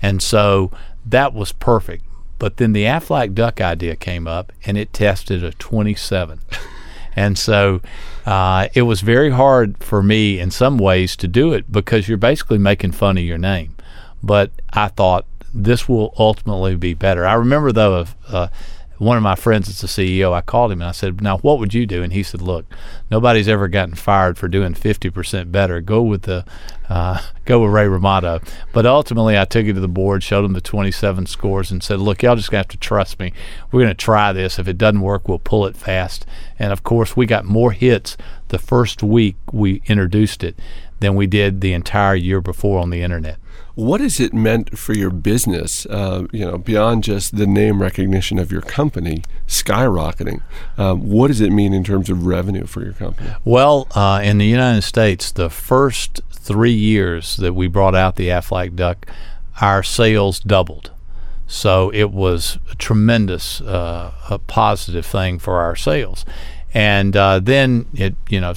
And 0.02 0.22
so 0.22 0.70
that 1.04 1.34
was 1.34 1.52
perfect. 1.52 2.04
But 2.38 2.56
then 2.56 2.72
the 2.72 2.84
Aflac 2.84 3.34
Duck 3.34 3.60
idea 3.60 3.96
came 3.96 4.26
up 4.26 4.52
and 4.64 4.78
it 4.78 4.92
tested 4.92 5.44
a 5.44 5.52
27. 5.52 6.40
and 7.16 7.38
so 7.38 7.82
uh, 8.24 8.68
it 8.74 8.82
was 8.82 9.02
very 9.02 9.30
hard 9.30 9.82
for 9.82 10.02
me 10.02 10.38
in 10.38 10.50
some 10.50 10.78
ways 10.78 11.16
to 11.16 11.28
do 11.28 11.52
it 11.52 11.70
because 11.70 12.08
you're 12.08 12.18
basically 12.18 12.58
making 12.58 12.92
fun 12.92 13.18
of 13.18 13.24
your 13.24 13.38
name. 13.38 13.76
But 14.22 14.52
I 14.72 14.88
thought 14.88 15.26
this 15.52 15.88
will 15.88 16.14
ultimately 16.18 16.76
be 16.76 16.94
better. 16.94 17.26
I 17.26 17.34
remember 17.34 17.72
though 17.72 18.06
uh, 18.28 18.48
one 19.00 19.16
of 19.16 19.22
my 19.22 19.34
friends 19.34 19.66
that's 19.66 19.80
the 19.80 19.86
CEO. 19.86 20.34
I 20.34 20.42
called 20.42 20.70
him 20.70 20.82
and 20.82 20.88
I 20.90 20.92
said, 20.92 21.22
"Now 21.22 21.38
what 21.38 21.58
would 21.58 21.72
you 21.72 21.86
do?" 21.86 22.02
And 22.02 22.12
he 22.12 22.22
said, 22.22 22.42
"Look, 22.42 22.66
nobody's 23.10 23.48
ever 23.48 23.66
gotten 23.66 23.94
fired 23.94 24.36
for 24.36 24.46
doing 24.46 24.74
50% 24.74 25.50
better. 25.50 25.80
Go 25.80 26.02
with 26.02 26.22
the 26.22 26.44
uh, 26.90 27.22
go 27.46 27.62
with 27.62 27.72
Ray 27.72 27.88
Romano." 27.88 28.40
But 28.74 28.84
ultimately, 28.84 29.38
I 29.38 29.46
took 29.46 29.64
it 29.64 29.72
to 29.72 29.80
the 29.80 29.88
board, 29.88 30.22
showed 30.22 30.42
them 30.42 30.52
the 30.52 30.60
27 30.60 31.24
scores, 31.24 31.70
and 31.70 31.82
said, 31.82 31.98
"Look, 31.98 32.22
y'all 32.22 32.36
just 32.36 32.50
gonna 32.50 32.58
have 32.58 32.68
to 32.68 32.76
trust 32.76 33.18
me. 33.18 33.32
We're 33.72 33.80
gonna 33.80 33.94
try 33.94 34.34
this. 34.34 34.58
If 34.58 34.68
it 34.68 34.76
doesn't 34.76 35.00
work, 35.00 35.26
we'll 35.26 35.38
pull 35.38 35.64
it 35.64 35.78
fast." 35.78 36.26
And 36.58 36.70
of 36.70 36.82
course, 36.82 37.16
we 37.16 37.24
got 37.24 37.46
more 37.46 37.72
hits 37.72 38.18
the 38.48 38.58
first 38.58 39.02
week 39.02 39.36
we 39.50 39.80
introduced 39.86 40.44
it 40.44 40.58
than 41.00 41.14
we 41.14 41.26
did 41.26 41.62
the 41.62 41.72
entire 41.72 42.14
year 42.14 42.42
before 42.42 42.80
on 42.80 42.90
the 42.90 43.00
internet. 43.00 43.38
What 43.74 44.00
has 44.00 44.20
it 44.20 44.34
meant 44.34 44.78
for 44.78 44.92
your 44.92 45.10
business? 45.10 45.86
Uh, 45.86 46.26
you 46.32 46.44
know, 46.44 46.58
beyond 46.58 47.04
just 47.04 47.36
the 47.36 47.46
name 47.46 47.80
recognition 47.80 48.38
of 48.38 48.52
your 48.52 48.62
company 48.62 49.22
skyrocketing, 49.46 50.42
um, 50.76 51.08
what 51.08 51.28
does 51.28 51.40
it 51.40 51.50
mean 51.50 51.72
in 51.72 51.84
terms 51.84 52.10
of 52.10 52.26
revenue 52.26 52.66
for 52.66 52.82
your 52.82 52.92
company? 52.92 53.30
Well, 53.44 53.86
uh, 53.94 54.20
in 54.22 54.38
the 54.38 54.46
United 54.46 54.82
States, 54.82 55.32
the 55.32 55.50
first 55.50 56.20
three 56.30 56.72
years 56.72 57.36
that 57.36 57.54
we 57.54 57.68
brought 57.68 57.94
out 57.94 58.16
the 58.16 58.28
Aflac 58.28 58.76
Duck, 58.76 59.06
our 59.60 59.82
sales 59.82 60.40
doubled. 60.40 60.90
So 61.46 61.90
it 61.92 62.10
was 62.12 62.58
a 62.70 62.74
tremendous, 62.76 63.60
uh, 63.60 64.12
a 64.30 64.38
positive 64.38 65.04
thing 65.04 65.38
for 65.38 65.58
our 65.58 65.74
sales. 65.74 66.24
And 66.72 67.16
uh, 67.16 67.40
then 67.40 67.86
it, 67.94 68.14
you 68.28 68.40
know, 68.40 68.54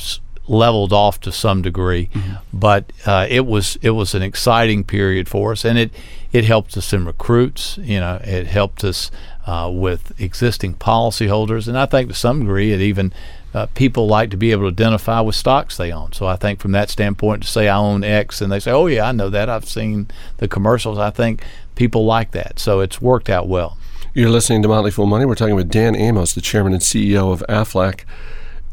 leveled 0.47 0.91
off 0.91 1.19
to 1.21 1.31
some 1.31 1.61
degree, 1.61 2.09
but 2.51 2.91
uh, 3.05 3.25
it 3.29 3.45
was 3.45 3.77
it 3.81 3.91
was 3.91 4.13
an 4.13 4.21
exciting 4.21 4.83
period 4.83 5.29
for 5.29 5.51
us, 5.51 5.63
and 5.65 5.77
it 5.77 5.91
it 6.31 6.43
helped 6.45 6.75
us 6.75 6.91
in 6.93 7.05
recruits. 7.05 7.77
You 7.81 7.99
know, 7.99 8.19
it 8.23 8.47
helped 8.47 8.83
us 8.83 9.11
uh, 9.45 9.69
with 9.73 10.19
existing 10.19 10.75
policyholders, 10.75 11.67
and 11.67 11.77
I 11.77 11.85
think 11.85 12.09
to 12.09 12.15
some 12.15 12.41
degree 12.41 12.71
it 12.73 12.81
even 12.81 13.13
uh, 13.53 13.67
people 13.67 14.07
like 14.07 14.31
to 14.31 14.37
be 14.37 14.51
able 14.51 14.63
to 14.63 14.69
identify 14.69 15.21
with 15.21 15.35
stocks 15.35 15.77
they 15.77 15.91
own. 15.91 16.11
So 16.11 16.25
I 16.25 16.35
think 16.35 16.59
from 16.59 16.71
that 16.71 16.89
standpoint, 16.89 17.43
to 17.43 17.47
say 17.47 17.69
I 17.69 17.77
own 17.77 18.03
X 18.03 18.41
and 18.41 18.51
they 18.51 18.59
say, 18.59 18.71
"Oh 18.71 18.87
yeah, 18.87 19.07
I 19.07 19.11
know 19.11 19.29
that. 19.29 19.49
I've 19.49 19.65
seen 19.65 20.07
the 20.37 20.47
commercials." 20.47 20.97
I 20.97 21.09
think 21.09 21.43
people 21.75 22.05
like 22.05 22.31
that. 22.31 22.59
So 22.59 22.79
it's 22.79 23.01
worked 23.01 23.29
out 23.29 23.47
well. 23.47 23.77
You're 24.13 24.29
listening 24.29 24.61
to 24.61 24.67
Motley 24.67 24.91
Fool 24.91 25.07
Money. 25.07 25.25
We're 25.25 25.35
talking 25.35 25.55
with 25.55 25.71
Dan 25.71 25.95
Amos, 25.95 26.33
the 26.33 26.41
chairman 26.41 26.73
and 26.73 26.81
CEO 26.81 27.31
of 27.31 27.43
Aflac. 27.49 28.01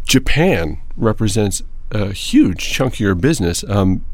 Japan 0.07 0.81
represents 0.97 1.63
a 1.91 2.13
huge 2.13 2.59
chunk 2.59 2.95
of 2.95 3.01
your 3.01 3.15
business. 3.15 3.65
Um, 3.69 4.05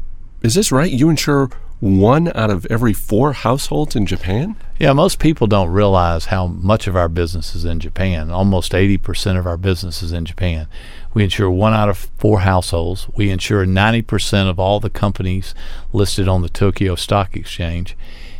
is 0.41 0.53
this 0.53 0.71
right? 0.71 0.91
You 0.91 1.09
insure 1.09 1.49
one 1.79 2.31
out 2.35 2.49
of 2.49 2.65
every 2.67 2.93
four 2.93 3.33
households 3.33 3.95
in 3.95 4.05
Japan? 4.05 4.55
Yeah, 4.79 4.93
most 4.93 5.19
people 5.19 5.45
don't 5.45 5.69
realize 5.69 6.25
how 6.25 6.47
much 6.47 6.87
of 6.87 6.95
our 6.95 7.07
business 7.07 7.53
is 7.53 7.65
in 7.65 7.79
Japan. 7.79 8.31
Almost 8.31 8.71
80% 8.71 9.37
of 9.37 9.45
our 9.45 9.57
business 9.57 10.01
is 10.01 10.11
in 10.11 10.25
Japan. 10.25 10.67
We 11.13 11.23
insure 11.23 11.51
one 11.51 11.73
out 11.73 11.89
of 11.89 12.09
four 12.17 12.39
households. 12.41 13.07
We 13.15 13.29
insure 13.29 13.65
90% 13.65 14.49
of 14.49 14.59
all 14.59 14.79
the 14.79 14.89
companies 14.89 15.53
listed 15.93 16.27
on 16.27 16.41
the 16.41 16.49
Tokyo 16.49 16.95
Stock 16.95 17.35
Exchange. 17.35 17.95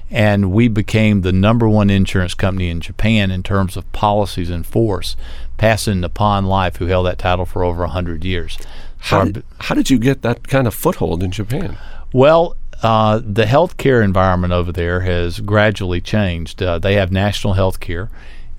And 0.09 0.51
we 0.51 0.67
became 0.67 1.21
the 1.21 1.33
number 1.33 1.67
one 1.67 1.89
insurance 1.89 2.33
company 2.33 2.69
in 2.69 2.81
Japan 2.81 3.29
in 3.29 3.43
terms 3.43 3.75
of 3.75 3.91
policies 3.91 4.49
in 4.49 4.63
force, 4.63 5.15
passing 5.57 6.01
Nippon 6.01 6.45
Life, 6.45 6.77
who 6.77 6.85
held 6.85 7.05
that 7.07 7.19
title 7.19 7.45
for 7.45 7.63
over 7.63 7.81
100 7.81 8.23
years. 8.23 8.57
How 8.99 9.25
did, 9.25 9.43
how 9.59 9.75
did 9.75 9.89
you 9.89 9.99
get 9.99 10.21
that 10.23 10.47
kind 10.47 10.67
of 10.67 10.73
foothold 10.73 11.23
in 11.23 11.31
Japan? 11.31 11.77
well, 12.13 12.55
uh, 12.83 13.19
the 13.23 13.45
healthcare 13.45 14.03
environment 14.03 14.53
over 14.53 14.71
there 14.71 15.01
has 15.01 15.39
gradually 15.39 16.01
changed. 16.01 16.61
Uh, 16.61 16.77
they 16.77 16.93
have 16.93 17.11
national 17.11 17.53
health 17.53 17.79
care. 17.79 18.09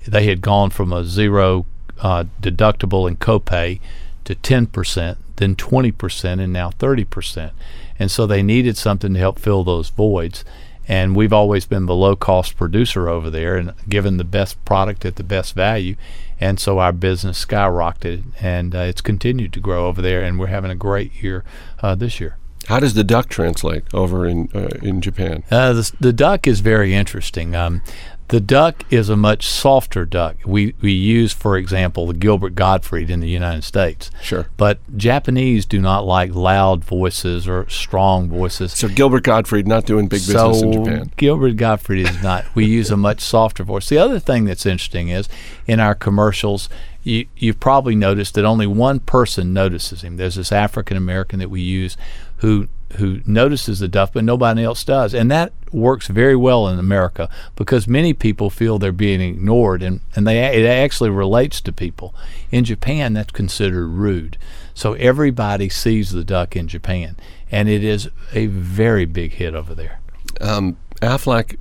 They 0.07 0.25
had 0.25 0.41
gone 0.41 0.69
from 0.71 0.91
a 0.91 1.05
zero 1.05 1.65
uh, 2.01 2.25
deductible 2.41 3.07
and 3.07 3.19
copay 3.19 3.79
to 4.25 4.35
10%, 4.35 5.17
then 5.37 5.55
20%, 5.55 6.39
and 6.41 6.53
now 6.53 6.69
30%. 6.69 7.51
And 7.97 8.11
so 8.11 8.25
they 8.25 8.43
needed 8.43 8.77
something 8.77 9.13
to 9.13 9.19
help 9.19 9.39
fill 9.39 9.63
those 9.63 9.89
voids. 9.89 10.43
And 10.87 11.15
we've 11.15 11.33
always 11.33 11.65
been 11.65 11.85
the 11.85 11.95
low 11.95 12.15
cost 12.15 12.57
producer 12.57 13.09
over 13.09 13.29
there 13.29 13.55
and 13.55 13.73
given 13.87 14.17
the 14.17 14.23
best 14.23 14.63
product 14.65 15.05
at 15.05 15.17
the 15.17 15.23
best 15.23 15.53
value. 15.53 15.95
And 16.39 16.59
so 16.59 16.79
our 16.79 16.91
business 16.93 17.43
skyrocketed 17.43 18.23
and 18.39 18.73
uh, 18.73 18.79
it's 18.79 19.01
continued 19.01 19.53
to 19.53 19.59
grow 19.59 19.87
over 19.87 20.01
there. 20.01 20.23
And 20.23 20.39
we're 20.39 20.47
having 20.47 20.71
a 20.71 20.75
great 20.75 21.21
year 21.21 21.43
uh, 21.81 21.95
this 21.95 22.19
year. 22.19 22.37
How 22.67 22.79
does 22.79 22.93
the 22.93 23.03
duck 23.03 23.29
translate 23.29 23.83
over 23.93 24.27
in 24.27 24.49
uh, 24.53 24.69
in 24.81 25.01
Japan? 25.01 25.43
Uh, 25.49 25.73
the, 25.73 25.91
the 25.99 26.13
duck 26.13 26.45
is 26.45 26.59
very 26.59 26.93
interesting. 26.93 27.55
Um, 27.55 27.81
the 28.29 28.39
duck 28.39 28.85
is 28.91 29.09
a 29.09 29.15
much 29.15 29.47
softer 29.47 30.05
duck. 30.05 30.37
We 30.45 30.75
we 30.81 30.91
use, 30.91 31.33
for 31.33 31.57
example, 31.57 32.05
the 32.05 32.13
Gilbert 32.13 32.53
Gottfried 32.53 33.09
in 33.09 33.21
the 33.21 33.27
United 33.27 33.63
States. 33.63 34.11
Sure. 34.21 34.47
But 34.55 34.79
Japanese 34.95 35.65
do 35.65 35.81
not 35.81 36.05
like 36.05 36.33
loud 36.35 36.83
voices 36.83 37.47
or 37.47 37.67
strong 37.69 38.29
voices. 38.29 38.73
So 38.73 38.87
Gilbert 38.87 39.23
Gottfried 39.23 39.67
not 39.67 39.85
doing 39.85 40.07
big 40.07 40.19
business 40.19 40.61
in 40.61 40.73
Japan. 40.73 41.11
Gilbert 41.17 41.57
Gottfried 41.57 42.07
is 42.07 42.21
not. 42.23 42.45
We 42.53 42.65
use 42.65 42.91
a 42.91 42.97
much 42.97 43.19
softer 43.19 43.63
voice. 43.63 43.89
The 43.89 43.97
other 43.97 44.19
thing 44.19 44.45
that's 44.45 44.65
interesting 44.65 45.09
is 45.09 45.27
in 45.65 45.79
our 45.79 45.95
commercials, 45.95 46.69
you, 47.03 47.25
you've 47.35 47.59
probably 47.59 47.95
noticed 47.95 48.35
that 48.35 48.45
only 48.45 48.67
one 48.67 48.99
person 48.99 49.53
notices 49.53 50.03
him. 50.03 50.17
There's 50.17 50.35
this 50.35 50.51
African 50.51 50.97
American 50.97 51.39
that 51.39 51.49
we 51.49 51.61
use 51.61 51.97
who 52.37 52.67
who 52.97 53.21
notices 53.25 53.79
the 53.79 53.87
duck, 53.87 54.11
but 54.13 54.23
nobody 54.23 54.63
else 54.63 54.83
does, 54.83 55.13
and 55.13 55.29
that 55.29 55.53
works 55.71 56.07
very 56.07 56.35
well 56.35 56.67
in 56.67 56.79
America 56.79 57.29
because 57.55 57.87
many 57.87 58.13
people 58.13 58.49
feel 58.49 58.79
they're 58.79 58.91
being 58.91 59.21
ignored, 59.21 59.83
and 59.83 60.01
and 60.15 60.27
they 60.27 60.39
it 60.39 60.65
actually 60.65 61.09
relates 61.09 61.61
to 61.61 61.71
people. 61.71 62.13
In 62.51 62.65
Japan, 62.65 63.13
that's 63.13 63.31
considered 63.31 63.87
rude. 63.87 64.37
So 64.73 64.93
everybody 64.93 65.69
sees 65.69 66.11
the 66.11 66.23
duck 66.23 66.55
in 66.55 66.67
Japan, 66.67 67.15
and 67.51 67.69
it 67.69 67.83
is 67.83 68.09
a 68.33 68.47
very 68.47 69.05
big 69.05 69.33
hit 69.33 69.53
over 69.53 69.75
there. 69.75 69.99
Um, 70.41 70.77
Aflac, 71.01 71.57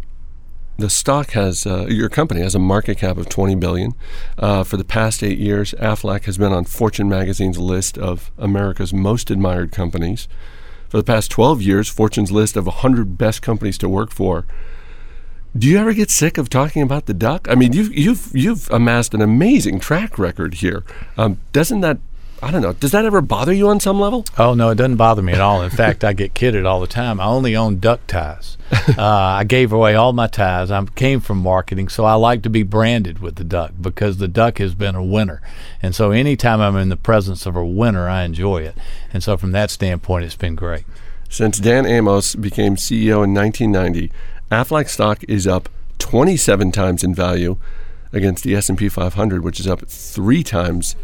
the 0.79 0.89
stock 0.89 1.33
has 1.33 1.67
uh, 1.67 1.87
your 1.89 2.09
company 2.09 2.41
has 2.41 2.55
a 2.55 2.61
market 2.61 2.99
cap 2.99 3.17
of 3.17 3.29
20 3.29 3.57
billion. 3.57 3.95
Uh, 4.39 4.63
for 4.63 4.77
the 4.77 4.85
past 4.85 5.23
eight 5.23 5.39
years, 5.39 5.75
Aflac 5.81 6.25
has 6.25 6.39
been 6.39 6.53
on 6.53 6.65
Fortune 6.65 7.09
magazine's 7.09 7.59
list 7.59 7.99
of 7.99 8.31
America's 8.39 8.95
most 8.95 9.31
admired 9.31 9.73
companies. 9.73 10.29
For 10.89 10.97
the 10.97 11.05
past 11.05 11.31
12 11.31 11.61
years, 11.63 11.89
Fortune's 11.89 12.33
list 12.33 12.57
of 12.57 12.67
100 12.67 13.19
best 13.19 13.43
companies 13.43 13.79
to 13.79 13.89
work 13.89 14.11
for. 14.11 14.47
Do 15.57 15.67
you 15.67 15.79
ever 15.79 15.93
get 15.93 16.11
sick 16.11 16.39
of 16.39 16.49
talking 16.49 16.83
about 16.83 17.07
the 17.07 17.15
duck? 17.15 17.49
I 17.51 17.55
mean, 17.55 17.73
you've 17.73 17.93
you've 17.95 18.31
you've 18.35 18.71
amassed 18.71 19.15
an 19.15 19.23
amazing 19.23 19.81
track 19.81 20.19
record 20.19 20.55
here. 20.55 20.85
Um, 21.17 21.39
doesn't 21.53 21.81
that 21.81 21.99
I 22.43 22.51
don't 22.51 22.63
know. 22.63 22.73
Does 22.73 22.93
that 22.93 23.05
ever 23.05 23.21
bother 23.21 23.53
you 23.53 23.69
on 23.69 23.81
some 23.81 23.99
level? 23.99 24.25
Oh 24.39 24.55
no, 24.55 24.71
it 24.71 24.77
doesn't 24.77 24.97
bother 24.97 25.23
me 25.23 25.33
at 25.33 25.41
all. 25.41 25.63
In 25.63 25.71
fact, 25.71 26.05
I 26.05 26.13
get 26.13 26.35
kidded 26.35 26.65
all 26.65 26.81
the 26.81 26.87
time. 26.87 27.21
I 27.21 27.25
only 27.25 27.57
own 27.57 27.79
duck 27.79 28.01
ties. 28.07 28.57
Uh, 28.97 29.05
I 29.05 29.45
gave 29.45 29.71
away 29.73 29.95
all 29.95 30.13
my 30.13 30.27
ties. 30.27 30.71
I 30.71 30.83
came 30.95 31.21
from 31.21 31.39
marketing, 31.39 31.89
so 31.89 32.05
I 32.05 32.15
like 32.15 32.43
to 32.43 32.51
be 32.51 32.63
branded 32.63 33.19
with 33.19 33.37
the 33.37 33.45
duck 33.45 33.73
because 33.81 34.17
the 34.17 34.29
duck 34.29 34.59
has 34.59 34.75
been 34.75 34.95
a 34.95 35.05
winner. 35.05 35.41
And 35.83 35.95
so 35.95 36.11
anytime 36.11 36.61
I'm 36.61 36.77
in 36.77 36.89
the 36.89 36.97
presence 36.97 37.45
of 37.47 37.55
a 37.55 37.65
winner, 37.65 38.09
I 38.09 38.25
enjoy 38.25 38.63
it. 38.63 38.77
And 39.13 39.23
so 39.23 39.37
from 39.37 39.53
that 39.53 39.71
standpoint, 39.71 40.25
it's 40.25 40.37
been 40.37 40.55
great. 40.55 40.85
Since 41.29 41.59
Dan 41.59 41.85
Amos 41.87 42.35
became 42.35 42.77
CEO 42.77 43.23
in 43.25 43.35
1990, 43.35 44.11
Aflac 44.51 44.89
stock 44.89 45.23
is 45.29 45.47
up 45.47 45.69
27 45.99 46.73
times 46.73 47.05
in 47.05 47.15
value 47.15 47.59
against 48.13 48.43
the 48.43 48.55
S&P 48.55 48.89
500, 48.89 49.45
which 49.45 49.61
is 49.61 49.67
up 49.67 49.87
three 49.87 50.43
times 50.43 50.97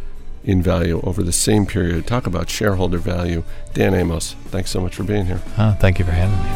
in 0.44 0.62
value 0.62 1.00
over 1.02 1.22
the 1.22 1.32
same 1.32 1.66
period. 1.66 2.06
Talk 2.06 2.26
about 2.26 2.48
shareholder 2.48 2.98
value. 2.98 3.42
Dan 3.72 3.94
Amos, 3.94 4.34
thanks 4.46 4.70
so 4.70 4.80
much 4.80 4.94
for 4.94 5.02
being 5.02 5.26
here. 5.26 5.40
Uh, 5.56 5.74
thank 5.76 5.98
you 5.98 6.04
for 6.04 6.12
having 6.12 6.36
me. 6.36 6.50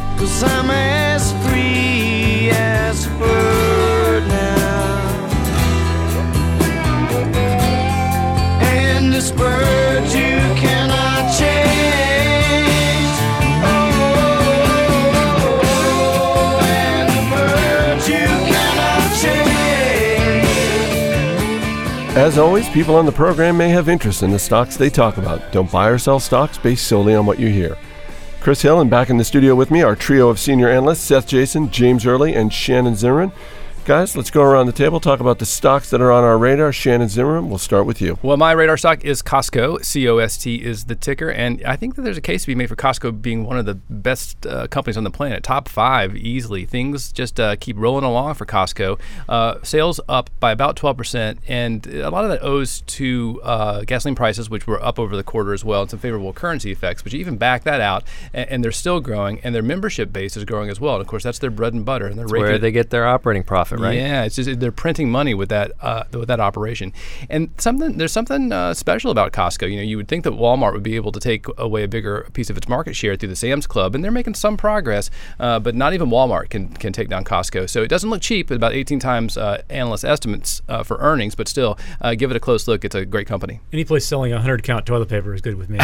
As 22.19 22.37
always, 22.37 22.69
people 22.71 22.97
on 22.97 23.07
the 23.07 23.13
program 23.13 23.57
may 23.57 23.69
have 23.69 23.89
interest 23.89 24.25
in 24.25 24.33
the 24.33 24.41
stocks 24.41 24.77
they 24.77 24.91
talk 24.91 25.19
about. 25.19 25.53
Don't 25.53 25.71
buy 25.71 25.87
or 25.87 25.99
sell 25.99 26.19
stocks 26.19 26.59
based 26.59 26.89
solely 26.89 27.15
on 27.15 27.27
what 27.27 27.39
you 27.39 27.47
hear. 27.47 27.79
Chris 28.41 28.61
Hill, 28.61 28.81
and 28.81 28.91
back 28.91 29.09
in 29.09 29.19
the 29.19 29.25
studio 29.25 29.55
with 29.55 29.71
me, 29.71 29.83
our 29.83 29.95
trio 29.95 30.29
of 30.29 30.41
senior 30.41 30.69
analysts 30.69 31.03
Seth 31.03 31.29
Jayson, 31.29 31.71
James 31.71 32.07
Early, 32.07 32.35
and 32.35 32.53
Shannon 32.53 32.97
Zimmerman. 32.97 33.31
Guys, 33.89 34.15
let's 34.15 34.31
go 34.31 34.43
around 34.43 34.67
the 34.67 34.73
table, 34.73 35.01
talk 35.01 35.19
about 35.19 35.39
the 35.39 35.47
stocks 35.47 35.89
that 35.89 36.03
are 36.03 36.13
on 36.13 36.23
our 36.23 36.37
radar. 36.37 36.75
Shannon 36.75 37.09
Zimmerman, 37.09 37.49
we'll 37.49 37.57
start 37.57 37.87
with 37.87 38.03
you. 38.03 38.19
Well, 38.21 38.37
my 38.37 38.53
radar 38.53 38.77
stock 38.77 39.03
is 39.03 39.23
Costco. 39.23 39.83
C 39.83 40.07
O 40.07 40.19
S 40.19 40.37
T 40.37 40.57
is 40.57 40.85
the 40.85 40.95
ticker, 40.95 41.31
and 41.31 41.65
I 41.65 41.77
think 41.77 41.95
that 41.95 42.03
there's 42.03 42.19
a 42.19 42.21
case 42.21 42.43
to 42.43 42.49
be 42.49 42.55
made 42.55 42.69
for 42.69 42.77
Costco 42.77 43.23
being 43.23 43.47
one 43.47 43.57
of 43.57 43.65
the 43.65 43.77
best 43.77 44.45
uh, 44.45 44.67
companies 44.67 44.99
on 44.99 45.05
the 45.05 45.11
planet, 45.11 45.43
top 45.43 45.71
five 45.71 46.15
easily. 46.15 46.67
Things 46.67 47.11
just 47.13 47.41
uh, 47.41 47.57
keep 47.57 47.79
rolling 47.79 48.05
along 48.05 48.35
for 48.35 48.45
Costco. 48.45 49.01
Uh, 49.27 49.55
sales 49.63 50.01
up 50.07 50.29
by 50.39 50.53
about 50.53 50.77
12%, 50.77 51.39
and 51.49 51.87
a 51.87 52.11
lot 52.11 52.25
of 52.25 52.31
that 52.31 52.43
owes 52.43 52.83
to 52.83 53.41
uh, 53.43 53.85
gasoline 53.85 54.15
prices, 54.15 54.51
which 54.51 54.67
were 54.67 54.85
up 54.85 54.99
over 54.99 55.17
the 55.17 55.25
quarter 55.25 55.55
as 55.55 55.65
well, 55.65 55.81
and 55.81 55.91
some 55.91 55.99
favorable 55.99 56.35
currency 56.35 56.71
effects. 56.71 57.01
But 57.01 57.15
you 57.15 57.21
even 57.21 57.39
back 57.39 57.65
that 57.65 57.81
out, 57.81 58.05
and, 58.35 58.51
and 58.51 58.63
they're 58.63 58.71
still 58.71 59.01
growing, 59.01 59.41
and 59.41 59.55
their 59.55 59.63
membership 59.63 60.13
base 60.13 60.37
is 60.37 60.45
growing 60.45 60.69
as 60.69 60.79
well. 60.79 60.97
And 60.97 61.01
of 61.01 61.07
course, 61.07 61.23
that's 61.23 61.39
their 61.39 61.51
bread 61.51 61.73
and 61.73 61.87
butter, 61.87 62.07
and 62.07 62.19
they're 62.19 62.27
where 62.27 62.43
raking- 62.43 62.61
they 62.61 62.71
get 62.71 62.91
their 62.91 63.07
operating 63.07 63.45
profit, 63.45 63.78
right? 63.83 63.97
yeah, 63.97 64.25
it's 64.25 64.37
just 64.37 64.61
they're 64.61 64.73
printing 64.73 65.11
money 65.11 65.35
with 65.35 65.49
that 65.49 65.73
uh, 65.81 66.05
with 66.13 66.29
that 66.29 66.41
operation, 66.41 66.93
and 67.31 67.51
something 67.59 67.99
there's 67.99 68.13
something 68.13 68.53
uh, 68.53 68.75
special 68.75 69.11
about 69.11 69.33
Costco. 69.33 69.71
You 69.71 69.77
know, 69.77 69.83
you 69.83 69.97
would 69.97 70.09
think 70.09 70.25
that 70.25 70.33
Walmart 70.33 70.73
would 70.73 70.83
be 70.83 70.97
able 70.97 71.13
to 71.13 71.21
take 71.21 71.47
away 71.57 71.85
a 71.85 71.89
bigger 71.89 72.29
piece 72.33 72.51
of 72.51 72.57
its 72.57 72.69
market 72.69 72.95
share 72.95 73.17
through 73.17 73.29
the 73.31 73.37
Sam's 73.37 73.67
Club, 73.67 73.95
and 73.95 74.03
they're 74.03 74.11
making 74.11 74.35
some 74.35 74.57
progress, 74.57 75.11
uh, 75.41 75.59
but 75.59 75.75
not 75.75 75.95
even 75.95 76.09
Walmart 76.09 76.51
can 76.51 76.69
can 76.69 76.93
take 76.93 77.09
down 77.09 77.25
Costco. 77.25 77.69
So 77.69 77.83
it 77.83 77.89
doesn't 77.89 78.11
look 78.11 78.23
cheap, 78.23 78.51
about 78.51 78.73
18 78.75 78.99
times 78.99 79.37
uh, 79.37 79.63
analyst 79.69 80.05
estimates 80.05 80.63
uh, 80.69 80.83
for 80.83 80.99
earnings, 80.99 81.35
but 81.35 81.49
still, 81.49 81.79
uh, 82.01 82.15
give 82.15 82.31
it 82.31 82.37
a 82.37 82.41
close 82.41 82.69
look. 82.69 82.85
It's 82.85 82.95
a 82.95 83.05
great 83.05 83.27
company. 83.27 83.61
Any 83.73 83.85
place 83.85 84.07
selling 84.07 84.33
a 84.33 84.37
100 84.37 84.63
count 84.63 84.87
toilet 84.87 85.09
paper 85.09 85.35
is 85.35 85.41
good 85.41 85.57
with 85.57 85.69
me. 85.69 85.79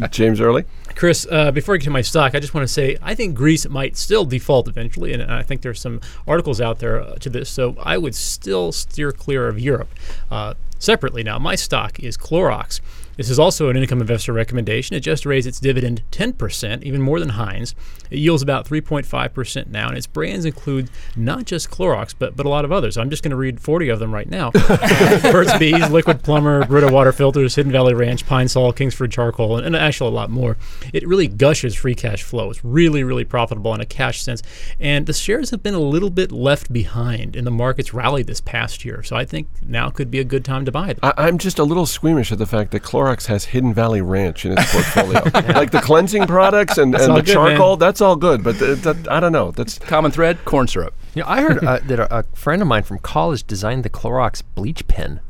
James 0.10 0.40
Early. 0.40 0.64
Chris, 0.94 1.26
uh, 1.30 1.50
before 1.50 1.74
I 1.74 1.78
get 1.78 1.84
to 1.84 1.90
my 1.90 2.02
stock, 2.02 2.34
I 2.34 2.40
just 2.40 2.54
want 2.54 2.66
to 2.66 2.72
say 2.72 2.96
I 3.02 3.14
think 3.14 3.34
Greece 3.34 3.68
might 3.68 3.96
still 3.96 4.24
default 4.24 4.68
eventually, 4.68 5.12
and 5.12 5.22
I 5.22 5.42
think 5.42 5.62
there's 5.62 5.80
some 5.80 6.00
articles 6.26 6.60
out 6.60 6.78
there 6.78 6.89
uh, 6.98 7.14
to 7.16 7.30
this. 7.30 7.48
So 7.50 7.76
I 7.82 7.98
would 7.98 8.14
still 8.14 8.72
steer 8.72 9.12
clear 9.12 9.48
of 9.48 9.58
Europe. 9.60 9.90
Uh, 10.30 10.54
separately, 10.78 11.22
now 11.22 11.38
my 11.38 11.54
stock 11.54 12.00
is 12.00 12.16
Clorox. 12.16 12.80
This 13.20 13.28
is 13.28 13.38
also 13.38 13.68
an 13.68 13.76
income 13.76 14.00
investor 14.00 14.32
recommendation. 14.32 14.96
It 14.96 15.00
just 15.00 15.26
raised 15.26 15.46
its 15.46 15.60
dividend 15.60 16.00
10%, 16.10 16.82
even 16.84 17.02
more 17.02 17.20
than 17.20 17.28
Heinz. 17.28 17.74
It 18.10 18.18
yields 18.18 18.40
about 18.40 18.66
3.5% 18.66 19.66
now, 19.66 19.88
and 19.88 19.98
its 19.98 20.06
brands 20.06 20.46
include 20.46 20.88
not 21.16 21.44
just 21.44 21.70
Clorox, 21.70 22.14
but, 22.18 22.34
but 22.34 22.46
a 22.46 22.48
lot 22.48 22.64
of 22.64 22.72
others. 22.72 22.96
I'm 22.96 23.10
just 23.10 23.22
going 23.22 23.32
to 23.32 23.36
read 23.36 23.60
40 23.60 23.90
of 23.90 23.98
them 23.98 24.14
right 24.14 24.26
now. 24.26 24.52
Uh, 24.54 25.20
Burt's 25.32 25.54
Bees, 25.58 25.90
Liquid-Plumr, 25.90 26.66
Brita 26.66 26.90
Water 26.90 27.12
Filters, 27.12 27.56
Hidden 27.56 27.70
Valley 27.70 27.92
Ranch, 27.92 28.24
Pine 28.24 28.48
Sol, 28.48 28.72
Kingsford 28.72 29.12
Charcoal, 29.12 29.58
and, 29.58 29.66
and 29.66 29.76
actually 29.76 30.08
a 30.08 30.14
lot 30.14 30.30
more. 30.30 30.56
It 30.94 31.06
really 31.06 31.28
gushes 31.28 31.74
free 31.74 31.94
cash 31.94 32.22
flow. 32.22 32.48
It's 32.48 32.64
really, 32.64 33.04
really 33.04 33.26
profitable 33.26 33.74
in 33.74 33.82
a 33.82 33.86
cash 33.86 34.22
sense. 34.22 34.42
And 34.80 35.04
the 35.04 35.12
shares 35.12 35.50
have 35.50 35.62
been 35.62 35.74
a 35.74 35.78
little 35.78 36.08
bit 36.08 36.32
left 36.32 36.72
behind 36.72 37.36
in 37.36 37.44
the 37.44 37.50
market's 37.50 37.92
rally 37.92 38.22
this 38.22 38.40
past 38.40 38.82
year. 38.82 39.02
So 39.02 39.14
I 39.14 39.26
think 39.26 39.48
now 39.60 39.90
could 39.90 40.10
be 40.10 40.20
a 40.20 40.24
good 40.24 40.42
time 40.42 40.64
to 40.64 40.72
buy 40.72 40.94
them. 40.94 41.00
I, 41.02 41.12
I'm 41.18 41.36
just 41.36 41.58
a 41.58 41.64
little 41.64 41.84
squeamish 41.84 42.32
at 42.32 42.38
the 42.38 42.46
fact 42.46 42.70
that 42.70 42.82
Clorox 42.82 43.09
has 43.26 43.46
Hidden 43.46 43.74
Valley 43.74 44.00
Ranch 44.00 44.44
in 44.44 44.52
its 44.52 44.72
portfolio. 44.72 45.22
like 45.54 45.70
the 45.70 45.80
cleansing 45.80 46.26
products 46.26 46.78
and, 46.78 46.94
and 46.94 47.16
the 47.16 47.22
good, 47.22 47.34
man. 47.36 47.48
charcoal, 47.56 47.76
that's 47.76 48.00
all 48.00 48.16
good. 48.16 48.42
But 48.44 48.58
th- 48.58 48.78
that, 48.80 49.10
I 49.10 49.20
don't 49.20 49.32
know. 49.32 49.50
That's 49.50 49.78
Common 49.78 50.10
thread: 50.10 50.44
corn 50.44 50.66
syrup. 50.68 50.94
Yeah, 51.14 51.24
I 51.26 51.40
heard 51.42 51.64
uh, 51.64 51.80
that 51.86 51.98
a, 52.00 52.18
a 52.18 52.22
friend 52.34 52.62
of 52.62 52.68
mine 52.68 52.84
from 52.84 52.98
college 52.98 53.46
designed 53.46 53.84
the 53.84 53.90
Clorox 53.90 54.42
bleach 54.54 54.86
pen. 54.86 55.20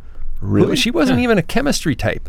Really? 0.41 0.77
She 0.77 0.91
wasn't 0.91 1.21
even 1.21 1.39
a 1.39 1.43
chemistry 1.43 1.95
type. 1.95 2.29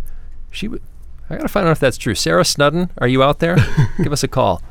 She 0.50 0.68
w- 0.68 0.82
I 1.30 1.36
got 1.36 1.44
to 1.44 1.48
find 1.48 1.66
out 1.68 1.72
if 1.72 1.80
that's 1.80 1.98
true. 1.98 2.16
Sarah 2.16 2.44
Snudden, 2.44 2.92
are 2.98 3.08
you 3.08 3.24
out 3.24 3.40
there? 3.40 3.58
Give 4.04 4.12
us 4.12 4.24
a 4.24 4.28
call. 4.28 4.62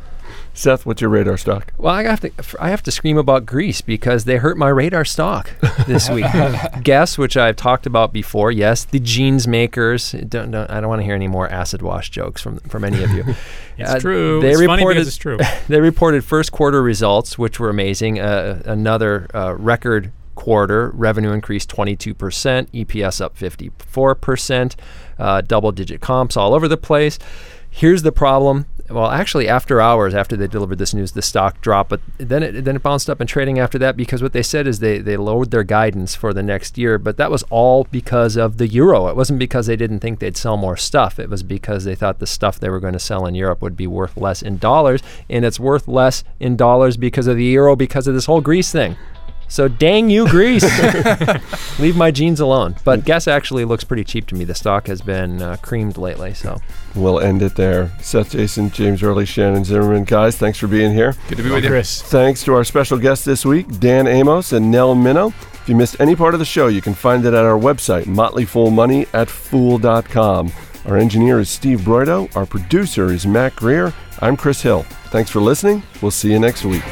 Seth. 0.61 0.87
What's 0.87 1.01
your 1.01 1.11
radar 1.11 1.37
stock? 1.37 1.73
Well, 1.79 1.95
I 1.95 2.05
have 2.05 2.21
to 2.21 2.31
I 2.59 2.71
have 2.71 2.83
to 2.85 2.91
scream 2.91 3.19
about 3.19 3.47
Greece 3.47 3.81
because 3.81 4.25
they 4.25 4.37
hurt 4.37 4.57
my 4.57 4.69
radar 4.69 5.05
stock 5.05 5.51
this 5.87 6.09
week. 6.11 6.27
Guess, 6.83 7.19
which 7.19 7.37
I've 7.37 7.57
talked 7.57 7.87
about 7.87 8.13
before. 8.13 8.53
Yes, 8.53 8.85
the 8.85 9.01
jeans 9.01 9.49
makers. 9.49 10.13
Don't, 10.13 10.51
don't, 10.51 10.71
I 10.71 10.81
don't 10.81 10.89
want 10.89 11.01
to 11.01 11.05
hear 11.05 11.15
any 11.15 11.29
more 11.29 11.49
acid 11.49 11.83
wash 11.83 12.11
jokes 12.11 12.43
from 12.43 12.59
from 12.61 12.85
any 12.85 13.03
of 13.03 13.11
you. 13.13 13.25
It's 13.83 14.03
true. 14.03 14.43
They 14.43 14.51
It's 14.51 14.61
funny 14.61 14.83
reported 14.83 14.95
because 14.97 15.09
it's 15.09 15.17
true. 15.17 15.39
they 15.69 15.81
reported 15.81 16.23
first 16.23 16.53
quarter 16.53 16.83
results, 16.83 17.39
which 17.39 17.59
were 17.59 17.71
amazing. 17.71 18.21
Uh, 18.21 18.61
another 18.67 19.27
uh, 19.33 19.55
record 19.57 20.13
quarter. 20.35 20.91
Revenue 20.91 21.33
increased 21.33 21.71
22%, 21.71 22.15
EPS 22.15 23.21
up 23.23 23.39
54%, 23.39 24.75
uh, 25.19 25.41
double 25.41 25.73
digit 25.73 26.03
comps 26.03 26.37
all 26.37 26.53
over 26.53 26.69
the 26.69 26.77
place. 26.77 27.19
Here's 27.71 28.03
the 28.03 28.13
problem. 28.13 28.67
Well, 28.91 29.11
actually, 29.11 29.47
after 29.47 29.81
hours, 29.81 30.15
after 30.15 30.37
they 30.37 30.49
delivered 30.49 30.79
this 30.79 30.93
news, 30.93 31.13
the 31.13 31.23
stock 31.23 31.61
dropped, 31.61 31.91
but 31.91 32.01
then 32.19 32.43
it 32.43 32.65
then 32.65 32.77
it 32.77 32.83
bounced 32.83 33.09
up 33.09 33.21
in 33.21 33.27
trading 33.27 33.59
after 33.59 33.79
that 33.79 33.97
because 33.97 34.21
what 34.21 34.33
they 34.33 34.43
said 34.43 34.67
is 34.67 34.81
they 34.81 34.99
they 34.99 35.17
lowered 35.17 35.53
their 35.53 35.63
guidance 35.63 36.15
for 36.15 36.33
the 36.35 36.43
next 36.43 36.77
year, 36.77 36.99
but 36.99 37.17
that 37.17 37.31
was 37.31 37.45
all 37.51 37.85
because 37.85 38.37
of 38.37 38.59
the 38.59 38.67
euro. 38.67 39.07
It 39.07 39.17
wasn't 39.17 39.39
because 39.39 39.67
they 39.67 39.77
didn't 39.77 40.01
think 40.01 40.19
they'd 40.19 40.37
sell 40.37 40.57
more 40.57 40.77
stuff. 40.77 41.19
It 41.19 41.31
was 41.31 41.45
because 41.45 41.85
they 41.85 41.95
thought 41.95 42.19
the 42.19 42.27
stuff 42.27 42.59
they 42.59 42.69
were 42.69 42.81
going 42.81 42.95
to 42.95 42.99
sell 42.99 43.27
in 43.27 43.35
Europe 43.35 43.63
would 43.63 43.77
be 43.77 43.87
worth 43.87 44.17
less 44.17 44.43
in 44.43 44.59
dollars, 44.59 45.03
and 45.29 45.45
it's 45.45 45.61
worth 45.61 45.87
less 45.87 46.25
in 46.41 46.57
dollars 46.57 46.97
because 46.97 47.29
of 47.29 47.37
the 47.37 47.45
euro 47.45 47.77
because 47.77 48.09
of 48.09 48.15
this 48.15 48.27
whole 48.27 48.41
Greece 48.41 48.73
thing. 48.73 48.97
So 49.51 49.69
dang 49.69 50.09
you, 50.09 50.29
Greece! 50.29 50.65
Leave 51.81 51.97
my 51.97 52.11
jeans 52.11 52.39
alone. 52.41 52.77
But 52.85 53.05
Guess 53.05 53.27
actually 53.29 53.65
looks 53.65 53.85
pretty 53.85 54.05
cheap 54.05 54.27
to 54.29 54.35
me. 54.37 54.45
The 54.45 54.55
stock 54.55 54.87
has 54.87 55.03
been 55.03 55.43
uh, 55.43 55.57
creamed 55.61 55.99
lately, 55.99 56.33
so 56.35 56.61
We'll 56.95 57.21
end 57.21 57.43
it 57.43 57.57
there. 57.57 57.93
Seth 58.01 58.31
Jayson, 58.33 58.73
James 58.73 59.03
Early, 59.03 59.25
Shannon 59.27 59.65
Zimmerman. 59.65 60.05
Guys, 60.05 60.37
thanks 60.37 60.59
for 60.59 60.67
being 60.67 60.93
here. 60.93 61.15
Good 61.29 61.39
to 61.39 61.45
be 61.45 61.51
with 61.51 61.65
you. 61.65 61.71
Chris. 61.71 62.01
Thanks 62.03 62.43
to 62.45 62.55
our 62.55 62.65
special 62.65 62.99
guests 62.99 63.25
this 63.25 63.45
week, 63.45 63.79
Dan 63.79 64.07
Amos 64.07 64.53
and 64.53 64.71
Nell 64.71 64.95
Minow. 64.95 65.29
If 65.29 65.69
you 65.69 65.77
missed 65.77 66.01
any 66.01 66.17
part 66.17 66.35
of 66.35 66.41
the 66.41 66.47
show, 66.47 66.69
you 66.69 66.81
can 66.81 66.95
find 66.95 67.25
it 67.25 67.35
at 67.35 67.45
our 67.45 67.59
website, 67.59 68.05
motleyfoolmoney 68.05 69.09
at 69.13 69.29
fool.com. 69.29 70.53
Our 70.87 70.97
engineer 70.97 71.39
is 71.41 71.51
Steve 71.51 71.81
Broido. 71.81 72.35
Our 72.35 72.47
producer 72.47 73.13
is 73.13 73.27
Matt 73.27 73.55
Greer. 73.57 73.93
I'm 74.21 74.37
Chris 74.37 74.63
Hill. 74.63 74.83
Thanks 75.11 75.31
for 75.31 75.41
listening. 75.41 75.83
We'll 76.01 76.11
see 76.11 76.33
you 76.33 76.39
next 76.39 76.65
week. 76.65 76.83